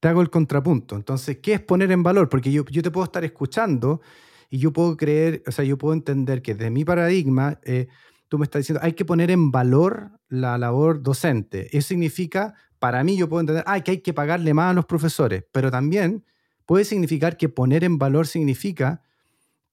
Te, 0.00 0.08
hago 0.08 0.22
el 0.22 0.30
contrapunto. 0.30 0.96
Entonces, 0.96 1.38
¿qué 1.38 1.54
es 1.54 1.60
poner 1.60 1.92
en 1.92 2.02
valor? 2.02 2.28
Porque 2.28 2.50
yo, 2.50 2.64
yo 2.66 2.82
te 2.82 2.90
puedo 2.90 3.04
estar 3.04 3.24
escuchando 3.24 4.00
y 4.48 4.58
yo 4.58 4.72
puedo 4.72 4.96
creer, 4.96 5.42
o 5.46 5.52
sea, 5.52 5.64
yo 5.64 5.78
puedo 5.78 5.94
entender 5.94 6.42
que 6.42 6.54
desde 6.54 6.70
mi 6.70 6.84
paradigma, 6.84 7.60
eh, 7.64 7.88
tú 8.30 8.38
me 8.38 8.44
estás 8.44 8.60
diciendo, 8.60 8.80
hay 8.82 8.94
que 8.94 9.04
poner 9.04 9.30
en 9.30 9.50
valor 9.50 10.18
la 10.28 10.56
labor 10.56 11.02
docente. 11.02 11.76
Eso 11.76 11.88
significa, 11.88 12.54
para 12.78 13.04
mí 13.04 13.18
yo 13.18 13.28
puedo 13.28 13.42
entender, 13.42 13.64
ah, 13.66 13.80
que 13.80 13.90
hay 13.90 14.00
que 14.00 14.14
pagarle 14.14 14.54
más 14.54 14.70
a 14.70 14.74
los 14.74 14.86
profesores, 14.86 15.44
pero 15.52 15.70
también 15.70 16.24
puede 16.64 16.86
significar 16.86 17.36
que 17.36 17.50
poner 17.50 17.84
en 17.84 17.98
valor 17.98 18.26
significa 18.26 19.02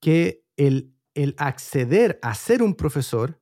que 0.00 0.44
el 0.58 0.92
el 1.18 1.34
acceder 1.36 2.20
a 2.22 2.32
ser 2.34 2.62
un 2.62 2.74
profesor 2.74 3.40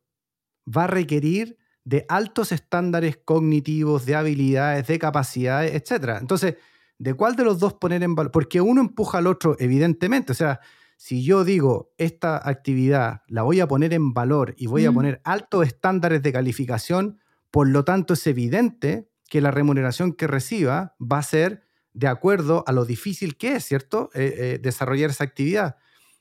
va 0.67 0.85
a 0.85 0.87
requerir 0.87 1.59
de 1.85 2.07
altos 2.09 2.51
estándares 2.51 3.19
cognitivos, 3.19 4.07
de 4.07 4.14
habilidades, 4.14 4.87
de 4.87 4.99
capacidades, 4.99 5.75
etc. 5.75 6.17
Entonces, 6.19 6.57
¿de 6.99 7.12
cuál 7.12 7.37
de 7.37 7.45
los 7.45 7.59
dos 7.59 7.75
poner 7.75 8.03
en 8.03 8.14
valor? 8.14 8.33
Porque 8.33 8.62
uno 8.62 8.81
empuja 8.81 9.19
al 9.19 9.27
otro, 9.27 9.57
evidentemente. 9.59 10.33
O 10.33 10.35
sea, 10.35 10.61
si 10.97 11.24
yo 11.24 11.44
digo, 11.44 11.92
esta 11.99 12.49
actividad 12.49 13.22
la 13.28 13.42
voy 13.42 13.61
a 13.61 13.68
poner 13.68 13.92
en 13.92 14.14
valor 14.14 14.55
y 14.57 14.66
voy 14.66 14.86
a 14.86 14.92
poner 14.92 15.20
altos 15.24 15.66
estándares 15.66 16.22
de 16.22 16.32
calificación, 16.32 17.18
por 17.51 17.68
lo 17.68 17.84
tanto 17.84 18.14
es 18.14 18.26
evidente 18.26 19.11
que 19.28 19.40
la 19.40 19.51
remuneración 19.51 20.12
que 20.12 20.26
reciba 20.26 20.97
va 21.01 21.18
a 21.18 21.22
ser 21.22 21.62
de 21.92 22.09
acuerdo 22.09 22.64
a 22.66 22.72
lo 22.72 22.84
difícil 22.84 23.36
que 23.36 23.57
es, 23.57 23.64
¿cierto? 23.64 24.11
Eh, 24.14 24.34
eh, 24.36 24.59
desarrollar 24.62 25.11
esa 25.11 25.24
actividad. 25.24 25.76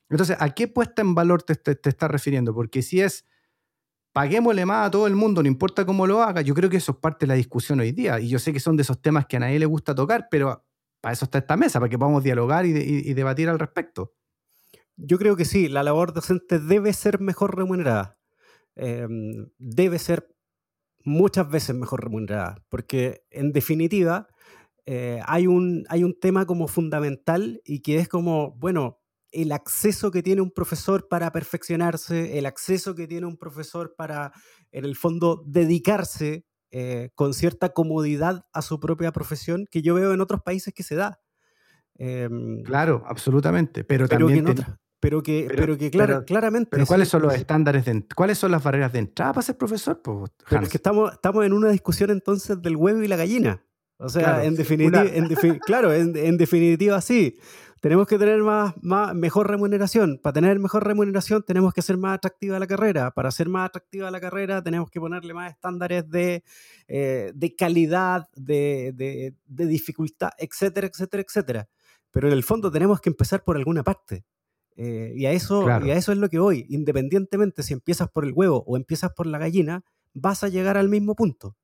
Entonces, 0.09 0.38
¿a 0.39 0.49
qué 0.51 0.67
puesta 0.67 1.01
en 1.01 1.15
valor 1.15 1.43
te, 1.43 1.55
te, 1.55 1.89
estás 1.89 2.11
refiriendo? 2.11 2.53
Porque 2.53 2.82
si 2.82 3.01
es 3.01 3.26
paguémosle 4.13 4.65
más 4.65 4.88
a 4.88 4.91
todo 4.91 5.07
el 5.07 5.15
mundo, 5.15 5.41
no 5.41 5.49
importa 5.49 5.86
cómo 5.86 6.07
lo 6.07 6.23
haga, 6.23 6.41
yo 6.41 6.53
creo 6.53 6.69
que 6.69 6.78
eso 6.78 6.93
es 6.93 6.97
parte 6.99 7.26
de 7.26 7.28
la 7.28 7.34
discusión 7.34 7.82
hoy 7.82 7.91
día. 7.91 8.19
Y 8.21 8.30
yo 8.30 8.39
sé 8.39 8.53
que 8.53 8.61
son 8.61 8.78
de 8.78 8.84
esos 8.84 9.01
temas 9.01 9.26
que 9.26 9.36
a 9.36 9.41
nadie 9.41 9.59
le 9.59 9.65
gusta 9.65 9.93
tocar, 9.93 10.30
pero 10.32 10.63
para 11.01 11.11
eso 11.11 11.26
está 11.26 11.39
esta 11.39 11.57
mesa, 11.57 11.80
para 11.82 11.89
que 11.89 11.99
podamos 11.99 12.23
dialogar 12.23 12.65
y, 12.65 13.13
debatir 13.13 13.49
al 13.49 13.59
respecto. 13.59 14.13
Yo 14.98 15.18
creo 15.18 15.36
que 15.36 15.46
sí, 15.46 15.68
la 15.68 15.84
labor 15.84 16.14
docente 16.14 16.60
debe 16.60 16.93
ser 16.93 17.20
mejor 17.20 17.56
remunerada. 17.56 18.18
Em, 18.76 19.50
debe 19.58 20.00
ser 20.00 20.28
muchas 21.04 21.50
veces 21.50 21.76
mejor 21.76 22.04
remunerada, 22.04 22.64
porque 22.70 23.24
en 23.30 23.52
definitiva 23.52 24.28
eh, 24.86 25.22
hay, 25.26 25.48
un, 25.48 25.86
hay 25.89 26.04
un 26.04 26.20
tema 26.20 26.46
como 26.46 26.68
fundamental 26.68 27.62
y 27.64 27.82
que 27.82 27.98
es 27.98 28.10
como, 28.10 28.52
bueno, 28.58 29.00
el 29.32 29.52
acceso 29.52 30.12
que 30.12 30.24
tiene 30.24 30.41
un 30.41 30.52
profesor 30.52 31.08
para 31.08 31.32
perfeccionarse, 31.32 32.38
el 32.38 32.46
acceso 32.46 32.96
que 32.96 33.08
tiene 33.08 33.28
un 33.28 33.38
profesor 33.38 33.93
para, 33.98 34.32
en 34.72 34.86
el 34.86 34.96
fondo, 34.96 35.43
dedicarse 35.46 36.46
eh, 36.72 37.10
con 37.16 37.34
cierta 37.34 37.70
comodidad 37.70 38.46
a 38.54 38.62
su 38.62 38.80
propia 38.80 39.12
profesión, 39.12 39.68
que 39.70 39.82
yo 39.82 39.93
veo 39.93 40.14
en 40.14 40.22
otros 40.22 40.41
países 40.41 40.74
que 40.74 40.84
se 40.84 40.96
da. 40.96 41.20
Em, 41.98 42.64
claro, 42.64 43.04
absolutamente, 43.08 43.84
pero, 43.84 44.08
también... 44.08 44.46
Que 44.46 44.64
pero 45.06 45.22
que, 45.22 45.47
pero, 45.56 45.78
que 45.78 45.91
claramente... 45.91 46.72
Pero 46.72 46.88
¿cuáles 46.88 47.10
son 47.10 47.22
los 47.22 47.36
estándares, 47.36 47.86
de, 47.86 48.03
cuáles 48.16 48.39
son 48.39 48.49
las 48.49 48.64
barreras 48.64 48.91
de 48.91 48.97
entrada 48.97 49.34
para 49.34 49.43
ser 49.43 49.56
profesor? 49.56 50.01
pero 50.01 50.64
es 50.64 50.70
que 50.70 50.78
estamos, 50.78 51.14
estamos 51.14 51.45
en 51.45 51.53
una 51.53 51.70
discusión 51.70 52.10
entonces 52.10 52.60
del 52.60 52.76
huevo 52.76 53.03
y 53.03 53.08
la 53.08 53.16
gallina. 53.16 53.62
O 53.97 54.10
sea, 54.10 54.43
en, 54.43 54.56
definitiva, 54.56 55.06
en 55.06 55.60
claro, 55.60 55.93
en, 55.93 56.18
en, 56.18 56.38
definitiva 56.38 56.99
sí 57.01 57.38
tenemos 57.82 58.08
que 58.08 58.18
tener 58.18 58.41
más, 58.41 58.74
más, 58.82 59.14
mejor 59.14 59.47
remuneración. 59.47 60.20
Para 60.24 60.34
tener 60.34 60.58
mejor 60.58 60.84
remuneración 60.84 61.43
tenemos 61.43 61.72
que 61.72 61.84
ser 61.84 61.97
más 61.97 62.16
atractiva 62.16 62.58
la 62.58 62.66
carrera. 62.66 63.12
Para 63.12 63.30
ser 63.30 63.47
más 63.47 63.68
atractiva 63.68 64.10
la 64.10 64.20
carrera 64.20 64.64
tenemos 64.64 64.89
que 64.89 64.99
ponerle 64.99 65.36
más 65.36 65.51
estándares 65.51 66.10
de, 66.10 66.43
eh, 66.88 67.32
de 67.36 67.56
calidad, 67.56 68.28
de, 68.36 68.91
de, 68.95 69.36
de, 69.45 69.66
dificultad, 69.68 70.32
etcétera, 70.39 70.88
etcétera, 70.88 71.22
etcétera. 71.22 71.70
Pero 72.10 72.28
en 72.28 72.34
el 72.34 72.43
fondo 72.43 72.72
tenemos 72.72 72.99
que 72.99 73.12
empezar 73.12 73.43
por 73.43 73.56
alguna 73.56 73.84
parte. 73.84 74.26
Eh, 74.76 75.13
y, 75.15 75.26
a 75.26 75.32
eso, 75.32 75.65
y 75.86 75.91
a 75.91 75.95
eso 75.95 76.11
es 76.11 76.17
lo 76.17 76.30
que 76.30 76.39
voy. 76.39 76.65
Independientemente 76.69 77.63
si 77.63 77.73
empiezas 77.73 78.09
por 78.09 78.26
el 78.26 78.34
huevo 78.34 78.63
o 78.67 78.78
empiezas 78.78 79.11
por 79.13 79.26
la 79.26 79.38
gallina, 79.38 79.84
vas 80.13 80.43
a 80.43 80.49
llegar 80.49 80.78
al 80.78 80.89
mismo 80.89 81.15
punto. 81.15 81.55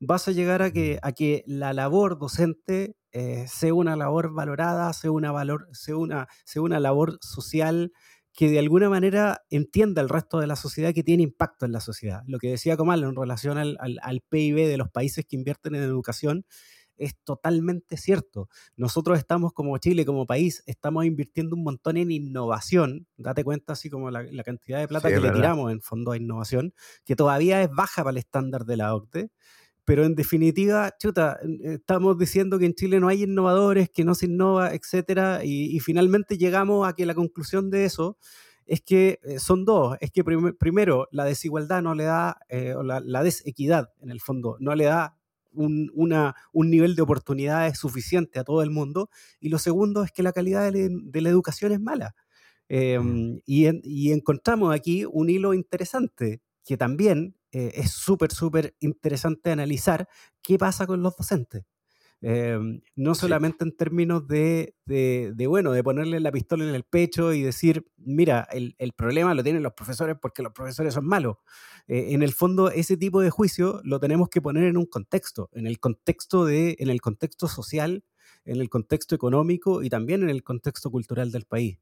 Vas 0.00 0.28
a 0.28 0.32
llegar 0.32 0.62
a 0.62 0.70
que, 0.70 0.98
a 1.02 1.12
que 1.12 1.42
la 1.46 1.72
labor 1.72 2.18
docente 2.18 2.96
eh, 3.12 3.46
sea 3.48 3.74
una 3.74 3.96
labor 3.96 4.32
valorada, 4.32 4.92
sea 4.92 5.10
una, 5.10 5.32
valor, 5.32 5.68
sea, 5.72 5.96
una, 5.96 6.28
sea 6.44 6.62
una 6.62 6.78
labor 6.78 7.18
social 7.20 7.92
que 8.32 8.48
de 8.48 8.60
alguna 8.60 8.88
manera 8.88 9.42
entienda 9.50 10.00
el 10.00 10.08
resto 10.08 10.38
de 10.38 10.46
la 10.46 10.54
sociedad 10.54 10.94
que 10.94 11.02
tiene 11.02 11.24
impacto 11.24 11.66
en 11.66 11.72
la 11.72 11.80
sociedad. 11.80 12.22
Lo 12.26 12.38
que 12.38 12.50
decía 12.50 12.76
Comal 12.76 13.02
en 13.02 13.16
relación 13.16 13.58
al, 13.58 13.76
al, 13.80 14.20
PIB 14.20 14.68
de 14.68 14.76
los 14.76 14.90
países 14.90 15.26
que 15.26 15.34
invierten 15.34 15.74
en 15.74 15.82
educación 15.82 16.46
es 16.98 17.16
totalmente 17.24 17.96
cierto. 17.96 18.48
Nosotros 18.76 19.18
estamos 19.18 19.52
como 19.52 19.78
Chile, 19.78 20.04
como 20.04 20.26
país, 20.26 20.62
estamos 20.66 21.04
invirtiendo 21.04 21.56
un 21.56 21.64
montón 21.64 21.96
en 21.96 22.10
innovación. 22.10 23.06
Date 23.16 23.44
cuenta 23.44 23.72
así 23.72 23.90
como 23.90 24.10
la, 24.10 24.24
cantidad 24.44 24.78
de 24.78 24.88
plata 24.88 25.08
que 25.08 25.20
le 25.20 25.30
tiramos 25.30 25.72
en 25.72 25.80
fondo 25.80 26.12
a 26.12 26.16
innovación, 26.16 26.74
que 27.04 27.16
todavía 27.16 27.62
es 27.62 27.70
baja 27.70 28.02
para 28.02 28.12
el 28.12 28.18
estándar 28.18 28.64
de 28.64 28.76
la 28.76 28.94
OCDE 28.94 29.30
pero 29.88 30.04
en 30.04 30.14
definitiva, 30.14 30.94
chuta, 30.98 31.38
estamos 31.62 32.18
diciendo 32.18 32.58
que 32.58 32.66
en 32.66 32.74
Chile 32.74 33.00
no 33.00 33.08
hay 33.08 33.22
innovadores, 33.22 33.88
que 33.88 34.04
no 34.04 34.14
se 34.14 34.26
innova, 34.26 34.74
etcétera, 34.74 35.40
y, 35.42 35.80
finalmente 35.80 36.36
llegamos 36.36 36.86
a 36.86 36.92
que 36.92 37.06
la 37.06 37.14
conclusión 37.14 37.70
de 37.70 37.86
eso 37.86 38.18
es 38.66 38.82
que 38.82 39.18
eh, 39.22 39.38
son 39.38 39.64
dos, 39.64 39.96
es 40.02 40.10
que 40.10 40.22
primero 40.24 41.08
la 41.10 41.24
desigualdad 41.24 41.80
no 41.80 41.94
le 41.94 42.04
da, 42.04 42.38
eh, 42.50 42.74
o 42.74 42.82
la, 42.82 43.22
desequidad 43.22 43.88
en 44.02 44.10
el 44.10 44.20
fondo, 44.20 44.58
no 44.60 44.74
le 44.74 44.84
da 44.84 45.16
un, 45.52 45.90
una, 45.94 46.34
un, 46.52 46.70
nivel 46.70 46.96
de 46.96 47.02
oportunidades 47.02 47.78
suficiente 47.78 48.38
a 48.38 48.44
todo 48.44 48.62
el 48.62 48.70
mundo. 48.70 49.10
Y 49.40 49.48
lo 49.48 49.58
segundo 49.58 50.02
es 50.04 50.12
que 50.12 50.22
la 50.22 50.32
calidad 50.32 50.72
de, 50.72 51.20
la 51.20 51.28
educación 51.28 51.72
es 51.72 51.80
mala. 51.80 52.14
Em, 52.68 53.40
y, 53.46 53.66
y, 53.82 54.12
encontramos 54.12 54.74
aquí 54.74 55.04
un 55.10 55.30
hilo 55.30 55.54
interesante 55.54 56.42
que 56.64 56.76
también 56.76 57.34
eh, 57.50 57.72
es 57.76 57.92
súper, 57.92 58.32
súper 58.32 58.74
interesante 58.80 59.50
analizar 59.50 60.06
qué 60.42 60.58
pasa 60.58 60.86
con 60.86 61.02
los 61.02 61.16
docentes. 61.16 61.64
Em, 62.20 62.80
no 62.96 63.14
solamente 63.14 63.62
en 63.62 63.76
términos 63.76 64.26
de, 64.26 64.74
de, 64.86 65.46
bueno, 65.46 65.70
de 65.70 65.84
ponerle 65.84 66.18
la 66.18 66.32
pistola 66.32 66.64
en 66.64 66.74
el 66.74 66.82
pecho 66.82 67.32
y 67.32 67.42
decir, 67.42 67.86
mira, 67.96 68.48
el, 68.50 68.74
el 68.78 68.92
problema 68.92 69.34
lo 69.34 69.44
tienen 69.44 69.62
los 69.62 69.74
profesores 69.74 70.16
porque 70.20 70.42
los 70.42 70.52
profesores 70.52 70.94
son 70.94 71.06
malos. 71.06 71.36
Eh, 71.86 72.08
en 72.10 72.24
el 72.24 72.32
fondo, 72.32 72.70
ese 72.70 72.96
tipo 72.96 73.20
de 73.20 73.30
juicio 73.30 73.80
lo 73.84 74.00
tenemos 74.00 74.28
que 74.30 74.42
poner 74.42 74.64
en 74.64 74.76
un 74.76 74.86
contexto, 74.86 75.48
en 75.52 75.66
el 75.68 75.78
contexto, 75.78 76.44
de, 76.44 76.76
en 76.80 76.90
el 76.90 77.00
contexto 77.00 77.46
social, 77.46 78.04
en 78.44 78.60
el 78.60 78.68
contexto 78.68 79.14
económico 79.14 79.82
y 79.84 79.88
también 79.88 80.22
en 80.24 80.30
el 80.30 80.42
contexto 80.42 80.90
cultural 80.90 81.30
del 81.30 81.44
país, 81.44 81.78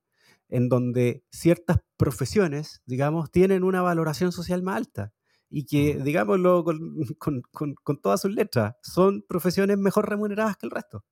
en 0.50 0.68
donde 0.68 1.24
ciertas 1.30 1.78
profesiones, 1.96 2.82
digamos, 2.84 3.30
tienen 3.30 3.64
una 3.64 3.80
valoración 3.80 4.32
social 4.32 4.62
más 4.62 4.76
alta 4.76 5.14
y 5.48 5.64
que, 5.64 6.00
digámoslo 6.02 6.64
con, 7.18 7.42
con, 7.82 8.00
todas 8.00 8.20
sus 8.20 8.34
letras, 8.34 8.74
son 8.82 9.24
profesiones 9.28 9.78
mejor 9.78 10.08
remuneradas 10.08 10.56
que 10.56 10.66
el 10.66 10.72
resto. 10.72 11.04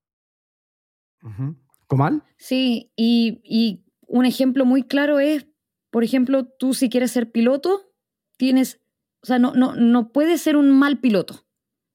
¿Comal? 1.86 2.22
Sí, 2.36 2.92
y, 2.96 3.40
y, 3.44 3.84
un 4.06 4.26
ejemplo 4.26 4.66
muy 4.66 4.82
claro 4.82 5.18
es, 5.18 5.46
por 5.90 6.04
ejemplo, 6.04 6.44
tú 6.44 6.74
si 6.74 6.90
quieres 6.90 7.10
ser 7.10 7.32
piloto, 7.32 7.94
tienes, 8.36 8.82
o 9.22 9.26
sea, 9.26 9.38
no, 9.38 9.54
no, 9.54 9.74
no 9.74 10.12
puedes 10.12 10.42
ser 10.42 10.56
un 10.56 10.70
mal 10.70 11.00
piloto, 11.00 11.46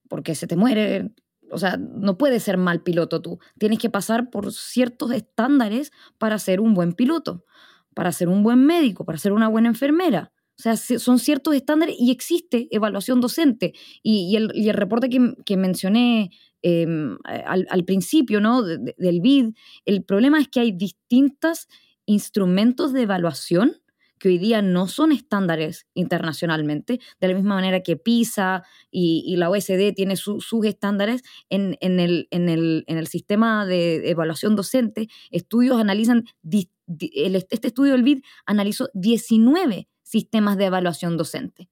porque 0.07 0.33
se 0.33 0.47
te 0.47 0.55
muere, 0.55 1.13
o 1.51 1.59
sea, 1.59 1.77
no 1.77 2.17
puedes 2.17 2.43
ser 2.43 2.57
mal 2.57 2.81
piloto 2.81 3.21
tú, 3.21 3.39
tienes 3.59 3.77
que 3.77 3.91
pasar 3.91 4.31
por 4.31 4.51
ciertos 4.51 5.11
estándares 5.11 5.91
para 6.17 6.39
ser 6.39 6.59
un 6.59 6.73
buen 6.73 6.93
piloto, 6.93 7.45
para 7.93 8.11
ser 8.11 8.27
un 8.27 8.41
buen 8.41 8.65
médico, 8.65 9.05
para 9.05 9.19
ser 9.19 9.31
una 9.31 9.47
buena 9.47 9.69
enfermera. 9.69 10.33
O 10.60 10.62
sea, 10.62 10.76
son 10.76 11.20
ciertos 11.20 11.55
estándares 11.55 11.95
y 11.97 12.12
existe 12.12 12.68
evaluación 12.72 13.22
docente. 13.22 13.74
Y, 14.03 14.36
el, 14.36 14.74
reporte 14.74 15.10
que, 15.10 15.55
mencioné 15.57 16.32
em, 16.62 17.18
al, 17.24 17.86
principio 17.86 18.41
¿no? 18.41 18.62
del 18.64 19.22
BID, 19.22 19.53
el 19.86 20.03
problema 20.03 20.41
es 20.41 20.49
que 20.49 20.60
hay 20.60 20.74
distintos 20.74 21.70
instrumentos 22.05 22.91
de 22.91 23.03
evaluación 23.03 23.78
que 24.20 24.28
hoy 24.28 24.38
día 24.38 24.62
no 24.62 24.89
son 24.89 25.14
estándares 25.14 25.88
internacionalmente, 25.93 26.99
de 27.22 27.28
la 27.30 27.36
misma 27.36 27.55
manera 27.55 27.82
que 27.82 27.95
PISA 27.95 28.64
y, 28.91 29.38
la 29.38 29.49
OSD 29.49 29.93
tiene 29.95 30.18
sus 30.18 30.66
estándares 30.66 31.24
en, 31.49 31.78
el, 31.80 32.28
el, 32.32 33.07
sistema 33.07 33.66
de 33.66 34.10
evaluación 34.10 34.57
docente, 34.57 35.07
estudios 35.32 35.80
analizan, 35.80 36.26
este 36.43 37.68
estudio 37.68 37.93
del 37.93 38.03
BID 38.03 38.24
analizó 38.45 38.89
19 38.93 39.88
sistemas 40.10 40.57
de 40.57 40.66
evaluación 40.66 41.18
docente. 41.18 41.70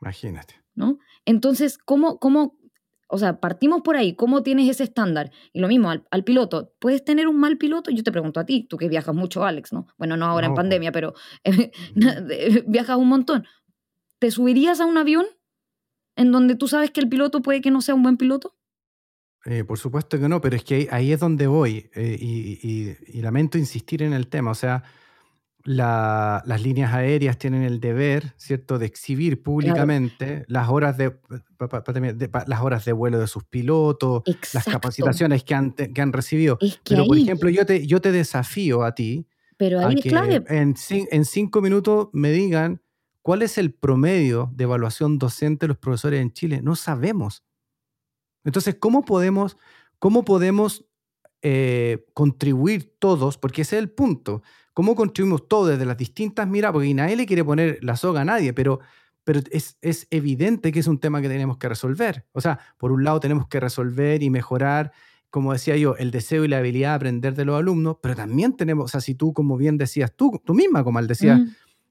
Imagínate. 0.00 0.54
¿No? 0.74 0.98
Entonces, 1.24 1.78
¿cómo, 1.78 2.18
cómo, 2.18 2.58
o 3.08 3.16
sea, 3.16 3.38
partimos 3.38 3.82
por 3.82 3.96
ahí, 3.96 4.16
¿cómo 4.16 4.42
tienes 4.42 4.68
ese 4.68 4.82
estándar? 4.82 5.30
Y 5.52 5.60
lo 5.60 5.68
mismo, 5.68 5.90
al, 5.90 6.24
piloto, 6.24 6.74
¿puedes 6.80 7.04
tener 7.04 7.28
un 7.28 7.38
mal 7.38 7.58
piloto? 7.58 7.92
Yo 7.92 8.02
te 8.02 8.10
pregunto 8.10 8.40
a 8.40 8.44
ti, 8.44 8.66
tú 8.68 8.76
que 8.76 8.88
viajas 8.88 9.14
mucho, 9.14 9.44
Alex, 9.44 9.72
¿no? 9.72 9.86
Bueno, 9.98 10.16
no 10.16 10.26
ahora 10.26 10.48
en 10.48 10.54
pandemia, 10.54 10.90
pero 10.90 11.14
viajas 12.66 12.96
un 12.96 13.08
montón. 13.08 13.46
¿Te 14.18 14.32
subirías 14.32 14.80
a 14.80 14.86
un 14.86 14.98
avión 14.98 15.26
en 16.16 16.32
donde 16.32 16.56
tú 16.56 16.66
sabes 16.66 16.90
que 16.90 17.00
el 17.00 17.08
piloto 17.08 17.40
puede 17.40 17.60
que 17.60 17.70
no 17.70 17.82
sea 17.82 17.94
un 17.94 18.02
buen 18.02 18.16
piloto? 18.16 18.56
Eh, 19.44 19.62
por 19.62 19.78
supuesto 19.78 20.18
que 20.18 20.28
no, 20.28 20.40
pero 20.40 20.56
es 20.56 20.64
que 20.64 20.88
ahí, 20.90 21.12
es 21.12 21.20
donde 21.20 21.46
voy 21.46 21.88
eh, 21.94 22.18
y, 22.20 23.22
lamento 23.22 23.58
insistir 23.58 24.02
en 24.02 24.12
el 24.12 24.26
tema. 24.26 24.50
O 24.50 24.56
sea, 24.56 24.82
las 25.66 26.62
líneas 26.62 26.94
aéreas 26.94 27.38
tienen 27.38 27.62
el 27.62 27.80
deber, 27.80 28.34
¿cierto?, 28.36 28.78
de 28.78 28.86
exhibir 28.86 29.42
públicamente 29.42 30.44
las, 30.46 30.68
horas 30.68 30.96
de, 30.96 31.16
las 32.46 32.60
horas 32.60 32.84
de 32.84 32.92
vuelo 32.92 33.18
de 33.18 33.26
sus 33.26 33.44
pilotos, 33.44 34.22
las 34.54 34.64
capacitaciones 34.64 35.42
que 35.42 35.54
han, 35.54 35.72
que 35.72 36.00
han 36.00 36.12
recibido. 36.12 36.58
Pero, 36.88 37.04
por 37.06 37.18
ejemplo, 37.18 37.50
yo 37.50 37.66
te, 37.66 37.84
yo 37.84 38.00
te 38.00 38.12
desafío 38.12 38.84
a 38.84 38.94
ti 38.94 39.26
Pero 39.56 39.80
a 39.80 39.92
que 39.92 40.08
En, 40.48 40.76
en 40.88 41.24
cinco 41.24 41.60
minutos 41.60 42.08
me 42.12 42.30
digan 42.30 42.80
cuál 43.22 43.42
es 43.42 43.58
el 43.58 43.74
promedio 43.74 44.52
de 44.54 44.64
evaluación 44.64 45.18
docente 45.18 45.64
de 45.66 45.68
los 45.68 45.78
profesores 45.78 46.22
en 46.22 46.32
Chile. 46.32 46.60
No 46.62 46.76
sabemos. 46.76 47.42
Entonces, 48.44 48.76
¿cómo 48.78 49.04
podemos, 49.04 49.56
cómo 49.98 50.24
podemos 50.24 50.84
eh, 51.42 52.06
contribuir 52.14 52.94
todos? 53.00 53.36
Porque 53.36 53.62
ese 53.62 53.76
es 53.76 53.82
el 53.82 53.90
punto 53.90 54.42
cómo 54.76 54.94
contribuimos 54.94 55.48
todos 55.48 55.70
desde 55.70 55.86
las 55.86 55.96
distintas 55.96 56.46
miradas, 56.46 56.74
porque 56.74 56.92
nadie 56.92 57.16
le 57.16 57.24
quiere 57.24 57.42
poner 57.42 57.78
la 57.80 57.96
soga 57.96 58.20
a 58.20 58.24
nadie, 58.26 58.52
pero, 58.52 58.80
pero 59.24 59.40
es, 59.50 59.78
es, 59.80 60.06
evidente 60.10 60.70
que 60.70 60.80
es 60.80 60.86
un 60.86 60.98
tema 60.98 61.22
que 61.22 61.28
tenemos 61.28 61.56
que 61.56 61.66
resolver. 61.66 62.26
O 62.32 62.42
sea, 62.42 62.58
por 62.76 62.92
un 62.92 63.02
lado 63.02 63.18
tenemos 63.18 63.48
que 63.48 63.58
resolver 63.58 64.22
y 64.22 64.28
mejorar, 64.28 64.92
como 65.30 65.54
decía 65.54 65.78
yo, 65.78 65.96
el 65.96 66.10
deseo 66.10 66.44
y 66.44 66.48
la 66.48 66.58
habilidad 66.58 66.90
de 66.90 66.94
aprender 66.96 67.34
de 67.34 67.46
los 67.46 67.58
alumnos, 67.58 67.96
pero 68.02 68.14
también 68.16 68.54
tenemos, 68.54 68.84
o 68.84 68.88
sea, 68.88 69.00
si 69.00 69.14
tú, 69.14 69.32
como 69.32 69.56
bien 69.56 69.78
decías 69.78 70.12
tú, 70.14 70.42
tú 70.44 70.52
misma, 70.52 70.84
como 70.84 70.98
al 70.98 71.06
decías, 71.06 71.40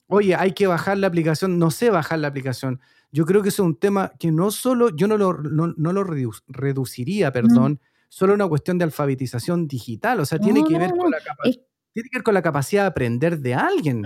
oye, 0.06 0.36
hay 0.36 0.52
que 0.52 0.68
bajar 0.68 1.00
la 1.00 1.08
aplicación, 1.08 1.58
no 1.58 1.72
sé 1.72 1.90
bajar 1.90 2.20
la 2.20 2.28
aplicación. 2.28 2.80
Yo 3.12 3.26
creo 3.26 3.42
que 3.42 3.50
eso 3.50 3.64
es 3.64 3.68
un 3.68 3.80
tema 3.80 4.12
que 4.20 4.32
no 4.32 4.52
solo, 4.52 4.96
yo 4.96 5.08
no 5.08 5.18
lo, 5.18 5.34
no, 5.34 5.92
lo 5.92 6.04
reduciría, 6.04 7.32
perdón, 7.32 7.80
solo 8.10 8.36
una 8.36 8.48
cuestión 8.48 8.78
de 8.78 8.84
alfabetización 8.84 9.68
digital, 9.68 10.20
o 10.20 10.26
sea, 10.26 10.38
tiene 10.38 10.64
que 10.64 10.78
ver 10.78 10.92
con 10.92 11.10
la 11.10 11.18
capacidad 11.18 11.66
tiene 11.96 12.10
que 12.10 12.18
ver 12.18 12.24
con 12.24 12.34
la 12.34 12.42
capacidad 12.42 12.84
de 12.84 12.88
aprender 12.88 13.40
de 13.40 13.54
alguien. 13.54 14.04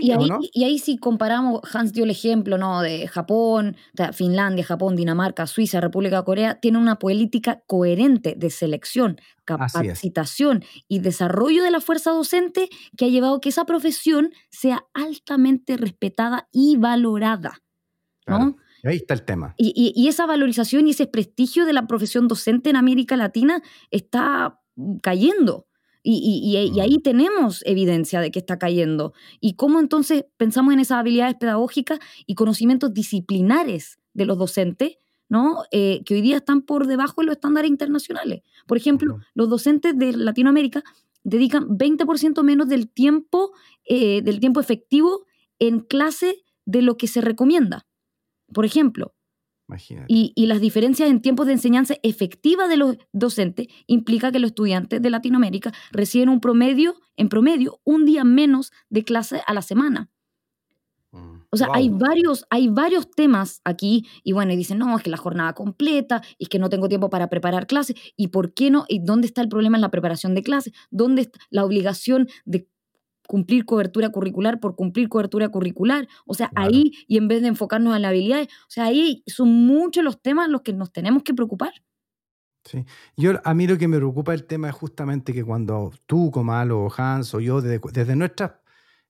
y, 0.00 0.10
ahí, 0.10 0.28
y, 0.54 0.64
ahí, 0.64 0.78
si 0.78 0.96
comparamos, 0.96 1.60
Hans 1.70 1.92
dio 1.92 2.04
el 2.04 2.10
ejemplo 2.10 2.56
¿no? 2.56 2.80
de 2.80 3.06
Japón, 3.08 3.76
Finlandia, 4.14 4.64
Japón, 4.64 4.96
Dinamarca, 4.96 5.46
Suiza, 5.46 5.82
República 5.82 6.16
de 6.16 6.24
Corea, 6.24 6.60
tiene 6.60 6.78
una 6.78 6.98
política 6.98 7.62
coherente 7.66 8.36
de 8.38 8.48
selección, 8.48 9.20
capacitación 9.44 10.64
y 10.88 11.00
desarrollo 11.00 11.62
de 11.62 11.70
la 11.70 11.82
fuerza 11.82 12.12
docente 12.12 12.70
que 12.96 13.04
ha 13.04 13.08
llevado 13.08 13.34
a 13.34 13.40
que 13.42 13.50
esa 13.50 13.66
profesión 13.66 14.32
sea 14.48 14.86
altamente 14.94 15.76
respetada 15.76 16.48
y 16.52 16.78
valorada. 16.78 17.60
¿no? 18.26 18.56
Ahí 18.82 18.96
está 18.96 19.12
el 19.12 19.26
tema. 19.26 19.54
Y, 19.58 19.92
y, 19.94 20.08
esa 20.08 20.24
valorización 20.24 20.86
y 20.86 20.92
ese 20.92 21.06
prestigio 21.06 21.66
de 21.66 21.74
la 21.74 21.86
profesión 21.86 22.28
docente 22.28 22.70
en 22.70 22.76
América 22.76 23.14
Latina 23.18 23.60
está 23.90 24.58
cayendo. 25.02 25.65
Y, 26.08 26.80
ahí 26.80 26.98
tenemos 26.98 27.62
evidencia 27.66 28.20
de 28.20 28.30
que 28.30 28.38
está 28.38 28.58
cayendo. 28.58 29.12
¿Y 29.40 29.54
cómo 29.54 29.80
entonces 29.80 30.24
pensamos 30.36 30.72
en 30.72 30.78
esas 30.78 30.98
habilidades 30.98 31.34
pedagógicas 31.34 31.98
y 32.26 32.36
conocimientos 32.36 32.94
disciplinares 32.94 33.98
de 34.14 34.24
los 34.24 34.38
docentes, 34.38 34.98
¿no? 35.28 35.64
Eh, 35.72 36.02
que 36.04 36.14
hoy 36.14 36.20
día 36.20 36.36
están 36.36 36.62
por 36.62 36.86
debajo 36.86 37.22
de 37.22 37.26
los 37.26 37.34
estándares 37.34 37.68
internacionales? 37.68 38.42
Por 38.68 38.76
ejemplo, 38.76 39.18
los 39.34 39.48
docentes 39.48 39.98
de 39.98 40.12
Latinoamérica 40.12 40.84
dedican 41.24 41.66
20% 41.76 42.40
menos 42.44 42.68
del 42.68 42.88
tiempo, 42.88 43.50
eh, 43.84 44.22
del 44.22 44.38
tiempo 44.38 44.60
efectivo 44.60 45.26
en 45.58 45.80
clase 45.80 46.44
de 46.66 46.82
lo 46.82 46.96
que 46.96 47.08
se 47.08 47.20
recomienda. 47.20 47.84
Por 48.52 48.64
ejemplo, 48.64 49.15
y, 50.08 50.46
las 50.46 50.60
diferencias 50.60 51.10
en 51.10 51.20
tiempos 51.20 51.46
de 51.46 51.54
enseñanza 51.54 51.94
efectiva 52.02 52.68
de 52.68 52.76
los 52.76 52.96
docentes 53.12 53.66
implica 53.86 54.30
que 54.30 54.38
los 54.38 54.50
estudiantes 54.50 55.02
de 55.02 55.10
Latinoamérica 55.10 55.72
reciben 55.90 56.28
un 56.28 56.40
promedio, 56.40 56.94
en 57.16 57.28
promedio, 57.28 57.80
un 57.84 58.04
día 58.04 58.24
menos 58.24 58.72
de 58.90 59.04
clase 59.04 59.42
a 59.46 59.54
la 59.54 59.62
semana. 59.62 60.08
Mm, 61.10 61.38
o 61.50 61.56
sea, 61.56 61.68
hay, 61.72 61.88
varios, 61.88 62.46
hay 62.50 62.68
varios 62.68 63.10
temas 63.10 63.60
aquí 63.64 64.06
y 64.22 64.32
bueno, 64.32 64.52
y 64.52 64.56
dicen, 64.56 64.78
no, 64.78 64.96
es 64.96 65.02
que 65.02 65.10
la 65.10 65.16
jornada 65.16 65.52
completa, 65.54 66.22
y 66.38 66.44
es 66.44 66.48
que 66.48 66.58
no 66.58 66.68
tengo 66.68 66.88
tiempo 66.88 67.10
para 67.10 67.28
preparar 67.28 67.66
clases, 67.66 67.96
y 68.16 68.28
por 68.28 68.54
qué 68.54 68.70
no, 68.70 68.84
y 68.88 69.00
dónde 69.00 69.26
está 69.26 69.40
el 69.40 69.48
problema 69.48 69.76
en 69.76 69.82
la 69.82 69.90
preparación 69.90 70.34
de 70.34 70.42
clases, 70.42 70.72
dónde 70.90 71.22
está 71.22 71.40
la 71.50 71.64
obligación 71.64 72.28
de 72.44 72.68
cumplir 73.26 73.64
cobertura 73.64 74.10
curricular 74.10 74.60
por 74.60 74.76
cumplir 74.76 75.08
cobertura 75.08 75.48
curricular. 75.48 76.08
O 76.26 76.34
sea, 76.34 76.50
ahí, 76.54 76.92
y 77.06 77.18
en 77.18 77.28
vez 77.28 77.42
de 77.42 77.48
enfocarnos 77.48 77.94
en 77.96 78.02
las 78.02 78.10
habilidades, 78.10 78.48
o 78.48 78.70
sea, 78.70 78.84
ahí 78.84 79.22
son 79.26 79.48
muchos 79.48 80.04
los 80.04 80.22
temas 80.22 80.46
en 80.46 80.52
los 80.52 80.62
que 80.62 80.72
nos 80.72 80.92
tenemos 80.92 81.22
que 81.22 81.34
preocupar. 81.34 81.72
Sí. 82.64 82.84
Yo, 83.16 83.32
a 83.44 83.54
mí 83.54 83.66
lo 83.66 83.78
que 83.78 83.86
me 83.86 83.96
preocupa 83.96 84.34
el 84.34 84.44
tema 84.44 84.68
es 84.68 84.74
justamente 84.74 85.32
que 85.32 85.44
cuando 85.44 85.92
tú, 86.06 86.30
Comal 86.30 86.72
o 86.72 86.92
Hans 86.96 87.32
o 87.34 87.40
yo, 87.40 87.60
desde, 87.60 87.80
desde 87.92 88.16
nuestras 88.16 88.52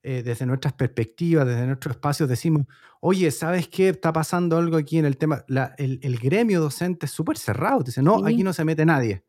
eh, 0.09 0.23
desde 0.23 0.47
nuestras 0.47 0.73
perspectivas, 0.73 1.45
desde 1.45 1.67
nuestros 1.67 1.97
espacios, 1.97 2.29
decimos, 2.29 2.65
oye, 3.01 3.29
¿sabes 3.33 3.67
qué? 3.67 3.89
Está 3.89 4.13
pasando 4.13 4.57
algo 4.57 4.77
aquí 4.77 4.99
en 4.99 5.05
el 5.05 5.17
tema. 5.17 5.45
el, 5.79 6.19
gremio 6.19 6.61
docente 6.61 7.07
es 7.07 7.13
súper 7.13 7.37
cerrado. 7.37 7.83
Dice, 7.83 8.03
no, 8.03 8.25
aquí 8.25 8.45
no 8.45 8.53
se 8.53 8.65
mete 8.65 8.87
nadie. 8.87 9.25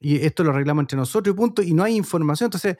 Y 0.00 0.16
esto 0.24 0.44
lo 0.44 0.50
arreglamos 0.52 0.84
entre 0.84 0.96
nosotros 0.96 1.34
y 1.34 1.36
punto. 1.36 1.60
Y 1.60 1.74
no 1.74 1.82
hay 1.82 1.94
información. 1.94 2.46
Entonces, 2.46 2.78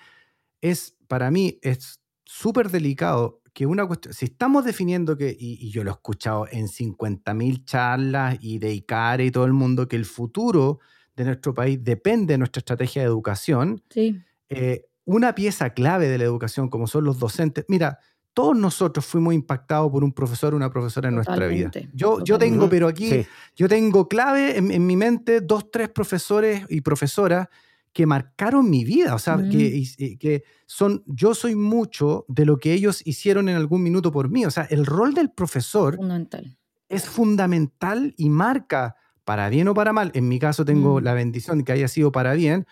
es, 0.60 0.96
para 1.06 1.30
mí, 1.30 1.58
es 1.62 2.00
súper 2.24 2.70
delicado 2.70 3.40
que 3.52 3.66
una 3.66 3.86
cuestión, 3.86 4.14
si 4.14 4.26
estamos 4.26 4.64
definiendo 4.64 5.16
que, 5.16 5.36
y, 5.38 5.70
yo 5.70 5.82
lo 5.82 5.90
he 5.90 5.94
escuchado 5.94 6.46
en 6.50 6.66
50.000 6.68 7.64
charlas 7.64 8.38
y 8.40 8.58
de 8.58 8.72
ICARE 8.72 9.24
y 9.26 9.30
todo 9.30 9.46
el 9.46 9.52
mundo, 9.52 9.88
que 9.88 9.96
el 9.96 10.04
futuro 10.04 10.78
de 11.16 11.24
nuestro 11.24 11.54
país 11.54 11.82
depende 11.82 12.34
de 12.34 12.38
nuestra 12.38 12.60
estrategia 12.60 13.02
de 13.02 13.08
educación, 13.08 13.82
sí. 13.90 14.20
Eh, 14.50 14.86
una 15.04 15.34
pieza 15.34 15.70
clave 15.70 16.06
de 16.06 16.18
la 16.18 16.24
educación 16.24 16.68
como 16.68 16.86
son 16.86 17.04
los 17.04 17.18
docentes, 17.18 17.64
mira, 17.68 17.98
todos 18.34 18.56
nosotros 18.56 19.04
fuimos 19.04 19.34
impactados 19.34 19.90
por 19.90 20.04
un 20.04 20.12
profesor 20.12 20.52
o 20.52 20.56
una 20.56 20.70
profesora 20.70 21.08
en 21.08 21.16
nuestra 21.16 21.46
vida. 21.46 21.70
Yo, 21.92 22.22
yo 22.22 22.38
tengo, 22.38 22.68
pero 22.68 22.86
aquí, 22.86 23.26
yo 23.56 23.68
tengo 23.68 24.06
clave 24.06 24.58
en, 24.58 24.86
mi 24.86 24.96
mente 24.96 25.40
dos, 25.40 25.70
tres 25.72 25.88
profesores 25.88 26.64
y 26.68 26.82
profesoras 26.82 27.48
que 27.92 28.06
marcaron 28.06 28.70
mi 28.70 28.84
vida, 28.84 29.14
o 29.14 29.18
sea, 29.18 29.36
que, 29.36 29.84
que, 30.20 30.44
son, 30.66 31.02
yo 31.06 31.34
soy 31.34 31.54
mucho 31.54 32.24
de 32.28 32.44
lo 32.44 32.58
que 32.58 32.72
ellos 32.72 33.02
hicieron 33.04 33.48
en 33.48 33.56
algún 33.56 33.82
minuto 33.82 34.12
por 34.12 34.28
mí, 34.28 34.44
o 34.44 34.50
sea, 34.50 34.64
el 34.70 34.86
rol 34.86 35.14
del 35.14 35.30
profesor 35.30 35.96
fundamental. 35.96 36.58
es 36.88 37.06
fundamental 37.06 38.14
y 38.16 38.28
marca 38.28 38.96
para 39.24 39.48
bien 39.50 39.68
o 39.68 39.74
para 39.74 39.92
mal. 39.92 40.10
En 40.14 40.26
mi 40.26 40.38
caso 40.38 40.64
tengo 40.64 41.00
mm. 41.00 41.04
la 41.04 41.12
bendición 41.12 41.58
de 41.58 41.64
que 41.64 41.72
haya 41.72 41.88
sido 41.88 42.12
para 42.12 42.32
bien, 42.32 42.66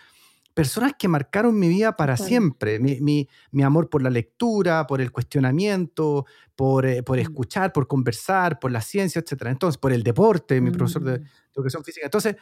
personas 0.55 0.93
que 0.99 1.07
marcaron 1.07 1.59
mi 1.59 1.69
vida 1.69 1.97
para 1.97 2.17
siempre. 2.17 2.79
Mi, 2.81 3.29
amor 3.63 3.91
por 3.91 4.01
la 4.01 4.09
lectura, 4.09 4.87
por 4.87 5.03
el 5.03 5.13
cuestionamiento, 5.13 6.25
por, 6.55 6.87
eh, 6.87 7.03
por, 7.03 7.19
mm. 7.19 7.21
escuchar, 7.21 7.73
por 7.75 7.87
conversar, 7.87 8.59
por 8.59 8.73
la 8.73 8.81
ciencia, 8.81 9.21
etc. 9.21 9.49
Entonces, 9.49 9.77
por 9.77 9.93
el 9.93 10.03
deporte, 10.03 10.59
mi 10.63 10.71
profesor 10.71 11.05
de, 11.05 11.19
mm. 11.19 11.25
educación 11.57 11.85
física. 11.85 12.07
Entonces, 12.07 12.37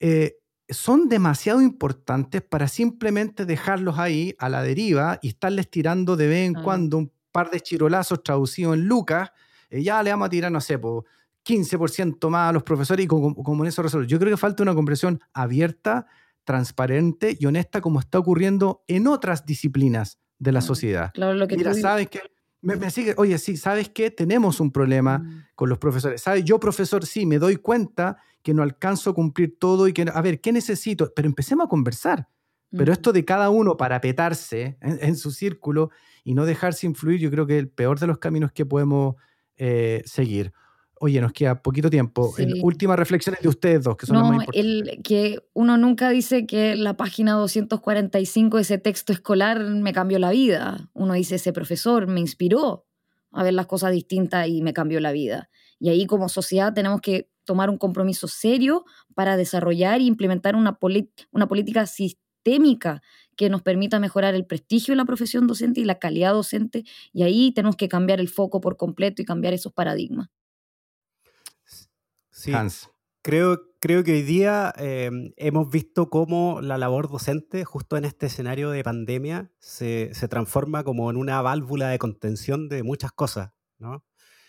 eh, 0.00 0.38
son 0.68 1.08
demasiado 1.08 1.60
importantes 1.60 2.42
para 2.42 2.68
simplemente 2.68 3.44
dejarlos 3.44 3.98
ahí 3.98 4.34
a 4.38 4.48
la 4.48 4.62
deriva 4.62 5.18
y 5.22 5.28
estarles 5.28 5.70
tirando 5.70 6.16
de 6.16 6.26
vez 6.26 6.46
en 6.46 6.54
cuando 6.54 6.98
un 6.98 7.12
par 7.32 7.50
de 7.50 7.60
chirolazos 7.60 8.22
traducidos 8.22 8.74
en 8.74 8.86
Lucas. 8.86 9.30
Eh, 9.70 9.82
ya 9.82 10.02
le 10.02 10.10
vamos 10.10 10.26
a 10.26 10.30
tirar, 10.30 10.50
no 10.50 10.60
sé, 10.60 10.78
por 10.78 11.04
15% 11.44 12.28
más 12.30 12.50
a 12.50 12.52
los 12.52 12.62
profesores 12.62 13.04
y 13.04 13.06
como, 13.06 13.34
como 13.34 13.64
en 13.64 13.68
eso 13.68 13.82
resolver. 13.82 14.08
Yo 14.08 14.18
creo 14.18 14.30
que 14.30 14.36
falta 14.36 14.62
una 14.62 14.74
comprensión 14.74 15.20
abierta 15.32 16.06
transparente 16.44 17.36
y 17.38 17.46
honesta 17.46 17.80
como 17.80 18.00
está 18.00 18.18
ocurriendo 18.18 18.84
en 18.86 19.06
otras 19.06 19.44
disciplinas 19.44 20.18
de 20.38 20.52
la 20.52 20.60
sociedad. 20.60 21.10
Claro, 21.12 21.34
lo 21.34 21.48
que 21.48 21.56
Mira, 21.56 21.74
¿sabes 21.74 22.08
qué? 22.08 22.20
Me, 22.60 22.90
sigue, 22.90 23.14
oye, 23.18 23.36
sí, 23.36 23.58
¿sabes 23.58 23.90
qué? 23.90 24.10
Tenemos 24.10 24.58
un 24.58 24.72
problema 24.72 25.18
mm. 25.18 25.46
con 25.54 25.68
los 25.68 25.78
profesores. 25.78 26.22
¿Sabes? 26.22 26.44
Yo, 26.44 26.58
profesor, 26.58 27.04
sí, 27.04 27.26
me 27.26 27.38
doy 27.38 27.56
cuenta 27.56 28.16
que 28.44 28.54
no 28.54 28.62
alcanzo 28.62 29.10
a 29.10 29.14
cumplir 29.14 29.58
todo 29.58 29.88
y 29.88 29.94
que, 29.94 30.04
a 30.12 30.20
ver, 30.20 30.40
¿qué 30.40 30.52
necesito? 30.52 31.10
Pero 31.16 31.26
empecemos 31.26 31.64
a 31.64 31.68
conversar. 31.68 32.28
Pero 32.76 32.92
esto 32.92 33.12
de 33.12 33.24
cada 33.24 33.50
uno 33.50 33.76
para 33.76 34.00
petarse 34.00 34.76
en, 34.80 35.16
su 35.16 35.30
círculo 35.30 35.90
y 36.24 36.34
no 36.34 36.44
dejarse 36.44 36.86
influir, 36.86 37.20
yo 37.20 37.30
creo 37.30 37.46
que 37.46 37.56
es 37.56 37.60
el 37.60 37.68
peor 37.68 38.00
de 38.00 38.08
los 38.08 38.18
caminos 38.18 38.50
que 38.50 38.66
podemos 38.66 39.14
eh, 39.56 40.02
seguir. 40.06 40.52
Oye, 40.98 41.20
nos 41.20 41.32
queda 41.32 41.62
poquito 41.62 41.88
tiempo. 41.88 42.34
últimas 42.62 42.98
reflexiones 42.98 43.40
de 43.42 43.48
ustedes 43.48 43.84
dos, 43.84 43.96
que 43.96 44.06
son 44.06 44.16
las 44.16 44.24
más 44.24 44.32
importantes. 44.46 44.92
El, 44.96 45.02
que 45.04 45.38
uno 45.52 45.78
nunca 45.78 46.10
dice 46.10 46.46
que 46.46 46.74
la 46.74 46.96
página 46.96 47.34
245 47.34 48.56
de 48.56 48.62
ese 48.62 48.78
texto 48.78 49.12
escolar 49.12 49.60
me 49.60 49.92
cambió 49.92 50.18
la 50.18 50.30
vida. 50.30 50.90
Uno 50.94 51.14
dice, 51.14 51.36
ese 51.36 51.52
profesor 51.52 52.08
me 52.08 52.20
inspiró 52.20 52.86
a 53.30 53.44
ver 53.44 53.54
las 53.54 53.66
cosas 53.66 53.92
distintas 53.92 54.48
y 54.48 54.62
me 54.62 54.72
cambió 54.72 54.98
la 54.98 55.12
vida. 55.12 55.48
Y 55.78 55.90
ahí 55.90 56.06
como 56.06 56.28
sociedad 56.28 56.74
tenemos 56.74 57.00
que 57.00 57.28
tomar 57.44 57.70
un 57.70 57.78
compromiso 57.78 58.28
serio 58.28 58.84
para 59.14 59.36
desarrollar 59.36 60.00
e 60.00 60.04
implementar 60.04 60.56
una, 60.56 60.78
una 61.32 61.48
política 61.48 61.86
sistémica 61.86 63.02
que 63.36 63.50
nos 63.50 63.62
permita 63.62 63.98
mejorar 64.00 64.34
el 64.34 64.46
prestigio 64.46 64.92
de 64.92 64.96
la 64.96 65.04
profesión 65.04 65.46
docente 65.46 65.80
y 65.80 65.84
la 65.84 65.98
calidad 65.98 66.32
docente. 66.32 66.84
Y 67.12 67.22
ahí 67.22 67.52
tenemos 67.52 67.76
que 67.76 67.88
cambiar 67.88 68.20
el 68.20 68.28
foco 68.28 68.60
por 68.60 68.76
completo 68.76 69.22
y 69.22 69.24
cambiar 69.24 69.54
esos 69.54 69.72
paradigmas. 69.72 70.28
Sí, 72.30 72.52
Creo, 73.24 73.62
creo 73.80 74.04
que 74.04 74.12
hoy 74.12 74.22
día 74.22 74.70
em, 74.76 75.32
hemos 75.38 75.70
visto 75.70 76.10
cómo 76.10 76.60
la 76.60 76.76
labor 76.76 77.08
docente, 77.08 77.64
justo 77.64 77.96
en 77.96 78.04
este 78.04 78.26
escenario 78.26 78.68
de 78.70 78.84
pandemia, 78.84 79.50
se, 79.58 80.12
transforma 80.28 80.84
como 80.84 81.08
en 81.08 81.16
una 81.16 81.40
válvula 81.40 81.88
de 81.88 81.98
contención 81.98 82.68
de 82.68 82.82
muchas 82.82 83.12
cosas, 83.12 83.52
¿no? 83.78 84.04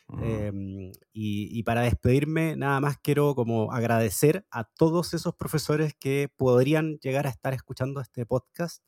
Mm. 0.07 0.23
Em, 0.23 0.91
y, 1.13 1.63
para 1.63 1.81
despedirme, 1.81 2.55
nada 2.55 2.79
más 2.79 2.97
quiero 2.97 3.35
como 3.35 3.71
agradecer 3.71 4.45
a 4.51 4.63
todos 4.63 5.13
esos 5.13 5.35
profesores 5.35 5.93
que 5.99 6.29
podrían 6.35 6.97
llegar 6.99 7.27
a 7.27 7.29
estar 7.31 7.53
escuchando 7.53 8.01
este 8.01 8.25
podcast, 8.25 8.83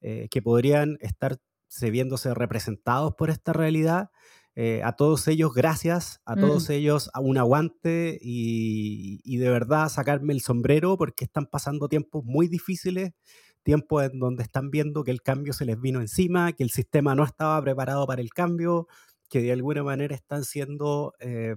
eh, 0.00 0.28
que 0.30 0.42
podrían 0.42 0.98
estar 1.00 1.38
viéndose 1.80 2.32
representados 2.34 3.14
por 3.14 3.30
esta 3.30 3.52
realidad 3.52 4.10
eh, 4.60 4.82
a 4.82 4.90
todos 4.94 5.28
ellos, 5.28 5.54
gracias, 5.54 6.20
a 6.24 6.34
todos 6.34 6.68
mm. 6.68 6.72
ellos, 6.72 7.10
a 7.14 7.20
un 7.20 7.38
aguante 7.38 8.18
y, 8.20 9.36
de 9.36 9.48
verdad 9.50 9.88
sacarme 9.88 10.32
el 10.32 10.40
sombrero 10.40 10.98
porque 10.98 11.26
están 11.26 11.46
pasando 11.46 11.88
tiempos 11.88 12.24
muy 12.24 12.48
difíciles, 12.48 13.12
tiempos 13.62 14.02
en 14.02 14.18
donde 14.18 14.42
están 14.42 14.72
viendo 14.72 15.04
que 15.04 15.12
el 15.12 15.22
cambio 15.22 15.52
se 15.52 15.64
les 15.64 15.80
vino 15.80 16.00
encima, 16.00 16.54
que 16.54 16.64
el 16.64 16.70
sistema 16.70 17.14
no 17.14 17.22
estaba 17.22 17.62
preparado 17.62 18.04
para 18.08 18.20
el 18.20 18.30
cambio, 18.30 18.88
que 19.28 19.40
de 19.40 19.52
alguna 19.52 19.82
manera 19.82 20.14
están 20.14 20.44
siendo 20.44 21.14
eh, 21.20 21.56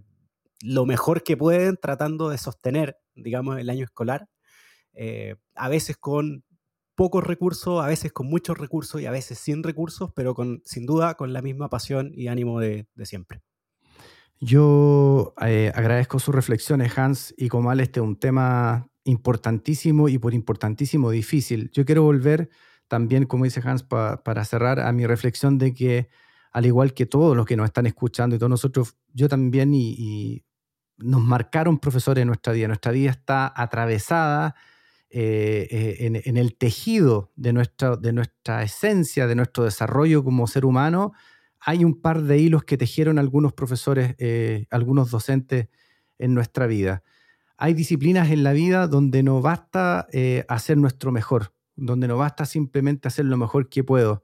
lo 0.61 0.85
mejor 0.85 1.23
que 1.23 1.37
pueden 1.37 1.77
tratando 1.77 2.29
de 2.29 2.37
sostener, 2.37 2.97
digamos, 3.15 3.57
el 3.59 3.69
año 3.69 3.83
escolar, 3.83 4.27
eh, 4.93 5.35
a 5.55 5.69
veces 5.69 5.97
con 5.97 6.43
pocos 6.95 7.23
recursos, 7.23 7.83
a 7.83 7.87
veces 7.87 8.11
con 8.11 8.27
muchos 8.27 8.57
recursos 8.57 9.01
y 9.01 9.05
a 9.05 9.11
veces 9.11 9.39
sin 9.39 9.63
recursos, 9.63 10.11
pero 10.13 10.35
con, 10.35 10.61
sin 10.65 10.85
duda 10.85 11.15
con 11.15 11.33
la 11.33 11.41
misma 11.41 11.69
pasión 11.69 12.11
y 12.13 12.27
ánimo 12.27 12.59
de, 12.59 12.85
siempre. 13.03 13.41
Yo 14.39 15.33
eh, 15.41 15.71
agradezco 15.73 16.19
sus 16.19 16.35
reflexiones, 16.35 16.97
Hans, 16.97 17.33
y 17.37 17.47
como 17.47 17.71
este 17.73 17.99
es 17.99 18.05
un 18.05 18.19
tema 18.19 18.87
importantísimo 19.03 20.09
y 20.09 20.17
por 20.17 20.33
importantísimo 20.33 21.09
difícil. 21.09 21.71
Yo 21.73 21.85
quiero 21.85 22.03
volver 22.03 22.49
también, 22.87 23.25
como 23.25 23.45
dice 23.45 23.61
Hans, 23.63 23.83
para 23.83 24.45
cerrar 24.45 24.79
a 24.79 24.91
mi 24.91 25.05
reflexión 25.05 25.57
de 25.57 25.73
que, 25.73 26.09
al 26.51 26.65
igual 26.65 26.93
que 26.93 27.05
todos 27.05 27.35
los 27.35 27.45
que 27.45 27.55
nos 27.55 27.65
están 27.65 27.85
escuchando 27.85 28.35
y 28.35 28.39
todos 28.39 28.49
nosotros, 28.49 28.95
yo 29.13 29.27
también 29.29 29.73
y 29.73 30.43
nos 30.97 31.21
marcaron 31.21 31.79
profesores 31.79 32.21
en 32.21 32.27
nuestra 32.27 32.53
vida. 32.53 32.67
Nuestra 32.67 32.91
vida 32.91 33.11
está 33.11 33.51
atravesada 33.55 34.55
eh, 35.13 35.67
eh, 35.69 36.21
en, 36.23 36.37
el 36.37 36.55
tejido 36.55 37.33
de 37.35 37.51
nuestra, 37.51 37.97
de 37.97 38.13
nuestra 38.13 38.63
esencia, 38.63 39.27
de 39.27 39.35
nuestro 39.35 39.65
desarrollo 39.65 40.23
como 40.23 40.47
ser 40.47 40.63
humano, 40.63 41.11
hay 41.59 41.83
un 41.83 41.99
par 41.99 42.23
de 42.23 42.37
hilos 42.37 42.63
que 42.63 42.77
tejieron 42.77 43.19
algunos 43.19 43.51
profesores, 43.51 44.15
eh, 44.19 44.67
algunos 44.71 45.11
docentes 45.11 45.67
en 46.17 46.33
nuestra 46.33 46.65
vida. 46.65 47.03
Hay 47.57 47.73
disciplinas 47.73 48.31
en 48.31 48.43
la 48.43 48.53
vida 48.53 48.87
donde 48.87 49.21
no 49.21 49.41
basta 49.41 50.07
hacer 50.47 50.77
nuestro 50.77 51.11
mejor, 51.11 51.53
donde 51.75 52.07
no 52.07 52.17
basta 52.17 52.45
simplemente 52.45 53.07
hacer 53.07 53.25
lo 53.25 53.37
mejor 53.37 53.69
que 53.69 53.83
puedo. 53.83 54.23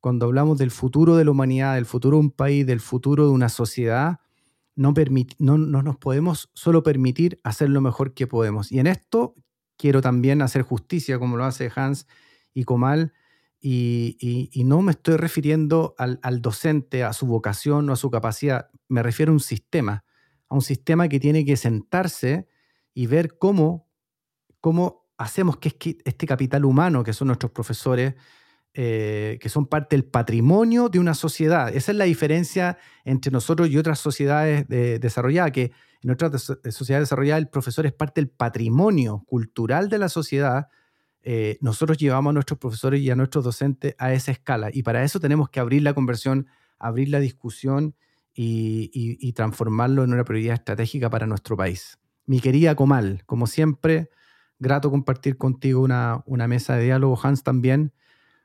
Cuando 0.00 0.26
hablamos 0.26 0.58
del 0.58 0.70
futuro 0.70 1.16
de 1.16 1.24
la 1.24 1.30
humanidad, 1.30 1.74
del 1.74 1.86
futuro 1.86 2.16
de 2.16 2.20
un 2.22 2.30
país, 2.30 2.66
del 2.66 2.80
futuro 2.80 3.26
de 3.26 3.32
una 3.32 3.48
sociedad, 3.48 4.20
no, 4.76 4.94
no, 5.38 5.58
no, 5.58 5.82
nos 5.82 5.96
podemos 5.98 6.50
solo 6.54 6.82
permitir 6.82 7.38
hacer 7.44 7.68
lo 7.68 7.80
mejor 7.80 8.14
que 8.14 8.26
podemos. 8.26 8.72
Y 8.72 8.78
en 8.78 8.86
esto 8.86 9.34
quiero 9.76 10.00
también 10.00 10.42
hacer 10.42 10.62
justicia, 10.62 11.18
como 11.18 11.36
lo 11.36 11.44
hace 11.44 11.70
Hans 11.74 12.06
y 12.54 12.64
Comal, 12.64 13.12
y, 13.62 14.62
no 14.64 14.80
me 14.82 14.92
estoy 14.92 15.16
refiriendo 15.16 15.94
al, 15.98 16.40
docente, 16.40 17.04
a 17.04 17.12
su 17.12 17.26
vocación 17.26 17.88
o 17.90 17.92
a 17.92 17.96
su 17.96 18.10
capacidad, 18.10 18.70
me 18.88 19.02
refiero 19.02 19.32
a 19.32 19.34
un 19.34 19.40
sistema, 19.40 20.04
a 20.48 20.54
un 20.54 20.62
sistema 20.62 21.08
que 21.08 21.20
tiene 21.20 21.44
que 21.44 21.56
sentarse 21.56 22.48
y 22.94 23.06
ver 23.06 23.36
cómo, 23.38 23.88
cómo 24.60 25.10
hacemos 25.18 25.58
que 25.58 25.76
este 26.04 26.26
capital 26.26 26.64
humano, 26.64 27.04
que 27.04 27.12
son 27.12 27.28
nuestros 27.28 27.52
profesores, 27.52 28.14
eh, 28.74 29.38
que 29.40 29.48
son 29.48 29.66
parte 29.66 29.96
del 29.96 30.04
patrimonio 30.04 30.88
de 30.88 30.98
una 30.98 31.14
sociedad. 31.14 31.74
Esa 31.74 31.92
es 31.92 31.98
la 31.98 32.04
diferencia 32.04 32.78
entre 33.04 33.32
nosotros 33.32 33.68
y 33.68 33.76
otras 33.76 33.98
sociedades 33.98 34.66
desarrolladas, 34.68 35.52
que 35.52 35.72
en 36.02 36.10
otras 36.10 36.44
sociedades 36.70 37.08
desarrolladas 37.08 37.42
el 37.42 37.48
profesor 37.48 37.86
es 37.86 37.92
parte 37.92 38.20
del 38.20 38.30
patrimonio 38.30 39.24
cultural 39.26 39.88
de 39.88 39.98
la 39.98 40.08
sociedad. 40.08 40.68
Eh, 41.22 41.58
nosotros 41.60 41.98
llevamos 41.98 42.30
a 42.30 42.34
nuestros 42.34 42.58
profesores 42.58 43.00
y 43.02 43.10
a 43.10 43.16
nuestros 43.16 43.44
docentes 43.44 43.94
a 43.98 44.12
esa 44.12 44.32
escala 44.32 44.70
y 44.72 44.82
para 44.82 45.04
eso 45.04 45.20
tenemos 45.20 45.50
que 45.50 45.60
abrir 45.60 45.82
la 45.82 45.92
conversión, 45.92 46.46
abrir 46.78 47.10
la 47.10 47.20
discusión 47.20 47.94
y, 48.34 49.32
transformarlo 49.34 50.02
en 50.02 50.14
una 50.14 50.24
prioridad 50.24 50.54
estratégica 50.54 51.10
para 51.10 51.26
nuestro 51.26 51.56
país. 51.56 51.98
Mi 52.24 52.40
querida 52.40 52.74
Comal, 52.74 53.22
como 53.26 53.46
siempre, 53.46 54.08
grato 54.58 54.90
compartir 54.90 55.36
contigo 55.36 55.82
una, 55.82 56.22
una 56.24 56.48
mesa 56.48 56.76
de 56.76 56.84
diálogo, 56.84 57.18
Hans 57.22 57.42
también 57.42 57.92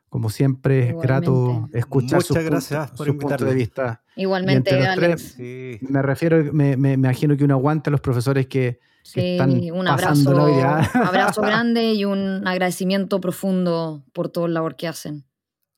como 0.10 0.30
siempre, 0.30 0.90
es 0.90 0.96
grato 0.96 1.70
escuchar 1.74 2.22
Muchas 2.28 2.44
gracias 2.44 2.92
por 2.92 3.08
su 3.08 3.18
punto 3.18 3.46
de 3.46 3.54
vista. 3.54 4.02
Igualmente, 4.16 4.88
Alex. 4.88 5.38
Me 5.38 6.02
refiero, 6.02 6.54
me, 6.54 6.78
me, 6.78 6.94
imagino 6.94 7.36
que 7.36 7.44
uno 7.44 7.56
aguanta 7.56 7.90
a 7.90 7.92
los 7.92 8.02
profesores 8.02 8.48
que, 8.48 8.80
están 9.14 9.52
un 9.72 9.88
abrazo, 9.88 10.32
abrazo 10.94 11.42
grande 11.44 11.94
y 11.94 12.06
un 12.06 12.48
agradecimiento 12.48 13.20
profundo 13.20 14.04
por 14.14 14.30
todo 14.30 14.46
el 14.46 14.54
labor 14.54 14.76
que 14.76 14.88
hacen. 14.88 15.26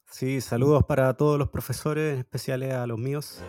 Sí, 0.09 0.39
saludos 0.39 0.86
para 0.86 1.13
todos 1.15 1.38
los 1.38 1.49
profesores, 1.49 2.13
en 2.13 2.19
especial 2.19 2.63
a 2.63 2.88
los 2.88 2.97
míos, 2.97 3.39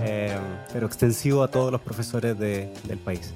eh, 0.00 0.36
pero 0.72 0.86
extensivo 0.86 1.42
a 1.42 1.48
todos 1.48 1.70
los 1.70 1.80
profesores 1.82 2.38
de- 2.38 2.72
del 2.84 2.98
país. 2.98 3.34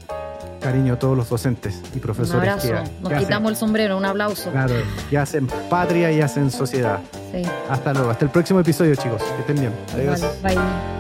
Cariño 0.61 0.95
a 0.95 0.99
todos 0.99 1.17
los 1.17 1.29
docentes 1.29 1.81
y 1.93 1.97
Un 1.97 2.01
profesores 2.01 2.49
abrazo. 2.51 2.67
que, 2.69 2.73
Nos 2.75 3.09
que 3.09 3.15
hacen, 3.15 3.19
quitamos 3.29 3.51
el 3.53 3.57
sombrero, 3.57 3.97
un 3.97 4.05
aplauso. 4.05 4.51
claro, 4.51 4.75
que 5.09 5.17
hacen 5.19 5.47
patria 5.71 6.11
y 6.11 6.21
hacen 6.21 6.51
sociedad. 6.51 6.99
Sí. 7.33 7.43
Hasta 7.71 7.93
luego. 7.93 8.11
Hasta 8.11 8.25
el 8.25 8.31
próximo 8.31 8.61
episodio, 8.61 8.95
chicos. 8.97 9.23
Que 9.23 9.41
estén 9.41 9.57
bien. 9.61 9.73
Adiós. 9.95 10.21
Bye. 10.43 10.98